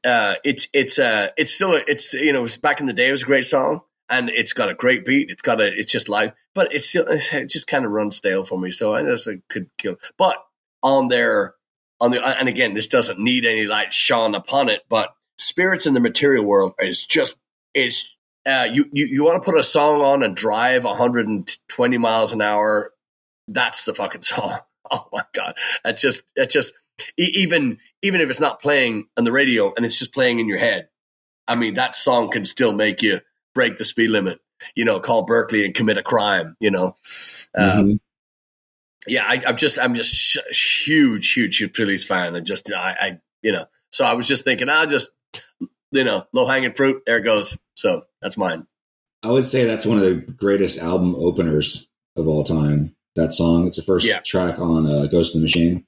uh, 0.06 0.36
it's 0.44 0.68
it's 0.74 1.00
uh, 1.00 1.30
it's 1.38 1.54
still 1.54 1.74
a, 1.74 1.82
it's 1.88 2.14
you 2.14 2.32
know 2.32 2.48
back 2.62 2.80
in 2.80 2.86
the 2.86 2.94
day 2.94 3.10
it 3.10 3.12
was 3.12 3.24
a 3.24 3.28
great 3.28 3.46
song 3.46 3.82
and 4.10 4.30
it's 4.30 4.54
got 4.54 4.70
a 4.70 4.74
great 4.74 5.06
beat. 5.06 5.30
It's 5.30 5.42
got 5.42 5.62
a 5.62 5.68
it's 5.68 5.92
just 5.92 6.10
live, 6.10 6.34
but 6.54 6.74
it's 6.74 6.90
still 6.90 7.06
it 7.08 7.50
just 7.50 7.68
kind 7.68 7.86
of 7.86 7.92
runs 7.92 8.18
stale 8.18 8.44
for 8.44 8.60
me. 8.60 8.72
So 8.72 8.94
I 8.94 9.04
just 9.04 9.28
could 9.50 9.70
kill. 9.78 9.98
But 10.18 10.38
on 10.84 11.08
their 11.08 11.56
on 12.00 12.12
the 12.12 12.26
and 12.26 12.48
again, 12.48 12.74
this 12.74 12.88
doesn't 12.88 13.20
need 13.20 13.46
any 13.46 13.66
light 13.66 13.94
shone 13.94 14.36
upon 14.36 14.70
it, 14.70 14.84
but 14.90 15.14
spirits 15.38 15.86
in 15.86 15.94
the 15.94 16.00
material 16.00 16.46
world 16.46 16.74
is 16.80 17.06
just 17.06 17.38
is 17.74 18.08
uh, 18.46 18.68
you 18.72 18.90
you, 18.94 19.08
you 19.08 19.24
want 19.24 19.42
to 19.42 19.46
put 19.46 19.60
a 19.60 19.64
song 19.64 20.02
on 20.02 20.24
and 20.24 20.36
drive 20.36 20.84
120 20.86 21.98
miles 21.98 22.32
an 22.32 22.42
hour. 22.42 22.92
That's 23.48 23.86
the 23.86 23.94
fucking 23.94 24.22
song. 24.22 24.60
Oh 24.92 25.08
my 25.12 25.24
god, 25.34 25.56
that's 25.84 26.02
just 26.02 26.24
that's 26.36 26.54
just 26.54 26.74
even 27.18 27.78
even 28.02 28.22
if 28.22 28.30
it's 28.30 28.40
not 28.40 28.62
playing 28.62 29.08
on 29.18 29.24
the 29.24 29.32
radio 29.32 29.74
and 29.76 29.86
it's 29.86 30.00
just 30.00 30.14
playing 30.14 30.40
in 30.40 30.48
your 30.48 30.58
head. 30.58 30.90
I 31.48 31.56
mean, 31.56 31.76
that 31.76 31.96
song 31.96 32.30
can 32.30 32.46
still 32.46 32.74
make 32.74 33.02
you 33.02 33.20
break 33.56 33.78
the 33.78 33.86
speed 33.86 34.10
limit. 34.10 34.40
You 34.76 34.86
know, 34.86 35.00
call 35.00 35.24
Berkeley 35.24 35.66
and 35.66 35.74
commit 35.74 35.98
a 35.98 36.04
crime. 36.04 36.56
You 36.60 36.72
know, 36.72 36.96
um, 37.56 37.70
mm-hmm. 37.70 37.80
um, 37.80 38.00
yeah, 39.08 39.26
I, 39.28 39.44
am 39.46 39.58
just 39.58 39.80
I'm 39.80 39.94
just 39.94 40.14
sh- 40.14 40.86
huge, 40.86 41.34
huge, 41.34 41.58
huge 41.58 42.06
fan, 42.06 42.36
and 42.36 42.46
just 42.46 42.72
I, 42.74 42.96
I, 43.00 43.20
you 43.42 43.52
know, 43.52 43.66
so 43.92 44.04
I 44.04 44.14
was 44.14 44.28
just 44.28 44.44
thinking, 44.44 44.70
I'll 44.70 44.88
just 44.88 45.10
you 45.92 46.04
know, 46.04 46.26
low 46.34 46.48
hanging 46.48 46.74
fruit, 46.74 47.04
there 47.06 47.18
it 47.18 47.24
goes. 47.24 47.58
So 47.76 48.04
that's 48.22 48.38
mine. 48.38 48.68
I 49.24 49.32
would 49.32 49.46
say 49.46 49.66
that's 49.66 49.86
one 49.86 49.98
of 49.98 50.04
the 50.04 50.16
greatest 50.16 50.80
album 50.80 51.16
openers 51.16 51.88
of 52.16 52.28
all 52.28 52.44
time. 52.44 52.96
That 53.18 53.34
song, 53.34 53.68
it's 53.68 53.76
the 53.76 53.84
first 53.84 54.06
yeah. 54.06 54.20
track 54.20 54.60
on 54.60 54.86
uh, 54.86 55.08
Ghost 55.08 55.36
in 55.36 55.42
the 55.42 55.46
Machine. 55.46 55.86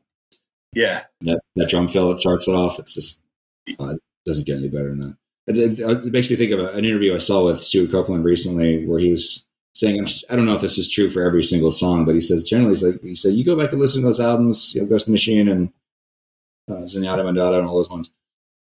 Yeah, 0.74 1.04
that 1.22 1.40
that 1.56 1.70
drum 1.70 1.88
fill 1.88 2.12
it 2.12 2.20
starts 2.20 2.48
it 2.48 2.52
off. 2.52 2.80
It's 2.80 2.96
just 2.96 3.24
uh, 3.80 3.92
it 3.92 4.02
doesn't 4.26 4.46
get 4.46 4.58
any 4.58 4.68
better 4.68 4.90
than 4.90 5.00
that. 5.00 5.16
It, 5.48 5.80
it, 5.80 5.80
it 5.80 6.12
makes 6.12 6.30
me 6.30 6.36
think 6.36 6.52
of 6.52 6.60
a, 6.60 6.72
an 6.72 6.86
interview 6.86 7.16
I 7.16 7.20
saw 7.20 7.46
with 7.46 7.64
Stewart 7.64 7.92
Copeland 7.92 8.26
recently, 8.26 8.86
where 8.86 9.00
he 9.00 9.12
was 9.12 9.48
saying, 9.76 10.08
I 10.30 10.36
don't 10.36 10.46
know 10.46 10.56
if 10.56 10.62
this 10.62 10.78
is 10.78 10.90
true 10.90 11.10
for 11.10 11.22
every 11.22 11.44
single 11.44 11.72
song, 11.72 12.06
but 12.06 12.16
he 12.16 12.22
says 12.22 12.48
generally, 12.48 12.72
he's 12.72 12.84
like, 12.84 13.02
he 13.02 13.16
said, 13.16 13.34
you 13.34 13.46
go 13.46 13.56
back 13.56 13.72
and 13.72 13.80
listen 13.80 14.02
to 14.02 14.08
those 14.08 14.20
albums, 14.20 14.74
you 14.76 14.82
know, 14.82 14.88
Ghost 14.88 15.08
in 15.08 15.12
the 15.12 15.16
Machine 15.16 15.48
and 15.48 15.72
uh, 16.70 16.82
Zenyatta 16.82 17.24
Mondatta 17.24 17.60
and 17.60 17.68
all 17.68 17.78
those 17.78 17.90
ones, 17.90 18.12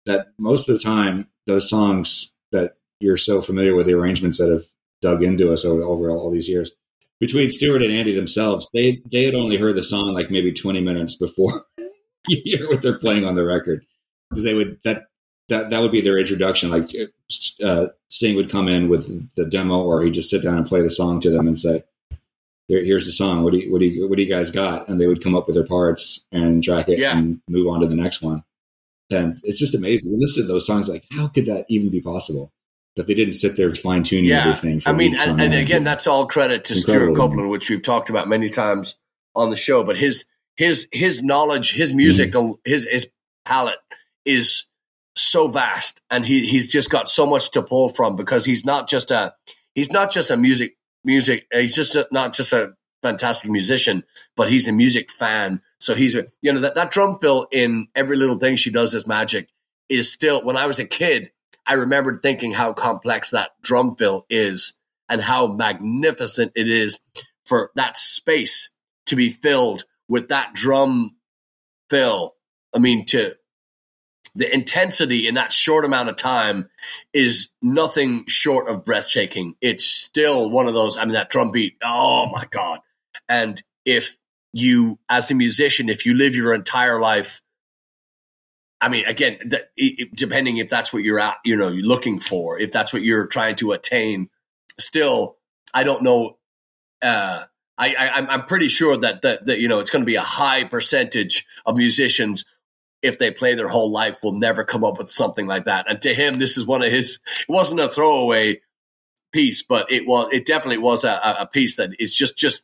that 0.05 0.29
most 0.39 0.69
of 0.69 0.75
the 0.75 0.83
time, 0.83 1.29
those 1.47 1.71
songs 1.71 2.33
that 2.53 2.77
you're 3.01 3.17
so 3.17 3.41
familiar 3.41 3.75
with 3.75 3.87
the 3.87 3.95
arrangements 3.95 4.39
that 4.39 4.51
have 4.51 4.65
dug 5.01 5.23
into 5.23 5.53
us 5.53 5.65
over, 5.65 5.83
over 5.83 6.11
all, 6.11 6.19
all 6.19 6.31
these 6.31 6.49
years, 6.49 6.73
between 7.21 7.51
Stewart 7.51 7.83
and 7.83 7.93
Andy 7.93 8.15
themselves, 8.15 8.69
they 8.73 9.01
they 9.11 9.25
had 9.25 9.35
only 9.35 9.57
heard 9.57 9.77
the 9.77 9.83
song 9.83 10.13
like 10.13 10.31
maybe 10.31 10.53
20 10.53 10.81
minutes 10.81 11.17
before 11.17 11.65
you 12.29 12.41
hear 12.45 12.69
what 12.69 12.83
they're 12.83 12.99
playing 12.99 13.25
on 13.25 13.35
the 13.35 13.45
record 13.45 13.85
because 14.31 14.45
they 14.45 14.55
would 14.55 14.79
that 14.85 15.07
that 15.49 15.71
that 15.71 15.81
would 15.81 15.93
be 15.93 16.01
their 16.01 16.19
introduction. 16.19 16.71
Like 16.71 16.91
uh, 17.63 17.87
Sting 18.09 18.37
would 18.37 18.51
come 18.51 18.69
in 18.69 18.89
with 18.89 19.29
the 19.37 19.45
demo, 19.45 19.83
or 19.83 20.03
he'd 20.03 20.15
just 20.15 20.31
sit 20.31 20.43
down 20.43 20.59
and 20.59 20.67
play 20.67 20.83
the 20.83 20.91
song 20.91 21.21
to 21.21 21.31
them 21.31 21.47
and 21.47 21.59
say, 21.59 21.85
Here, 22.69 22.85
"Here's 22.85 23.07
the 23.07 23.13
song. 23.13 23.45
What 23.45 23.53
do 23.53 23.59
you 23.59 23.73
what 23.73 23.81
do 23.81 23.87
you 23.87 24.09
what 24.09 24.17
do 24.17 24.23
you 24.23 24.29
guys 24.29 24.51
got?" 24.51 24.89
And 24.89 25.01
they 25.01 25.07
would 25.07 25.23
come 25.23 25.35
up 25.35 25.47
with 25.47 25.55
their 25.55 25.67
parts 25.67 26.25
and 26.33 26.63
track 26.63 26.89
it 26.89 26.99
yeah. 26.99 27.17
and 27.17 27.41
move 27.49 27.69
on 27.69 27.81
to 27.81 27.87
the 27.87 27.95
next 27.95 28.23
one. 28.23 28.43
And 29.11 29.37
it's 29.45 29.59
just 29.59 29.75
amazing. 29.75 30.11
You 30.11 30.19
listen 30.19 30.43
to 30.43 30.49
those 30.49 30.67
songs, 30.67 30.89
like 30.89 31.05
how 31.13 31.29
could 31.29 31.47
that 31.47 31.67
even 31.69 31.91
be 31.91 32.01
possible? 32.01 32.53
That 32.97 33.07
they 33.07 33.15
didn't 33.15 33.35
sit 33.35 33.57
there 33.57 33.75
fine 33.75 34.03
tuning 34.03 34.25
yeah. 34.25 34.49
everything. 34.49 34.83
I 34.87 34.93
mean, 34.93 35.17
and, 35.21 35.41
and 35.41 35.55
again, 35.55 35.85
that's 35.85 36.07
all 36.07 36.27
credit 36.27 36.65
to 36.65 36.75
Stewart 36.75 37.15
Copeland, 37.15 37.51
which 37.51 37.69
we've 37.69 37.83
talked 37.83 38.09
about 38.09 38.27
many 38.27 38.49
times 38.49 38.97
on 39.35 39.51
the 39.51 39.57
show. 39.57 39.85
But 39.85 39.99
his 39.99 40.25
his 40.57 40.89
his 40.93 41.23
knowledge, 41.23 41.73
his 41.75 41.93
musical, 41.93 42.55
mm-hmm. 42.55 42.71
his 42.71 42.89
his 42.91 43.09
palette 43.45 43.79
is 44.25 44.65
so 45.17 45.49
vast 45.49 46.03
and 46.11 46.27
he 46.27 46.47
he's 46.47 46.71
just 46.71 46.91
got 46.91 47.09
so 47.09 47.27
much 47.27 47.51
to 47.51 47.63
pull 47.63 47.89
from 47.89 48.17
because 48.17 48.45
he's 48.45 48.65
not 48.65 48.87
just 48.87 49.11
a 49.11 49.35
he's 49.75 49.91
not 49.91 50.11
just 50.11 50.31
a 50.31 50.37
music 50.37 50.77
music 51.05 51.47
he's 51.53 51.75
just 51.75 51.97
a, 51.97 52.07
not 52.13 52.35
just 52.35 52.53
a 52.53 52.73
fantastic 53.03 53.51
musician 53.51 54.05
but 54.37 54.51
he's 54.51 54.69
a 54.69 54.73
music 54.73 55.11
fan 55.11 55.63
so 55.81 55.95
he's 55.95 56.15
a, 56.15 56.27
you 56.43 56.53
know 56.53 56.61
that 56.61 56.75
that 56.75 56.91
drum 56.91 57.19
fill 57.19 57.47
in 57.51 57.89
every 57.95 58.17
little 58.17 58.39
thing 58.39 58.57
she 58.57 58.71
does 58.71 58.95
is 58.95 59.07
magic 59.07 59.49
is 59.89 60.13
still 60.13 60.45
when 60.45 60.57
I 60.57 60.67
was 60.67 60.79
a 60.79 60.85
kid 60.85 61.31
I 61.67 61.75
remembered 61.75 62.23
thinking 62.23 62.53
how 62.53 62.73
complex 62.73 63.31
that 63.31 63.51
drum 63.63 63.97
fill 63.97 64.27
is 64.31 64.75
and 65.09 65.21
how 65.21 65.47
magnificent 65.47 66.53
it 66.55 66.69
is 66.69 66.99
for 67.45 67.71
that 67.75 67.97
space 67.97 68.71
to 69.07 69.17
be 69.17 69.31
filled 69.31 69.85
with 70.09 70.29
that 70.29 70.53
drum 70.55 71.17
fill. 71.91 72.35
I 72.75 72.79
mean, 72.79 73.07
to 73.07 73.35
the 74.35 74.53
intensity 74.53 75.27
in 75.27 75.35
that 75.35 75.51
short 75.53 75.85
amount 75.85 76.11
of 76.11 76.17
time 76.17 76.69
is 77.13 77.49
nothing 77.63 78.27
short 78.27 78.69
of 78.69 78.85
breathtaking. 78.85 79.55
It's 79.61 79.87
still 79.87 80.51
one 80.51 80.67
of 80.69 80.75
those. 80.75 80.97
I 80.97 81.05
mean, 81.05 81.15
that 81.15 81.31
drum 81.31 81.51
beat. 81.51 81.77
Oh 81.83 82.29
my 82.31 82.47
god! 82.51 82.81
And 83.29 83.63
if 83.85 84.17
you, 84.53 84.99
as 85.09 85.31
a 85.31 85.35
musician, 85.35 85.89
if 85.89 86.05
you 86.05 86.15
live 86.15 86.35
your 86.35 86.55
entire 86.55 87.01
life, 87.01 87.41
I 88.81 88.89
mean, 88.89 89.07
again, 89.07 89.39
that, 89.47 89.71
it, 89.77 90.15
depending 90.15 90.59
if 90.59 90.69
that's 90.69 90.93
what 90.93 91.03
you're 91.03 91.21
at, 91.21 91.37
you 91.45 91.57
know, 91.57 91.69
you're 91.69 91.87
looking 91.87 92.21
for, 92.21 92.59
if 92.61 92.73
that's 92.73 92.93
what 92.93 93.03
you're 93.03 93.27
trying 93.27 93.57
to 93.57 93.73
attain, 93.73 94.29
still, 94.79 95.39
I 95.73 95.83
don't 95.85 96.03
know. 96.03 96.39
Uh, 97.03 97.45
I, 97.79 97.95
I, 97.95 98.09
I'm 98.35 98.45
pretty 98.45 98.69
sure 98.69 98.97
that, 98.97 99.23
that, 99.23 99.47
that, 99.47 99.61
you 99.61 99.69
know, 99.69 99.81
it's 99.81 99.91
going 99.91 100.03
to 100.03 100.07
be 100.07 100.17
a 100.17 100.23
high 100.23 100.65
percentage 100.65 101.47
of 101.65 101.77
musicians 101.77 102.45
if 103.03 103.19
they 103.19 103.31
play 103.31 103.55
their 103.55 103.69
whole 103.69 103.91
life 103.91 104.19
will 104.23 104.39
never 104.39 104.65
come 104.65 104.85
up 104.85 104.99
with 104.99 105.11
something 105.11 105.47
like 105.47 105.67
that. 105.67 105.89
And 105.89 106.01
to 106.03 106.15
him, 106.15 106.39
this 106.39 106.57
is 106.57 106.67
one 106.67 106.83
of 106.83 106.91
his, 106.91 107.19
it 107.41 107.49
wasn't 107.49 107.81
a 107.81 107.89
throwaway 107.89 108.61
piece, 109.33 109.63
but 109.63 109.93
it 109.93 110.07
was, 110.07 110.31
it 110.33 110.47
definitely 110.47 110.79
was 110.79 111.05
a, 111.05 111.37
a 111.41 111.47
piece 111.47 111.77
that 111.77 111.91
is 111.99 112.15
just, 112.15 112.37
just, 112.37 112.63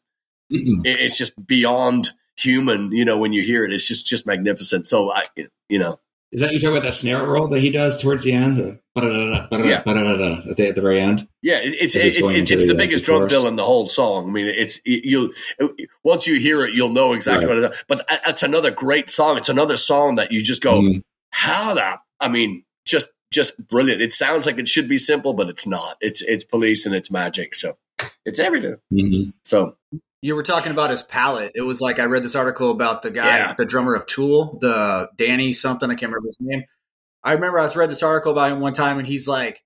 Mm-mm. 0.50 0.80
it's 0.84 1.16
just 1.16 1.34
beyond 1.46 2.12
human, 2.36 2.92
you 2.92 3.04
know, 3.04 3.18
when 3.18 3.32
you 3.32 3.42
hear 3.42 3.64
it, 3.64 3.72
it's 3.72 3.86
just, 3.86 4.06
just 4.06 4.26
magnificent. 4.26 4.86
So 4.86 5.12
I, 5.12 5.24
you 5.68 5.78
know, 5.78 5.98
is 6.32 6.40
that 6.40 6.54
you 6.54 6.60
talk 6.60 6.70
about 6.70 6.84
that 6.84 6.94
snare 6.94 7.26
roll 7.26 7.46
that 7.48 7.60
he 7.60 7.70
does 7.70 8.00
towards 8.00 8.24
the 8.24 8.32
end? 8.32 8.56
The 8.56 8.80
yeah. 8.96 9.80
at, 9.80 9.84
the, 9.84 10.68
at 10.68 10.74
the 10.74 10.80
very 10.80 10.98
end. 10.98 11.28
Yeah, 11.42 11.60
it's 11.62 11.94
it's, 11.94 12.16
it's, 12.16 12.50
it's, 12.50 12.66
the, 12.66 12.72
the, 12.72 12.74
biggest 12.74 13.04
drum 13.04 13.28
fill 13.28 13.46
in 13.46 13.56
the 13.56 13.64
whole 13.64 13.86
song. 13.90 14.30
I 14.30 14.32
mean, 14.32 14.46
it's 14.46 14.80
you. 14.86 15.34
Once 16.02 16.26
you 16.26 16.40
hear 16.40 16.64
it, 16.64 16.72
you'll 16.72 16.88
know 16.88 17.12
exactly 17.12 17.48
right. 17.48 17.60
what 17.60 17.64
it 17.64 17.74
is. 17.74 17.84
But 17.86 18.06
that's 18.24 18.42
another 18.42 18.70
great 18.70 19.10
song. 19.10 19.36
It's 19.36 19.50
another 19.50 19.76
song 19.76 20.14
that 20.14 20.32
you 20.32 20.42
just 20.42 20.62
go, 20.62 20.80
mm. 20.80 21.02
how 21.32 21.74
that? 21.74 22.00
I 22.18 22.28
mean, 22.28 22.64
just 22.86 23.08
just 23.30 23.54
brilliant. 23.66 24.00
It 24.00 24.12
sounds 24.12 24.46
like 24.46 24.58
it 24.58 24.68
should 24.68 24.88
be 24.88 24.98
simple, 24.98 25.34
but 25.34 25.50
it's 25.50 25.66
not. 25.66 25.96
It's 26.00 26.22
it's 26.22 26.44
police 26.44 26.86
and 26.86 26.94
it's 26.94 27.10
magic. 27.10 27.54
So 27.54 27.76
it's 28.24 28.38
everything. 28.38 28.76
Mm-hmm. 28.90 29.30
So 29.44 29.76
you 30.22 30.36
were 30.36 30.44
talking 30.44 30.70
about 30.70 30.90
his 30.90 31.02
palette. 31.02 31.52
It 31.56 31.62
was 31.62 31.80
like 31.80 31.98
I 31.98 32.04
read 32.04 32.22
this 32.22 32.36
article 32.36 32.70
about 32.70 33.02
the 33.02 33.10
guy, 33.10 33.38
yeah. 33.38 33.54
the 33.54 33.66
drummer 33.66 33.94
of 33.94 34.06
Tool, 34.06 34.56
the 34.60 35.10
Danny 35.16 35.52
something. 35.52 35.90
I 35.90 35.94
can't 35.94 36.12
remember 36.12 36.28
his 36.28 36.38
name. 36.40 36.64
I 37.24 37.34
remember 37.34 37.58
I 37.58 37.64
was 37.64 37.76
read 37.76 37.90
this 37.90 38.02
article 38.02 38.32
about 38.32 38.52
him 38.52 38.60
one 38.60 38.72
time, 38.72 38.98
and 38.98 39.06
he's 39.06 39.26
like, 39.26 39.64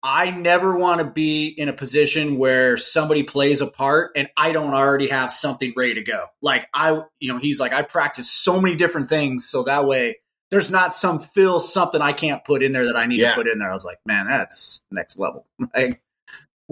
"I 0.00 0.30
never 0.30 0.76
want 0.76 1.00
to 1.00 1.04
be 1.04 1.48
in 1.48 1.68
a 1.68 1.72
position 1.72 2.38
where 2.38 2.76
somebody 2.76 3.24
plays 3.24 3.60
a 3.60 3.66
part 3.66 4.12
and 4.14 4.28
I 4.36 4.52
don't 4.52 4.72
already 4.72 5.08
have 5.08 5.32
something 5.32 5.74
ready 5.76 5.94
to 5.94 6.02
go. 6.02 6.26
Like 6.40 6.68
I, 6.72 7.02
you 7.18 7.32
know, 7.32 7.38
he's 7.38 7.58
like, 7.58 7.72
I 7.72 7.82
practice 7.82 8.30
so 8.30 8.60
many 8.60 8.76
different 8.76 9.08
things, 9.08 9.48
so 9.48 9.64
that 9.64 9.86
way 9.86 10.16
there's 10.52 10.70
not 10.70 10.94
some 10.94 11.18
fill 11.18 11.58
something 11.58 12.00
I 12.00 12.12
can't 12.12 12.44
put 12.44 12.62
in 12.62 12.72
there 12.72 12.84
that 12.84 12.96
I 12.96 13.06
need 13.06 13.18
yeah. 13.18 13.30
to 13.30 13.34
put 13.34 13.48
in 13.48 13.58
there. 13.58 13.70
I 13.70 13.72
was 13.72 13.84
like, 13.84 13.98
man, 14.06 14.26
that's 14.26 14.82
next 14.92 15.18
level. 15.18 15.46
Like, 15.74 16.00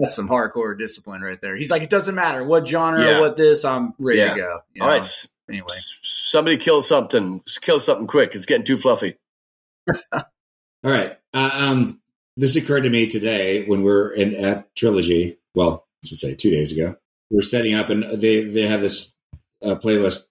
that's 0.01 0.15
some 0.15 0.27
hardcore 0.27 0.77
discipline 0.77 1.21
right 1.21 1.39
there. 1.41 1.55
He's 1.55 1.69
like, 1.69 1.83
it 1.83 1.91
doesn't 1.91 2.15
matter 2.15 2.43
what 2.43 2.67
genre, 2.67 3.03
yeah. 3.03 3.19
what 3.19 3.37
this, 3.37 3.63
I'm 3.63 3.93
ready 3.99 4.19
yeah. 4.19 4.33
to 4.33 4.39
go. 4.39 4.59
You 4.73 4.79
know? 4.79 4.85
All 4.85 4.91
right. 4.91 5.27
Anyway, 5.47 5.67
somebody 6.01 6.57
kill 6.57 6.81
something. 6.81 7.41
Kill 7.61 7.79
something 7.79 8.07
quick. 8.07 8.33
It's 8.33 8.47
getting 8.47 8.65
too 8.65 8.77
fluffy. 8.77 9.17
All 10.11 10.23
right. 10.83 11.17
Uh, 11.33 11.49
um, 11.53 12.01
this 12.35 12.55
occurred 12.55 12.81
to 12.81 12.89
me 12.89 13.07
today 13.07 13.65
when 13.67 13.83
we're 13.83 14.11
in 14.11 14.33
at 14.35 14.73
Trilogy. 14.75 15.37
Well, 15.53 15.85
let's 16.03 16.19
say 16.19 16.33
two 16.33 16.49
days 16.49 16.75
ago. 16.75 16.95
We're 17.29 17.41
setting 17.41 17.75
up, 17.75 17.89
and 17.89 18.19
they 18.19 18.43
they 18.45 18.65
have 18.65 18.81
this 18.81 19.13
uh, 19.63 19.75
playlist 19.75 20.25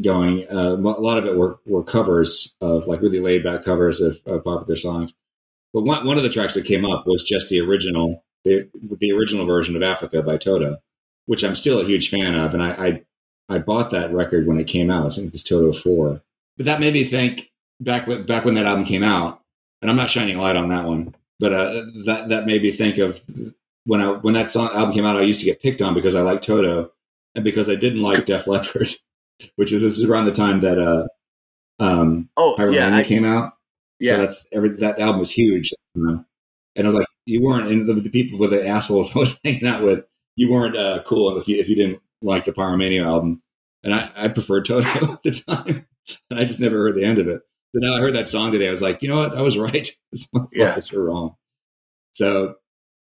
going. 0.00 0.46
Uh, 0.48 0.76
a 0.76 0.76
lot 0.76 1.18
of 1.18 1.26
it 1.26 1.36
were, 1.36 1.58
were 1.66 1.82
covers 1.82 2.54
of 2.60 2.86
like 2.86 3.00
really 3.00 3.20
laid 3.20 3.42
back 3.42 3.64
covers 3.64 4.00
of, 4.00 4.20
of 4.26 4.44
popular 4.44 4.76
songs. 4.76 5.14
But 5.72 5.82
one 5.82 6.06
one 6.06 6.16
of 6.16 6.22
the 6.22 6.28
tracks 6.30 6.54
that 6.54 6.64
came 6.64 6.84
up 6.84 7.04
was 7.06 7.24
just 7.24 7.48
the 7.48 7.60
original 7.60 8.24
the, 8.44 8.68
the 8.98 9.12
original 9.12 9.46
version 9.46 9.76
of 9.76 9.82
Africa 9.82 10.22
by 10.22 10.36
Toto, 10.36 10.78
which 11.26 11.44
I'm 11.44 11.54
still 11.54 11.80
a 11.80 11.84
huge 11.84 12.10
fan 12.10 12.34
of, 12.34 12.54
and 12.54 12.62
I, 12.62 12.70
I 12.70 13.02
I, 13.48 13.58
bought 13.58 13.90
that 13.90 14.12
record 14.12 14.46
when 14.46 14.60
it 14.60 14.68
came 14.68 14.90
out. 14.90 15.06
I 15.06 15.10
think 15.10 15.26
it 15.28 15.32
was 15.32 15.42
Toto 15.42 15.72
four, 15.72 16.22
but 16.56 16.66
that 16.66 16.80
made 16.80 16.94
me 16.94 17.04
think 17.04 17.50
back 17.80 18.06
back 18.26 18.44
when 18.44 18.54
that 18.54 18.66
album 18.66 18.84
came 18.84 19.02
out, 19.02 19.40
and 19.82 19.90
I'm 19.90 19.96
not 19.96 20.10
shining 20.10 20.36
a 20.36 20.40
light 20.42 20.56
on 20.56 20.68
that 20.68 20.84
one, 20.84 21.14
but 21.38 21.52
uh, 21.52 21.84
that 22.06 22.28
that 22.28 22.46
made 22.46 22.62
me 22.62 22.72
think 22.72 22.98
of 22.98 23.20
when 23.84 24.00
I 24.00 24.12
when 24.12 24.34
that 24.34 24.48
song 24.48 24.70
album 24.72 24.94
came 24.94 25.04
out. 25.04 25.16
I 25.16 25.22
used 25.22 25.40
to 25.40 25.46
get 25.46 25.62
picked 25.62 25.82
on 25.82 25.94
because 25.94 26.14
I 26.14 26.22
liked 26.22 26.44
Toto 26.44 26.92
and 27.34 27.44
because 27.44 27.68
I 27.68 27.74
didn't 27.74 28.02
like 28.02 28.26
Def 28.26 28.46
Leppard, 28.46 28.88
which 29.56 29.72
is 29.72 29.82
this 29.82 29.98
is 29.98 30.04
around 30.04 30.26
the 30.26 30.32
time 30.32 30.60
that 30.60 30.78
uh 30.78 31.06
um 31.78 32.28
oh 32.36 32.70
yeah 32.70 32.94
I, 32.94 33.02
came 33.02 33.24
out. 33.24 33.54
Yeah, 33.98 34.16
so 34.16 34.18
that's 34.18 34.46
every 34.52 34.70
that 34.76 34.98
album 34.98 35.20
was 35.20 35.30
huge. 35.30 35.72
and 35.94 36.24
I 36.76 36.82
was 36.82 36.94
like, 36.94 37.06
you 37.26 37.42
weren't, 37.42 37.70
and 37.70 37.86
the, 37.86 37.94
the 37.94 38.10
people 38.10 38.38
with 38.38 38.50
the 38.50 38.66
assholes 38.66 39.10
I 39.16 39.18
was 39.18 39.38
hanging 39.44 39.66
out 39.66 39.82
with, 39.82 40.04
you 40.36 40.50
weren't 40.50 40.76
uh, 40.76 41.02
cool 41.06 41.36
if 41.36 41.48
you 41.48 41.58
if 41.58 41.68
you 41.68 41.76
didn't 41.76 42.00
like 42.22 42.44
the 42.44 42.52
Pyromania 42.52 43.04
album. 43.04 43.42
And 43.82 43.94
I, 43.94 44.10
I 44.14 44.28
preferred 44.28 44.66
Toto 44.66 44.82
at 45.12 45.22
the 45.22 45.30
time, 45.32 45.86
and 46.30 46.38
I 46.38 46.44
just 46.44 46.60
never 46.60 46.76
heard 46.76 46.96
the 46.96 47.04
end 47.04 47.18
of 47.18 47.28
it. 47.28 47.40
So 47.74 47.80
now 47.80 47.94
I 47.94 48.00
heard 48.00 48.14
that 48.14 48.28
song 48.28 48.52
today. 48.52 48.68
I 48.68 48.72
was 48.72 48.82
like, 48.82 49.02
you 49.02 49.08
know 49.08 49.16
what? 49.16 49.36
I 49.36 49.42
was 49.42 49.56
right. 49.58 49.90
This 50.12 50.26
motherfuckers 50.34 50.92
yeah. 50.92 50.98
wrong. 50.98 51.36
So, 52.12 52.56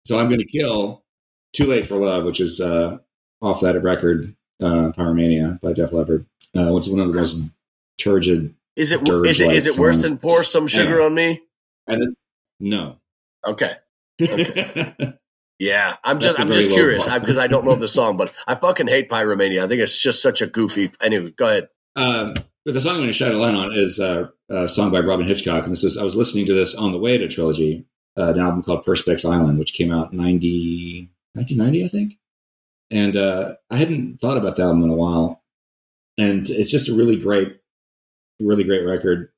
so 0.06 0.18
I'm 0.18 0.28
going 0.28 0.40
to 0.40 0.46
kill 0.46 1.04
"Too 1.52 1.66
Late 1.66 1.86
for 1.86 1.96
Love," 1.96 2.24
which 2.24 2.40
is 2.40 2.60
uh, 2.60 2.98
off 3.40 3.60
that 3.60 3.80
record, 3.82 4.34
uh, 4.62 4.92
Pyromania 4.96 5.60
by 5.60 5.72
Def 5.72 5.92
Leppard. 5.92 6.26
Uh, 6.56 6.74
it's 6.76 6.88
one 6.88 7.00
of 7.00 7.08
the 7.08 7.14
most 7.14 7.42
turgid. 7.98 8.54
Is 8.76 8.92
it 8.92 9.06
is 9.06 9.40
it 9.40 9.52
is 9.52 9.66
it 9.66 9.78
worse 9.78 10.02
than 10.02 10.18
"Pour 10.18 10.42
Some 10.42 10.66
Sugar 10.66 11.02
on 11.02 11.14
Me"? 11.14 11.40
And 11.86 12.00
then, 12.00 12.16
no. 12.60 12.96
Okay. 13.46 13.74
Okay. 14.30 15.14
yeah, 15.58 15.96
I'm 16.04 16.20
just 16.20 16.40
I'm 16.40 16.50
just 16.50 16.70
curious 16.70 17.06
because 17.06 17.38
I, 17.38 17.46
don't 17.46 17.64
know 17.64 17.74
the 17.74 17.88
song, 17.88 18.16
but 18.16 18.32
I 18.46 18.54
fucking 18.54 18.88
hate 18.88 19.10
Pyromania. 19.10 19.62
I 19.62 19.68
think 19.68 19.80
it's 19.80 20.00
just 20.00 20.22
such 20.22 20.42
a 20.42 20.46
goofy. 20.46 20.90
Anyway, 21.00 21.30
go 21.30 21.48
ahead. 21.48 21.68
Um, 21.96 22.34
but 22.64 22.74
the 22.74 22.80
song 22.80 22.92
I'm 22.92 22.98
going 22.98 23.08
to 23.08 23.12
shed 23.12 23.32
a 23.32 23.38
light 23.38 23.54
on 23.54 23.72
is 23.74 23.98
uh, 23.98 24.28
a 24.48 24.68
song 24.68 24.92
by 24.92 25.00
Robyn 25.00 25.26
Hitchcock, 25.26 25.64
and 25.64 25.72
this 25.72 25.84
is 25.84 25.98
I 25.98 26.04
was 26.04 26.16
listening 26.16 26.46
to 26.46 26.54
this 26.54 26.74
on 26.74 26.92
the 26.92 26.98
way 26.98 27.18
to 27.18 27.28
Trilogy, 27.28 27.86
uh, 28.16 28.32
an 28.32 28.40
album 28.40 28.62
called 28.62 28.84
Perspex 28.84 29.28
Island, 29.28 29.58
which 29.58 29.74
came 29.74 29.92
out 29.92 30.12
in 30.12 30.18
90, 30.18 31.10
1990, 31.34 31.84
I 31.84 31.88
think. 31.88 32.18
And 32.90 33.16
uh, 33.16 33.54
I 33.70 33.76
hadn't 33.78 34.20
thought 34.20 34.36
about 34.36 34.56
the 34.56 34.62
album 34.62 34.84
in 34.84 34.90
a 34.90 34.94
while, 34.94 35.42
and 36.18 36.48
it's 36.48 36.70
just 36.70 36.88
a 36.88 36.94
really 36.94 37.16
great, 37.16 37.56
really 38.38 38.64
great 38.64 38.86
record. 38.86 39.31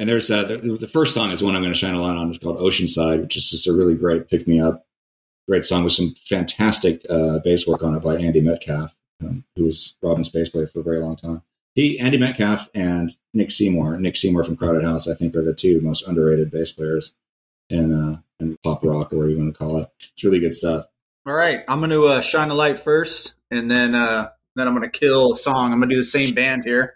And 0.00 0.08
there's 0.08 0.30
uh, 0.30 0.44
the, 0.44 0.56
the, 0.56 0.88
first 0.88 1.12
song 1.12 1.30
is 1.30 1.42
one 1.42 1.54
I'm 1.54 1.60
going 1.60 1.74
to 1.74 1.78
shine 1.78 1.94
a 1.94 2.00
light 2.00 2.16
on. 2.16 2.30
It's 2.30 2.38
called 2.38 2.58
Oceanside, 2.58 3.20
which 3.20 3.36
is 3.36 3.50
just 3.50 3.68
a 3.68 3.72
really 3.74 3.94
great 3.94 4.30
pick 4.30 4.48
me 4.48 4.58
up, 4.58 4.86
great 5.46 5.66
song 5.66 5.84
with 5.84 5.92
some 5.92 6.14
fantastic 6.26 7.04
uh, 7.10 7.40
bass 7.40 7.66
work 7.66 7.82
on 7.82 7.94
it 7.94 8.00
by 8.00 8.16
Andy 8.16 8.40
Metcalfe, 8.40 8.96
um, 9.22 9.44
who 9.56 9.64
was 9.64 9.98
Robyn's 10.00 10.30
bass 10.30 10.48
player 10.48 10.66
for 10.66 10.80
a 10.80 10.82
very 10.82 11.00
long 11.00 11.16
time. 11.16 11.42
He, 11.74 12.00
Andy 12.00 12.16
Metcalfe, 12.16 12.70
and 12.74 13.14
Nick 13.34 13.50
Seymour. 13.50 13.98
Nick 13.98 14.16
Seymour 14.16 14.42
from 14.42 14.56
Crowded 14.56 14.84
House, 14.84 15.06
I 15.06 15.12
think, 15.12 15.36
are 15.36 15.44
the 15.44 15.52
two 15.52 15.82
most 15.82 16.08
underrated 16.08 16.50
bass 16.50 16.72
players 16.72 17.14
in 17.68 17.92
uh, 17.92 18.20
in 18.40 18.56
pop 18.64 18.82
rock 18.82 19.12
or 19.12 19.18
whatever 19.18 19.28
you 19.28 19.38
want 19.38 19.52
to 19.52 19.58
call 19.58 19.76
it. 19.82 19.90
It's 20.14 20.24
really 20.24 20.40
good 20.40 20.54
stuff. 20.54 20.86
All 21.26 21.34
right, 21.34 21.62
I'm 21.68 21.80
going 21.80 21.90
to 21.90 22.06
uh, 22.06 22.20
shine 22.22 22.48
a 22.48 22.54
light 22.54 22.78
first, 22.78 23.34
and 23.50 23.70
then 23.70 23.94
uh, 23.94 24.30
then 24.56 24.66
I'm 24.66 24.74
going 24.74 24.90
to 24.90 24.98
kill 24.98 25.32
a 25.32 25.36
song. 25.36 25.74
I'm 25.74 25.78
going 25.78 25.90
to 25.90 25.94
do 25.94 26.00
the 26.00 26.04
same 26.04 26.32
band 26.32 26.64
here. 26.64 26.94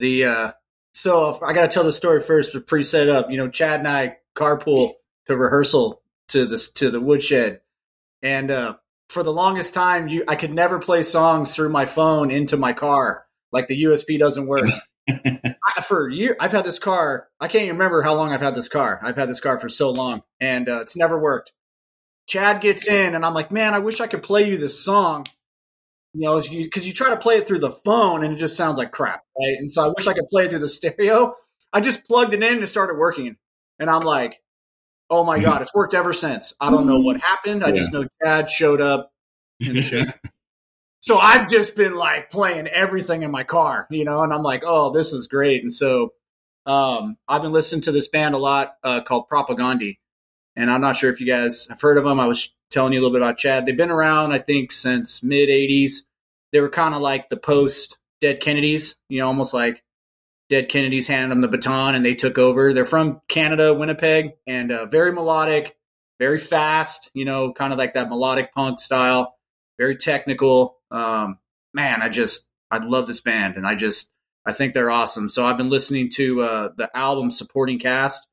The 0.00 0.54
so 0.94 1.38
I 1.44 1.52
got 1.52 1.62
to 1.62 1.68
tell 1.68 1.84
the 1.84 1.92
story 1.92 2.22
first, 2.22 2.52
but 2.52 2.66
pre 2.66 2.84
set 2.84 3.08
up. 3.08 3.30
You 3.30 3.36
know, 3.36 3.48
Chad 3.48 3.80
and 3.80 3.88
I 3.88 4.16
carpool 4.34 4.94
to 5.26 5.36
rehearsal 5.36 6.00
to 6.28 6.46
the 6.46 6.56
to 6.76 6.90
the 6.90 7.00
woodshed, 7.00 7.60
and 8.22 8.50
uh, 8.50 8.76
for 9.08 9.22
the 9.22 9.32
longest 9.32 9.74
time, 9.74 10.08
you 10.08 10.24
I 10.28 10.36
could 10.36 10.54
never 10.54 10.78
play 10.78 11.02
songs 11.02 11.54
through 11.54 11.70
my 11.70 11.84
phone 11.84 12.30
into 12.30 12.56
my 12.56 12.72
car. 12.72 13.26
Like 13.52 13.68
the 13.68 13.84
USB 13.84 14.18
doesn't 14.18 14.46
work. 14.46 14.68
I, 15.08 15.82
for 15.82 16.08
a 16.08 16.14
year, 16.14 16.36
I've 16.40 16.52
had 16.52 16.64
this 16.64 16.78
car. 16.78 17.28
I 17.38 17.48
can't 17.48 17.64
even 17.64 17.76
remember 17.76 18.02
how 18.02 18.14
long 18.14 18.32
I've 18.32 18.40
had 18.40 18.54
this 18.54 18.68
car. 18.68 19.00
I've 19.02 19.16
had 19.16 19.28
this 19.28 19.40
car 19.40 19.58
for 19.58 19.68
so 19.68 19.90
long, 19.90 20.22
and 20.40 20.68
uh, 20.68 20.80
it's 20.80 20.96
never 20.96 21.18
worked. 21.18 21.52
Chad 22.26 22.62
gets 22.62 22.88
in, 22.88 23.14
and 23.14 23.26
I'm 23.26 23.34
like, 23.34 23.50
man, 23.50 23.74
I 23.74 23.80
wish 23.80 24.00
I 24.00 24.06
could 24.06 24.22
play 24.22 24.48
you 24.48 24.56
this 24.56 24.82
song 24.82 25.26
you 26.14 26.20
know, 26.20 26.40
because 26.40 26.86
you, 26.86 26.90
you, 26.90 26.92
try 26.92 27.10
to 27.10 27.16
play 27.16 27.36
it 27.36 27.46
through 27.46 27.58
the 27.58 27.70
phone 27.70 28.22
and 28.22 28.34
it 28.34 28.38
just 28.38 28.56
sounds 28.56 28.78
like 28.78 28.92
crap, 28.92 29.24
right? 29.36 29.56
And 29.58 29.70
so 29.70 29.84
I 29.84 29.92
wish 29.94 30.06
I 30.06 30.14
could 30.14 30.28
play 30.30 30.44
it 30.44 30.50
through 30.50 30.60
the 30.60 30.68
stereo. 30.70 31.34
I 31.72 31.80
just 31.80 32.06
plugged 32.06 32.32
it 32.32 32.42
in 32.42 32.54
and 32.54 32.62
it 32.62 32.68
started 32.68 32.96
working, 32.96 33.36
and 33.80 33.90
I'm 33.90 34.04
like, 34.04 34.40
oh 35.10 35.24
my 35.24 35.40
god, 35.40 35.60
it's 35.60 35.74
worked 35.74 35.92
ever 35.92 36.12
since. 36.12 36.54
I 36.60 36.70
don't 36.70 36.86
know 36.86 37.00
what 37.00 37.20
happened. 37.20 37.64
I 37.64 37.68
yeah. 37.68 37.74
just 37.74 37.92
know 37.92 38.06
Dad 38.22 38.48
showed 38.48 38.80
up 38.80 39.12
the 39.58 39.82
show. 39.82 40.02
so 41.00 41.18
I've 41.18 41.50
just 41.50 41.76
been 41.76 41.96
like 41.96 42.30
playing 42.30 42.68
everything 42.68 43.22
in 43.22 43.32
my 43.32 43.42
car, 43.42 43.88
you 43.90 44.04
know, 44.04 44.22
and 44.22 44.32
I'm 44.32 44.44
like, 44.44 44.62
oh, 44.64 44.92
this 44.92 45.12
is 45.12 45.26
great. 45.26 45.62
And 45.62 45.72
so 45.72 46.12
um, 46.64 47.16
I've 47.26 47.42
been 47.42 47.52
listening 47.52 47.82
to 47.82 47.92
this 47.92 48.08
band 48.08 48.36
a 48.36 48.38
lot 48.38 48.74
uh, 48.84 49.00
called 49.00 49.28
Propagandhi, 49.28 49.98
and 50.54 50.70
I'm 50.70 50.80
not 50.80 50.96
sure 50.96 51.10
if 51.10 51.20
you 51.20 51.26
guys 51.26 51.66
have 51.68 51.80
heard 51.80 51.98
of 51.98 52.04
them. 52.04 52.20
I 52.20 52.26
was 52.26 52.53
telling 52.70 52.92
you 52.92 53.00
a 53.00 53.02
little 53.02 53.14
bit 53.14 53.22
about 53.22 53.38
Chad. 53.38 53.66
They've 53.66 53.76
been 53.76 53.90
around, 53.90 54.32
I 54.32 54.38
think, 54.38 54.72
since 54.72 55.22
mid 55.22 55.48
'80s. 55.48 56.02
They 56.52 56.60
were 56.60 56.70
kind 56.70 56.94
of 56.94 57.00
like 57.00 57.28
the 57.28 57.36
post 57.36 57.98
Dead 58.20 58.40
Kennedys, 58.40 58.96
you 59.08 59.18
know, 59.18 59.26
almost 59.26 59.52
like 59.52 59.82
Dead 60.48 60.68
Kennedys 60.68 61.08
handed 61.08 61.30
them 61.30 61.40
the 61.40 61.48
baton 61.48 61.94
and 61.94 62.04
they 62.04 62.14
took 62.14 62.38
over. 62.38 62.72
They're 62.72 62.84
from 62.84 63.20
Canada, 63.28 63.74
Winnipeg, 63.74 64.32
and 64.46 64.70
uh, 64.70 64.86
very 64.86 65.12
melodic, 65.12 65.76
very 66.18 66.38
fast. 66.38 67.10
You 67.14 67.24
know, 67.24 67.52
kind 67.52 67.72
of 67.72 67.78
like 67.78 67.94
that 67.94 68.08
melodic 68.08 68.52
punk 68.54 68.80
style. 68.80 69.36
Very 69.78 69.96
technical. 69.96 70.78
Um, 70.90 71.38
man, 71.72 72.02
I 72.02 72.08
just 72.08 72.46
I 72.70 72.78
love 72.78 73.06
this 73.06 73.20
band, 73.20 73.56
and 73.56 73.66
I 73.66 73.74
just 73.74 74.10
I 74.46 74.52
think 74.52 74.74
they're 74.74 74.90
awesome. 74.90 75.28
So 75.28 75.46
I've 75.46 75.56
been 75.56 75.70
listening 75.70 76.10
to 76.14 76.42
uh, 76.42 76.68
the 76.76 76.94
album 76.96 77.30
Supporting 77.30 77.78
Cast. 77.78 78.26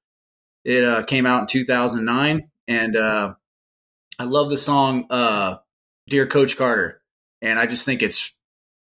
It 0.63 0.83
uh, 0.83 1.03
came 1.03 1.25
out 1.25 1.41
in 1.41 1.47
2009, 1.47 2.49
and 2.67 2.95
uh, 2.95 3.33
I 4.21 4.25
love 4.25 4.51
the 4.51 4.57
song 4.57 5.07
uh, 5.09 5.57
"Dear 6.07 6.27
Coach 6.27 6.55
Carter," 6.55 7.01
and 7.41 7.57
I 7.57 7.65
just 7.65 7.85
think 7.85 8.03
it's 8.03 8.31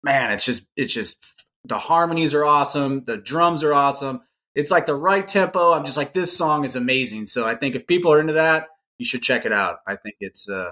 man, 0.01 0.31
it's 0.31 0.43
just 0.45 0.63
it's 0.75 0.91
just 0.91 1.23
the 1.63 1.77
harmonies 1.77 2.33
are 2.33 2.43
awesome, 2.43 3.03
the 3.05 3.17
drums 3.17 3.63
are 3.63 3.73
awesome. 3.73 4.21
It's 4.55 4.71
like 4.71 4.87
the 4.87 4.95
right 4.95 5.27
tempo. 5.27 5.73
I'm 5.73 5.85
just 5.85 5.95
like 5.95 6.13
this 6.13 6.35
song 6.35 6.65
is 6.65 6.75
amazing. 6.75 7.27
So 7.27 7.45
I 7.45 7.53
think 7.53 7.75
if 7.75 7.85
people 7.85 8.11
are 8.11 8.19
into 8.19 8.33
that, 8.33 8.69
you 8.97 9.05
should 9.05 9.21
check 9.21 9.45
it 9.45 9.53
out. 9.53 9.77
I 9.85 9.95
think 9.95 10.15
it's 10.19 10.49
uh, 10.49 10.71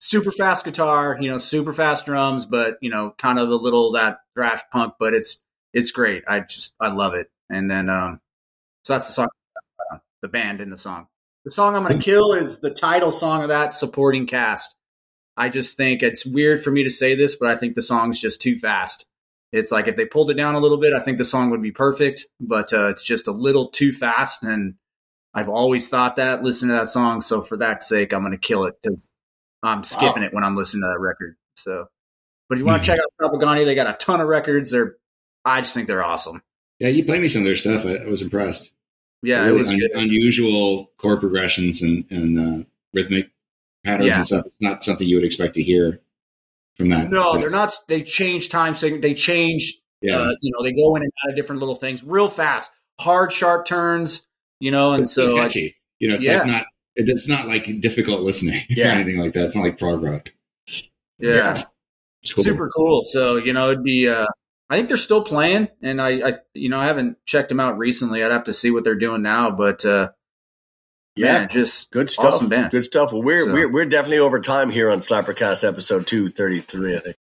super 0.00 0.32
fast 0.32 0.64
guitar, 0.64 1.16
you 1.20 1.30
know, 1.30 1.38
super 1.38 1.72
fast 1.72 2.04
drums, 2.04 2.44
but 2.44 2.78
you 2.80 2.90
know, 2.90 3.14
kind 3.18 3.38
of 3.38 3.50
a 3.50 3.54
little 3.54 3.92
that 3.92 4.18
thrash 4.34 4.62
punk. 4.72 4.94
But 4.98 5.14
it's 5.14 5.44
it's 5.72 5.92
great. 5.92 6.24
I 6.26 6.40
just 6.40 6.74
I 6.80 6.92
love 6.92 7.14
it. 7.14 7.30
And 7.48 7.70
then 7.70 7.88
um, 7.88 8.20
so 8.82 8.94
that's 8.94 9.06
the 9.06 9.12
song, 9.12 9.28
uh, 9.92 9.98
the 10.22 10.28
band 10.28 10.60
in 10.60 10.70
the 10.70 10.76
song. 10.76 11.06
The 11.44 11.50
song 11.50 11.74
I'm 11.74 11.84
going 11.84 11.98
to 11.98 12.04
kill 12.04 12.34
is 12.34 12.60
the 12.60 12.70
title 12.70 13.10
song 13.10 13.42
of 13.42 13.48
that 13.48 13.72
supporting 13.72 14.26
cast. 14.26 14.76
I 15.36 15.48
just 15.48 15.76
think 15.76 16.02
it's 16.02 16.24
weird 16.24 16.62
for 16.62 16.70
me 16.70 16.84
to 16.84 16.90
say 16.90 17.14
this, 17.14 17.36
but 17.36 17.48
I 17.48 17.56
think 17.56 17.74
the 17.74 17.82
song's 17.82 18.20
just 18.20 18.40
too 18.40 18.58
fast. 18.58 19.06
It's 19.52 19.72
like 19.72 19.88
if 19.88 19.96
they 19.96 20.06
pulled 20.06 20.30
it 20.30 20.34
down 20.34 20.54
a 20.54 20.60
little 20.60 20.78
bit, 20.78 20.94
I 20.94 21.00
think 21.00 21.18
the 21.18 21.24
song 21.24 21.50
would 21.50 21.62
be 21.62 21.72
perfect, 21.72 22.26
but 22.40 22.72
uh, 22.72 22.88
it's 22.88 23.02
just 23.02 23.26
a 23.26 23.32
little 23.32 23.68
too 23.68 23.92
fast. 23.92 24.42
And 24.42 24.74
I've 25.34 25.48
always 25.48 25.88
thought 25.88 26.16
that, 26.16 26.42
listen 26.42 26.68
to 26.68 26.74
that 26.74 26.88
song. 26.88 27.20
So 27.20 27.40
for 27.40 27.56
that 27.56 27.82
sake, 27.82 28.12
I'm 28.12 28.20
going 28.20 28.32
to 28.32 28.38
kill 28.38 28.64
it 28.64 28.74
because 28.82 29.08
I'm 29.62 29.82
skipping 29.82 30.22
wow. 30.22 30.28
it 30.28 30.34
when 30.34 30.44
I'm 30.44 30.56
listening 30.56 30.82
to 30.82 30.88
that 30.88 31.00
record. 31.00 31.36
So, 31.56 31.86
but 32.48 32.56
if 32.56 32.60
you 32.60 32.66
want 32.66 32.82
to 32.82 32.86
check 32.86 33.00
out 33.00 33.32
Propagandhi, 33.32 33.64
they 33.64 33.74
got 33.74 33.88
a 33.88 33.94
ton 33.94 34.20
of 34.20 34.28
records. 34.28 34.70
They're, 34.70 34.96
I 35.44 35.60
just 35.60 35.74
think 35.74 35.86
they're 35.86 36.04
awesome. 36.04 36.42
Yeah, 36.78 36.88
you 36.88 37.04
played 37.04 37.20
me 37.20 37.28
some 37.28 37.42
of 37.42 37.46
their 37.46 37.56
stuff. 37.56 37.84
I, 37.84 37.96
I 37.96 38.06
was 38.06 38.22
impressed. 38.22 38.72
Yeah, 39.22 39.44
really 39.44 39.50
it 39.50 39.58
was 39.58 39.70
un- 39.70 39.90
unusual 39.94 40.90
chord 40.98 41.20
progressions 41.20 41.80
and, 41.82 42.04
and 42.10 42.38
uh, 42.38 42.64
rhythmic 42.92 43.30
patterns 43.84 44.06
yeah. 44.06 44.16
and 44.16 44.26
stuff. 44.26 44.46
It's 44.46 44.60
not 44.60 44.82
something 44.82 45.06
you 45.06 45.16
would 45.16 45.24
expect 45.24 45.54
to 45.54 45.62
hear 45.62 46.00
from 46.76 46.88
that. 46.90 47.10
No, 47.10 47.38
they're 47.38 47.50
not. 47.50 47.72
They 47.88 48.02
change 48.02 48.48
time 48.48 48.74
so 48.74 48.96
They 48.96 49.14
change. 49.14 49.78
Yeah. 50.00 50.18
Uh, 50.18 50.32
you 50.40 50.52
know, 50.52 50.64
they 50.64 50.72
go 50.72 50.96
in 50.96 51.02
and 51.02 51.12
out 51.24 51.30
of 51.30 51.36
different 51.36 51.60
little 51.60 51.76
things 51.76 52.02
real 52.02 52.28
fast, 52.28 52.72
hard, 53.00 53.32
sharp 53.32 53.66
turns. 53.66 54.26
You 54.58 54.70
know, 54.70 54.92
and 54.92 55.08
so 55.08 55.36
catchy. 55.36 55.76
you 55.98 56.08
know, 56.08 56.14
it's 56.14 56.24
yeah. 56.24 56.38
like 56.38 56.46
not. 56.46 56.66
It's 56.94 57.28
not 57.28 57.48
like 57.48 57.80
difficult 57.80 58.20
listening 58.20 58.60
yeah. 58.68 58.90
or 58.90 58.92
anything 58.92 59.18
like 59.18 59.32
that. 59.32 59.44
It's 59.44 59.56
not 59.56 59.64
like 59.64 59.78
prog 59.78 60.02
rock. 60.02 60.32
Yeah, 61.18 61.56
yeah. 61.56 61.64
Cool. 62.34 62.44
super 62.44 62.68
cool. 62.68 63.02
So 63.04 63.36
you 63.36 63.52
know, 63.52 63.70
it'd 63.70 63.84
be. 63.84 64.08
uh 64.08 64.26
I 64.72 64.76
think 64.76 64.88
they're 64.88 64.96
still 64.96 65.22
playing, 65.22 65.68
and 65.82 66.00
I, 66.00 66.28
I, 66.30 66.32
you 66.54 66.70
know, 66.70 66.80
I 66.80 66.86
haven't 66.86 67.18
checked 67.26 67.50
them 67.50 67.60
out 67.60 67.76
recently. 67.76 68.24
I'd 68.24 68.32
have 68.32 68.44
to 68.44 68.54
see 68.54 68.70
what 68.70 68.84
they're 68.84 68.94
doing 68.94 69.20
now, 69.20 69.50
but 69.50 69.84
uh, 69.84 70.12
yeah, 71.14 71.40
man, 71.40 71.48
just 71.50 71.90
good 71.90 72.08
stuff. 72.08 72.36
Awesome 72.36 72.48
band. 72.48 72.70
Good 72.70 72.84
stuff. 72.84 73.12
Well, 73.12 73.22
we're 73.22 73.44
so. 73.44 73.52
we're 73.52 73.70
we're 73.70 73.84
definitely 73.84 74.20
over 74.20 74.40
time 74.40 74.70
here 74.70 74.90
on 74.90 75.00
Slappercast 75.00 75.68
episode 75.68 76.06
two 76.06 76.30
thirty 76.30 76.60
three, 76.60 76.96
I 76.96 77.00
think. 77.00 77.16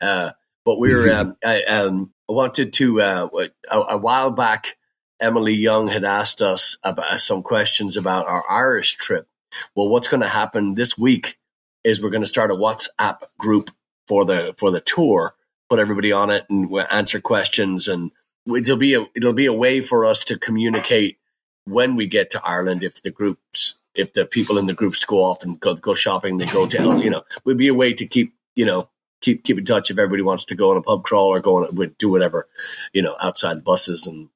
Uh, 0.00 0.30
but 0.64 0.78
we're 0.78 1.08
mm-hmm. 1.08 1.28
um, 1.28 1.36
I 1.44 1.62
um, 1.64 2.14
wanted 2.26 2.72
to 2.72 3.02
uh, 3.02 3.28
a, 3.70 3.76
a, 3.78 3.98
while 3.98 4.30
back. 4.30 4.78
Emily 5.20 5.52
Young 5.52 5.88
had 5.88 6.04
asked 6.04 6.40
us 6.40 6.78
about 6.82 7.20
some 7.20 7.42
questions 7.42 7.98
about 7.98 8.26
our 8.26 8.44
Irish 8.48 8.94
trip. 8.94 9.28
Well, 9.76 9.90
what's 9.90 10.08
going 10.08 10.22
to 10.22 10.28
happen 10.28 10.72
this 10.72 10.96
week 10.96 11.36
is 11.84 12.02
we're 12.02 12.08
going 12.08 12.22
to 12.22 12.26
start 12.26 12.50
a 12.50 12.54
WhatsApp 12.54 13.18
group 13.38 13.72
for 14.08 14.24
the 14.24 14.54
for 14.56 14.70
the 14.70 14.80
tour 14.80 15.34
put 15.68 15.78
everybody 15.78 16.12
on 16.12 16.30
it 16.30 16.44
and 16.48 16.70
answer 16.90 17.20
questions 17.20 17.88
and 17.88 18.10
it'll 18.46 18.76
be 18.76 18.94
a 18.94 19.06
it'll 19.14 19.32
be 19.32 19.46
a 19.46 19.52
way 19.52 19.80
for 19.80 20.04
us 20.04 20.22
to 20.24 20.38
communicate 20.38 21.18
when 21.64 21.96
we 21.96 22.06
get 22.06 22.30
to 22.30 22.44
Ireland 22.44 22.82
if 22.82 23.02
the 23.02 23.10
groups 23.10 23.76
if 23.94 24.12
the 24.12 24.26
people 24.26 24.58
in 24.58 24.66
the 24.66 24.74
groups 24.74 25.04
go 25.04 25.18
off 25.18 25.42
and 25.42 25.58
go 25.58 25.74
go 25.74 25.94
shopping 25.94 26.38
they 26.38 26.46
go 26.46 26.66
to 26.66 27.00
you 27.02 27.10
know 27.10 27.22
would 27.44 27.56
be 27.56 27.68
a 27.68 27.74
way 27.74 27.92
to 27.94 28.06
keep 28.06 28.34
you 28.54 28.66
know 28.66 28.88
keep 29.20 29.44
keep 29.44 29.58
in 29.58 29.64
touch 29.64 29.90
if 29.90 29.98
everybody 29.98 30.22
wants 30.22 30.44
to 30.44 30.54
go 30.54 30.70
on 30.70 30.76
a 30.76 30.82
pub 30.82 31.02
crawl 31.04 31.28
or 31.28 31.40
go 31.40 31.56
on 31.56 31.74
would 31.74 31.96
do 31.96 32.10
whatever 32.10 32.46
you 32.92 33.02
know 33.02 33.16
outside 33.20 33.64
buses 33.64 34.06
and 34.06 34.28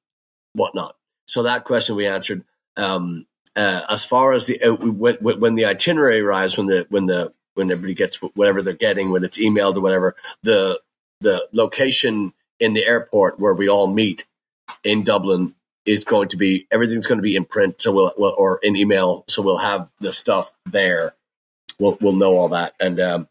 whatnot. 0.53 0.95
So 1.27 1.43
that 1.43 1.63
question 1.63 1.95
we 1.95 2.07
answered 2.07 2.43
um, 2.75 3.27
uh, 3.55 3.81
as 3.89 4.05
far 4.05 4.33
as 4.33 4.47
the 4.47 4.61
uh, 4.61 4.73
when 4.73 5.55
the 5.55 5.65
itinerary 5.65 6.21
arrives 6.21 6.57
when 6.57 6.67
the 6.67 6.87
when 6.89 7.05
the 7.05 7.33
when 7.53 7.71
everybody 7.71 7.93
gets 7.93 8.17
whatever 8.17 8.61
they're 8.61 8.73
getting 8.73 9.11
when 9.11 9.23
it's 9.23 9.37
emailed 9.37 9.75
or 9.75 9.81
whatever 9.81 10.15
the 10.43 10.79
the 11.21 11.47
location 11.51 12.33
in 12.59 12.73
the 12.73 12.85
airport 12.85 13.39
where 13.39 13.53
we 13.53 13.69
all 13.69 13.87
meet 13.87 14.25
in 14.83 15.03
Dublin 15.03 15.55
is 15.85 16.03
going 16.03 16.29
to 16.29 16.37
be 16.37 16.67
everything's 16.71 17.07
going 17.07 17.17
to 17.17 17.23
be 17.23 17.35
in 17.35 17.45
print, 17.45 17.81
so 17.81 17.91
we'll, 17.91 18.13
we'll 18.17 18.35
or 18.37 18.59
in 18.61 18.75
email, 18.75 19.23
so 19.27 19.41
we'll 19.41 19.57
have 19.57 19.89
the 19.99 20.13
stuff 20.13 20.53
there. 20.65 21.15
We'll 21.79 21.97
we'll 22.01 22.13
know 22.15 22.37
all 22.37 22.49
that, 22.49 22.73
and 22.79 22.99
um, 22.99 23.27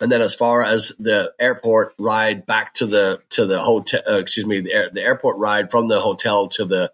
and 0.00 0.10
then 0.10 0.20
as 0.20 0.34
far 0.34 0.62
as 0.62 0.92
the 0.98 1.32
airport 1.38 1.94
ride 1.98 2.46
back 2.46 2.74
to 2.74 2.86
the 2.86 3.22
to 3.30 3.46
the 3.46 3.60
hotel, 3.60 4.02
uh, 4.08 4.14
excuse 4.14 4.46
me, 4.46 4.60
the, 4.60 4.72
air, 4.72 4.90
the 4.90 5.02
airport 5.02 5.36
ride 5.36 5.70
from 5.70 5.88
the 5.88 6.00
hotel 6.00 6.48
to 6.48 6.64
the 6.64 6.92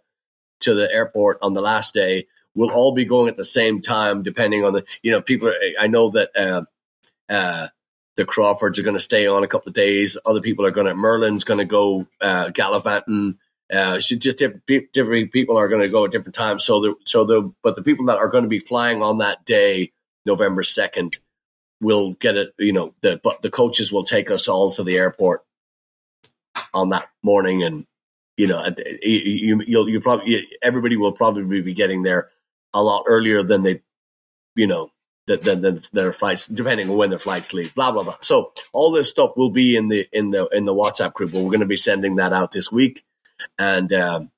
to 0.60 0.74
the 0.74 0.90
airport 0.92 1.38
on 1.42 1.54
the 1.54 1.62
last 1.62 1.94
day, 1.94 2.26
we'll 2.54 2.70
all 2.70 2.92
be 2.92 3.04
going 3.04 3.28
at 3.28 3.36
the 3.36 3.44
same 3.44 3.80
time, 3.80 4.22
depending 4.22 4.64
on 4.64 4.72
the 4.72 4.84
you 5.02 5.10
know 5.10 5.22
people. 5.22 5.48
Are, 5.48 5.54
I 5.80 5.86
know 5.86 6.10
that. 6.10 6.30
Uh, 6.36 6.62
uh, 7.28 7.68
the 8.16 8.24
Crawfords 8.24 8.78
are 8.78 8.82
going 8.82 8.96
to 8.96 9.00
stay 9.00 9.26
on 9.26 9.42
a 9.42 9.48
couple 9.48 9.68
of 9.68 9.74
days. 9.74 10.16
Other 10.26 10.40
people 10.40 10.66
are 10.66 10.70
going 10.70 10.86
to, 10.86 10.94
Merlin's 10.94 11.44
going 11.44 11.58
to 11.58 11.64
go 11.64 12.06
uh, 12.20 12.50
gallivanting. 12.50 13.38
Uh, 13.72 13.98
just 13.98 14.38
different, 14.38 14.66
different 14.92 15.32
people 15.32 15.56
are 15.56 15.68
going 15.68 15.80
to 15.80 15.88
go 15.88 16.04
at 16.04 16.10
different 16.10 16.34
times. 16.34 16.64
So 16.64 16.80
the, 16.80 16.94
so 17.06 17.24
the, 17.24 17.52
but 17.62 17.74
the 17.74 17.82
people 17.82 18.06
that 18.06 18.18
are 18.18 18.28
going 18.28 18.44
to 18.44 18.50
be 18.50 18.58
flying 18.58 19.02
on 19.02 19.18
that 19.18 19.46
day, 19.46 19.92
November 20.26 20.62
2nd, 20.62 21.18
will 21.80 22.12
get 22.12 22.36
it, 22.36 22.54
you 22.58 22.72
know, 22.72 22.94
the, 23.00 23.18
but 23.22 23.40
the 23.42 23.50
coaches 23.50 23.90
will 23.90 24.04
take 24.04 24.30
us 24.30 24.46
all 24.46 24.70
to 24.72 24.84
the 24.84 24.96
airport 24.96 25.42
on 26.74 26.90
that 26.90 27.08
morning. 27.22 27.62
And, 27.62 27.86
you 28.36 28.46
know, 28.46 28.66
you, 29.02 29.62
you'll, 29.66 29.88
you 29.88 30.00
probably, 30.00 30.46
everybody 30.62 30.96
will 30.96 31.12
probably 31.12 31.62
be 31.62 31.74
getting 31.74 32.02
there 32.02 32.28
a 32.74 32.82
lot 32.82 33.04
earlier 33.06 33.42
than 33.42 33.62
they, 33.62 33.80
you 34.54 34.66
know, 34.66 34.90
than, 35.26 35.80
their 35.92 36.12
flights, 36.12 36.46
depending 36.46 36.90
on 36.90 36.96
when 36.96 37.10
their 37.10 37.18
flights 37.18 37.52
leave. 37.54 37.74
Blah 37.74 37.92
blah 37.92 38.02
blah. 38.02 38.16
So 38.20 38.52
all 38.72 38.92
this 38.92 39.08
stuff 39.08 39.32
will 39.36 39.50
be 39.50 39.76
in 39.76 39.88
the 39.88 40.08
in 40.12 40.30
the 40.30 40.46
in 40.48 40.64
the 40.64 40.74
WhatsApp 40.74 41.12
group. 41.12 41.32
But 41.32 41.42
we're 41.42 41.50
going 41.50 41.60
to 41.60 41.66
be 41.66 41.76
sending 41.76 42.16
that 42.16 42.32
out 42.32 42.52
this 42.52 42.72
week, 42.72 43.04
and 43.58 43.92
um, 43.92 44.30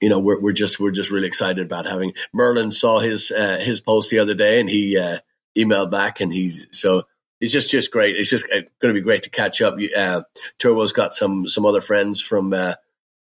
you 0.00 0.08
know 0.08 0.20
we're 0.20 0.40
we're 0.40 0.52
just 0.52 0.80
we're 0.80 0.90
just 0.90 1.10
really 1.10 1.26
excited 1.26 1.64
about 1.64 1.86
having. 1.86 2.14
Merlin 2.32 2.72
saw 2.72 3.00
his 3.00 3.30
uh, 3.30 3.58
his 3.58 3.80
post 3.80 4.10
the 4.10 4.18
other 4.18 4.34
day, 4.34 4.60
and 4.60 4.68
he 4.68 4.96
uh, 4.96 5.18
emailed 5.56 5.90
back, 5.90 6.20
and 6.20 6.32
he's 6.32 6.66
so 6.70 7.04
it's 7.40 7.52
just 7.52 7.70
just 7.70 7.90
great. 7.90 8.16
It's 8.16 8.30
just 8.30 8.46
uh, 8.46 8.62
going 8.80 8.94
to 8.94 8.98
be 8.98 9.04
great 9.04 9.24
to 9.24 9.30
catch 9.30 9.60
up. 9.60 9.76
Uh, 9.96 10.22
Turbo's 10.58 10.92
got 10.92 11.12
some 11.12 11.46
some 11.46 11.66
other 11.66 11.80
friends 11.80 12.20
from. 12.20 12.52
Uh, 12.52 12.74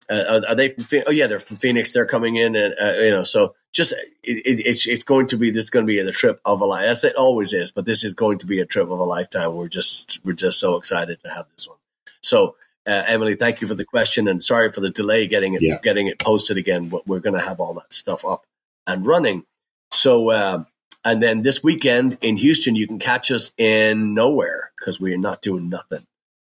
uh, 0.09 0.41
are 0.47 0.55
they? 0.55 0.69
From, 0.69 1.01
oh 1.07 1.11
yeah, 1.11 1.27
they're 1.27 1.39
from 1.39 1.57
Phoenix. 1.57 1.91
They're 1.91 2.05
coming 2.05 2.35
in, 2.35 2.55
and 2.55 2.75
uh, 2.81 2.93
you 2.93 3.09
know, 3.09 3.23
so 3.23 3.55
just 3.75 3.91
it, 3.91 4.07
it, 4.23 4.65
it's 4.65 4.87
it's 4.87 5.03
going 5.03 5.27
to 5.27 5.37
be 5.37 5.51
this 5.51 5.65
is 5.65 5.69
going 5.69 5.85
to 5.85 5.91
be 5.91 6.01
the 6.01 6.11
trip 6.11 6.39
of 6.45 6.61
a 6.61 6.65
life. 6.65 6.85
As 6.85 7.03
it 7.03 7.15
always 7.15 7.53
is, 7.53 7.71
but 7.71 7.85
this 7.85 8.03
is 8.03 8.15
going 8.15 8.39
to 8.39 8.45
be 8.45 8.59
a 8.59 8.65
trip 8.65 8.89
of 8.89 8.99
a 8.99 9.03
lifetime. 9.03 9.53
We're 9.53 9.67
just 9.67 10.21
we're 10.23 10.33
just 10.33 10.59
so 10.59 10.77
excited 10.77 11.21
to 11.23 11.29
have 11.29 11.47
this 11.55 11.67
one. 11.67 11.77
So, 12.21 12.55
uh, 12.87 13.03
Emily, 13.05 13.35
thank 13.35 13.61
you 13.61 13.67
for 13.67 13.75
the 13.75 13.85
question, 13.85 14.27
and 14.27 14.41
sorry 14.41 14.71
for 14.71 14.79
the 14.79 14.89
delay 14.89 15.27
getting 15.27 15.53
it 15.53 15.61
yeah. 15.61 15.79
getting 15.83 16.07
it 16.07 16.17
posted 16.17 16.57
again. 16.57 16.87
But 16.87 17.05
we're 17.05 17.19
going 17.19 17.37
to 17.37 17.45
have 17.45 17.59
all 17.59 17.73
that 17.75 17.91
stuff 17.91 18.23
up 18.23 18.45
and 18.87 19.05
running. 19.05 19.43
So, 19.91 20.31
uh, 20.31 20.63
and 21.03 21.21
then 21.21 21.41
this 21.41 21.61
weekend 21.61 22.17
in 22.21 22.37
Houston, 22.37 22.75
you 22.75 22.87
can 22.87 22.97
catch 22.97 23.29
us 23.29 23.51
in 23.57 24.13
nowhere 24.13 24.71
because 24.79 25.01
we 25.01 25.13
are 25.13 25.17
not 25.17 25.41
doing 25.41 25.69
nothing. 25.69 26.05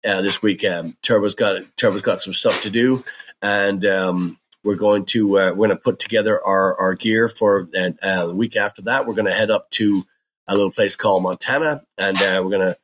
Uh, 0.03 0.23
this 0.23 0.41
week, 0.41 0.65
um, 0.65 0.97
Turbo's 1.03 1.35
got 1.35 1.63
Turbo's 1.77 2.01
got 2.01 2.23
some 2.23 2.33
stuff 2.33 2.63
to 2.63 2.71
do 2.71 3.05
and 3.43 3.85
um, 3.87 4.39
we're 4.65 4.77
going 4.77 5.05
to 5.07 5.39
uh, 5.39 5.51
we're 5.51 5.69
going 5.69 5.71
to 5.71 5.77
put 5.77 5.99
together 5.99 6.43
our 6.45 6.79
our 6.79 6.95
gear 6.95 7.29
for 7.29 7.69
and 7.75 7.99
uh, 8.03 8.27
the 8.27 8.35
week 8.35 8.57
after 8.57 8.83
that 8.83 9.07
we're 9.07 9.15
going 9.15 9.27
to 9.27 9.35
head 9.35 9.51
up 9.51 9.71
to 9.71 10.05
a 10.47 10.55
little 10.55 10.71
place 10.71 10.97
called 10.97 11.23
Montana 11.23 11.83
and 11.97 12.17
uh, 12.19 12.41
we're 12.45 12.51
gonna 12.51 12.77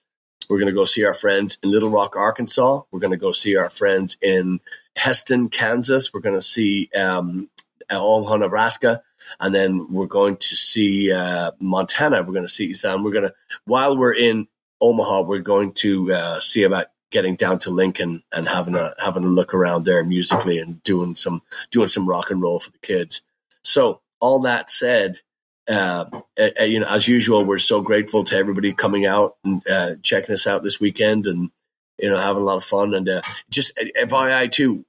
we're 0.48 0.58
gonna 0.58 0.72
go 0.72 0.84
see 0.84 1.04
our 1.04 1.14
friends 1.14 1.58
in 1.62 1.70
Little 1.70 1.90
Rock, 1.90 2.14
Arkansas. 2.14 2.82
We're 2.90 3.00
gonna 3.00 3.16
go 3.16 3.32
see 3.32 3.56
our 3.56 3.68
friends 3.68 4.16
in 4.22 4.60
Hesston, 4.96 5.50
Kansas. 5.50 6.14
We're 6.14 6.20
gonna 6.20 6.42
see 6.42 6.88
um, 6.96 7.50
Omaha, 7.90 8.36
Nebraska, 8.36 9.02
and 9.40 9.54
then 9.54 9.92
we're 9.92 10.06
going 10.06 10.36
to 10.36 10.56
see 10.56 11.12
uh, 11.12 11.52
Montana. 11.60 12.22
We're 12.22 12.32
going 12.32 12.46
to 12.46 12.52
see 12.52 12.74
Sam. 12.74 13.02
We're 13.02 13.12
to 13.12 13.34
while 13.64 13.96
we're 13.96 14.14
in 14.14 14.48
Omaha, 14.80 15.22
we're 15.22 15.38
going 15.38 15.72
to 15.74 16.12
uh, 16.12 16.40
see 16.40 16.62
about 16.62 16.86
getting 17.10 17.36
down 17.36 17.58
to 17.60 17.70
Lincoln 17.70 18.22
and 18.32 18.48
having 18.48 18.74
a 18.74 18.94
having 18.98 19.24
a 19.24 19.28
look 19.28 19.54
around 19.54 19.84
there 19.84 20.04
musically 20.04 20.58
and 20.58 20.82
doing 20.82 21.14
some 21.14 21.42
doing 21.70 21.88
some 21.88 22.08
rock 22.08 22.30
and 22.30 22.42
roll 22.42 22.60
for 22.60 22.70
the 22.70 22.78
kids. 22.78 23.22
So 23.62 24.00
all 24.20 24.40
that 24.40 24.70
said, 24.70 25.20
uh, 25.68 26.06
uh, 26.38 26.62
you 26.62 26.80
know, 26.80 26.86
as 26.86 27.08
usual, 27.08 27.44
we're 27.44 27.58
so 27.58 27.80
grateful 27.80 28.24
to 28.24 28.36
everybody 28.36 28.72
coming 28.72 29.06
out 29.06 29.36
and 29.44 29.66
uh, 29.68 29.94
checking 30.02 30.32
us 30.32 30.46
out 30.46 30.62
this 30.62 30.80
weekend 30.80 31.26
and 31.26 31.50
you 31.98 32.10
know 32.10 32.18
having 32.18 32.42
a 32.42 32.46
lot 32.46 32.56
of 32.56 32.64
fun 32.64 32.94
and 32.94 33.08
uh, 33.08 33.22
just 33.50 33.76
FYI 33.76 34.50
too, 34.50 34.84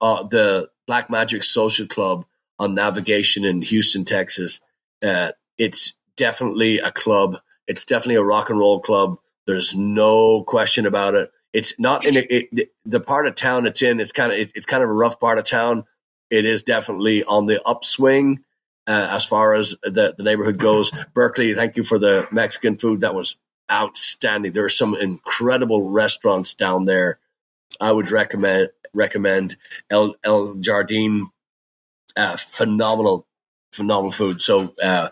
uh, 0.00 0.22
the 0.24 0.68
Black 0.86 1.10
Magic 1.10 1.42
Social 1.42 1.86
Club 1.86 2.24
on 2.58 2.74
Navigation 2.74 3.44
in 3.44 3.62
Houston, 3.62 4.04
Texas. 4.04 4.60
Uh, 5.02 5.32
it's 5.56 5.94
definitely 6.16 6.78
a 6.78 6.90
club. 6.90 7.38
It's 7.66 7.84
definitely 7.84 8.16
a 8.16 8.24
rock 8.24 8.50
and 8.50 8.58
roll 8.58 8.80
club. 8.80 9.18
There's 9.50 9.74
no 9.74 10.44
question 10.44 10.86
about 10.86 11.14
it. 11.14 11.30
It's 11.52 11.78
not 11.80 12.06
in 12.06 12.16
a, 12.16 12.20
it, 12.20 12.70
the 12.84 13.00
part 13.00 13.26
of 13.26 13.34
town 13.34 13.66
it's 13.66 13.82
in. 13.82 13.98
It's 13.98 14.12
kind 14.12 14.32
of 14.32 14.38
it, 14.38 14.52
it's 14.54 14.66
kind 14.66 14.82
of 14.82 14.88
a 14.88 14.92
rough 14.92 15.18
part 15.18 15.38
of 15.38 15.44
town. 15.44 15.84
It 16.30 16.44
is 16.44 16.62
definitely 16.62 17.24
on 17.24 17.46
the 17.46 17.60
upswing 17.62 18.44
uh, 18.86 19.08
as 19.10 19.26
far 19.26 19.54
as 19.54 19.74
the, 19.82 20.14
the 20.16 20.22
neighborhood 20.22 20.58
goes. 20.58 20.92
Berkeley, 21.14 21.54
thank 21.54 21.76
you 21.76 21.82
for 21.82 21.98
the 21.98 22.28
Mexican 22.30 22.76
food. 22.76 23.00
That 23.00 23.14
was 23.14 23.36
outstanding. 23.70 24.52
There 24.52 24.64
are 24.64 24.68
some 24.68 24.94
incredible 24.94 25.90
restaurants 25.90 26.54
down 26.54 26.84
there. 26.84 27.18
I 27.80 27.92
would 27.92 28.10
recommend 28.10 28.70
recommend 28.92 29.56
El 29.90 30.14
El 30.22 30.54
Jardin. 30.54 31.30
Uh, 32.16 32.36
phenomenal, 32.36 33.26
phenomenal 33.72 34.12
food. 34.12 34.42
So 34.42 34.74
uh, 34.82 35.10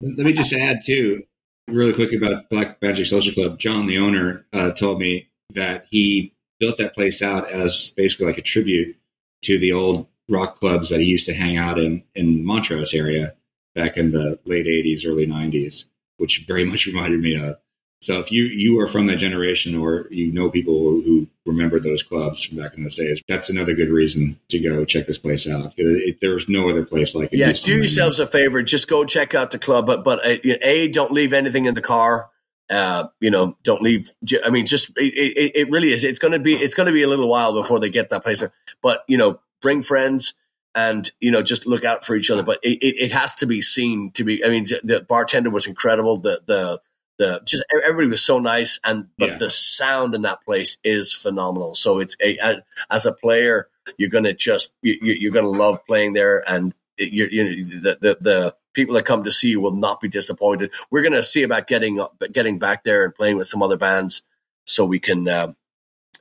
let 0.00 0.26
me 0.26 0.32
just 0.32 0.52
add 0.52 0.80
too, 0.84 1.24
really 1.68 1.92
quick 1.92 2.12
about 2.12 2.48
Black 2.50 2.80
Magic 2.80 3.06
Social 3.06 3.32
Club. 3.32 3.58
John, 3.58 3.86
the 3.86 3.98
owner, 3.98 4.46
uh, 4.52 4.72
told 4.72 5.00
me 5.00 5.28
that 5.52 5.86
he 5.90 6.32
built 6.58 6.78
that 6.78 6.94
place 6.94 7.22
out 7.22 7.50
as 7.50 7.92
basically 7.96 8.26
like 8.26 8.38
a 8.38 8.42
tribute 8.42 8.96
to 9.42 9.58
the 9.58 9.72
old 9.72 10.06
rock 10.28 10.58
clubs 10.58 10.88
that 10.88 11.00
he 11.00 11.06
used 11.06 11.26
to 11.26 11.34
hang 11.34 11.56
out 11.56 11.78
in 11.78 12.02
in 12.14 12.44
Montrose 12.44 12.94
area 12.94 13.34
back 13.74 13.96
in 13.96 14.10
the 14.10 14.38
late 14.44 14.66
'80s, 14.66 15.06
early 15.06 15.26
'90s, 15.26 15.84
which 16.18 16.44
very 16.46 16.64
much 16.70 16.86
reminded 16.86 17.20
me 17.20 17.36
of. 17.36 17.56
So 18.00 18.20
if 18.20 18.30
you 18.30 18.44
you 18.44 18.78
are 18.80 18.88
from 18.88 19.06
that 19.06 19.16
generation 19.16 19.76
or 19.76 20.06
you 20.10 20.30
know 20.30 20.50
people 20.50 20.74
who 20.74 21.26
remember 21.46 21.80
those 21.80 22.02
clubs 22.02 22.42
from 22.42 22.58
back 22.58 22.74
in 22.76 22.82
those 22.82 22.96
days, 22.96 23.22
that's 23.26 23.48
another 23.48 23.74
good 23.74 23.88
reason 23.88 24.38
to 24.50 24.58
go 24.58 24.84
check 24.84 25.06
this 25.06 25.18
place 25.18 25.48
out. 25.48 25.72
It, 25.76 25.84
it, 25.84 26.18
there's 26.20 26.48
no 26.48 26.68
other 26.68 26.84
place 26.84 27.14
like 27.14 27.32
it. 27.32 27.38
Yeah, 27.38 27.52
do 27.52 27.74
yourselves 27.74 28.18
a 28.18 28.26
favor, 28.26 28.62
just 28.62 28.88
go 28.88 29.04
check 29.04 29.34
out 29.34 29.50
the 29.50 29.58
club. 29.58 29.86
But 29.86 30.04
but 30.04 30.24
uh, 30.24 30.36
a 30.62 30.88
don't 30.88 31.12
leave 31.12 31.32
anything 31.32 31.64
in 31.64 31.74
the 31.74 31.80
car. 31.80 32.30
Uh, 32.68 33.08
you 33.20 33.30
know, 33.30 33.56
don't 33.62 33.80
leave. 33.80 34.10
I 34.44 34.50
mean, 34.50 34.66
just 34.66 34.90
it, 34.96 35.52
it, 35.54 35.70
really 35.70 35.92
is. 35.92 36.02
It's 36.04 36.18
going 36.18 36.32
to 36.32 36.40
be 36.40 36.54
it's 36.54 36.74
to 36.74 36.92
be 36.92 37.02
a 37.02 37.08
little 37.08 37.28
while 37.28 37.52
before 37.52 37.80
they 37.80 37.90
get 37.90 38.10
that 38.10 38.24
place. 38.24 38.42
But 38.82 39.04
you 39.08 39.16
know, 39.16 39.40
bring 39.62 39.82
friends 39.82 40.34
and 40.74 41.10
you 41.20 41.30
know 41.30 41.42
just 41.42 41.66
look 41.66 41.84
out 41.84 42.04
for 42.04 42.14
each 42.14 42.30
other. 42.30 42.42
But 42.42 42.58
it, 42.62 42.78
it, 42.82 43.04
it 43.04 43.12
has 43.12 43.34
to 43.36 43.46
be 43.46 43.62
seen 43.62 44.10
to 44.12 44.24
be. 44.24 44.44
I 44.44 44.48
mean, 44.48 44.66
the 44.82 45.00
bartender 45.00 45.48
was 45.48 45.66
incredible. 45.66 46.18
The 46.18 46.42
the 46.44 46.80
the 47.18 47.40
just 47.44 47.64
everybody 47.84 48.08
was 48.08 48.22
so 48.22 48.38
nice, 48.38 48.78
and 48.84 49.08
but 49.18 49.30
yeah. 49.30 49.38
the 49.38 49.50
sound 49.50 50.14
in 50.14 50.22
that 50.22 50.44
place 50.44 50.76
is 50.84 51.12
phenomenal. 51.12 51.74
So 51.74 51.98
it's 51.98 52.16
a, 52.22 52.62
as 52.90 53.06
a 53.06 53.12
player, 53.12 53.68
you're 53.96 54.10
gonna 54.10 54.34
just 54.34 54.74
you, 54.82 55.28
are 55.28 55.32
gonna 55.32 55.48
love 55.48 55.84
playing 55.86 56.12
there, 56.12 56.48
and 56.50 56.74
you're, 56.98 57.28
you 57.28 57.44
know 57.44 57.80
the, 57.80 57.98
the 58.00 58.18
the 58.20 58.56
people 58.74 58.94
that 58.94 59.04
come 59.04 59.24
to 59.24 59.30
see 59.30 59.48
you 59.48 59.60
will 59.60 59.74
not 59.74 60.00
be 60.00 60.08
disappointed. 60.08 60.72
We're 60.90 61.02
gonna 61.02 61.22
see 61.22 61.42
about 61.42 61.66
getting 61.66 62.04
getting 62.32 62.58
back 62.58 62.84
there 62.84 63.04
and 63.04 63.14
playing 63.14 63.36
with 63.36 63.48
some 63.48 63.62
other 63.62 63.76
bands, 63.76 64.22
so 64.64 64.84
we 64.84 64.98
can. 64.98 65.28
Uh, 65.28 65.52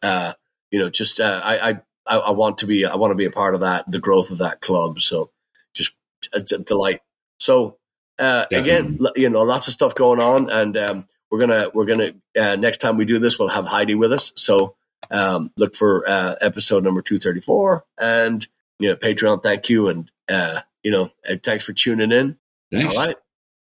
uh, 0.03 0.33
you 0.71 0.79
know, 0.79 0.89
just 0.89 1.19
uh, 1.19 1.41
I, 1.43 1.69
I 1.69 1.81
I, 2.07 2.17
I, 2.17 2.31
want 2.31 2.59
to 2.59 2.67
be 2.67 2.85
I 2.85 2.95
want 2.95 3.11
to 3.11 3.15
be 3.15 3.25
a 3.25 3.31
part 3.31 3.55
of 3.55 3.61
that 3.61 3.89
the 3.89 3.99
growth 3.99 4.29
of 4.29 4.37
that 4.39 4.61
club. 4.61 4.99
So 4.99 5.31
just 5.73 5.93
a, 6.33 6.39
a 6.39 6.59
delight. 6.59 7.01
So 7.39 7.77
uh, 8.19 8.45
again, 8.51 8.99
you 9.15 9.29
know, 9.29 9.43
lots 9.43 9.67
of 9.67 9.73
stuff 9.73 9.95
going 9.95 10.19
on, 10.19 10.49
and 10.49 10.77
um, 10.77 11.07
we're 11.29 11.39
gonna 11.39 11.69
we're 11.73 11.85
gonna 11.85 12.13
uh, 12.39 12.55
next 12.55 12.77
time 12.77 12.97
we 12.97 13.05
do 13.05 13.19
this, 13.19 13.37
we'll 13.37 13.49
have 13.49 13.65
Heidi 13.65 13.95
with 13.95 14.13
us. 14.13 14.31
So 14.35 14.75
um, 15.11 15.51
look 15.57 15.75
for 15.75 16.07
uh, 16.07 16.35
episode 16.41 16.83
number 16.83 17.01
two 17.01 17.17
thirty 17.17 17.41
four, 17.41 17.85
and 17.99 18.45
you 18.79 18.89
know, 18.89 18.95
Patreon. 18.95 19.43
Thank 19.43 19.69
you, 19.69 19.87
and 19.87 20.11
uh, 20.29 20.61
you 20.83 20.91
know, 20.91 21.11
thanks 21.43 21.65
for 21.65 21.73
tuning 21.73 22.11
in. 22.11 22.37
Thanks. 22.71 22.95
All 22.95 23.05
right. 23.05 23.15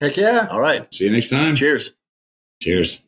Heck 0.01 0.17
yeah. 0.17 0.49
All 0.51 0.61
right. 0.61 0.93
See 0.93 1.05
you 1.05 1.13
next 1.13 1.31
time. 1.31 1.55
Cheers. 1.57 1.93
Cheers. 2.63 3.06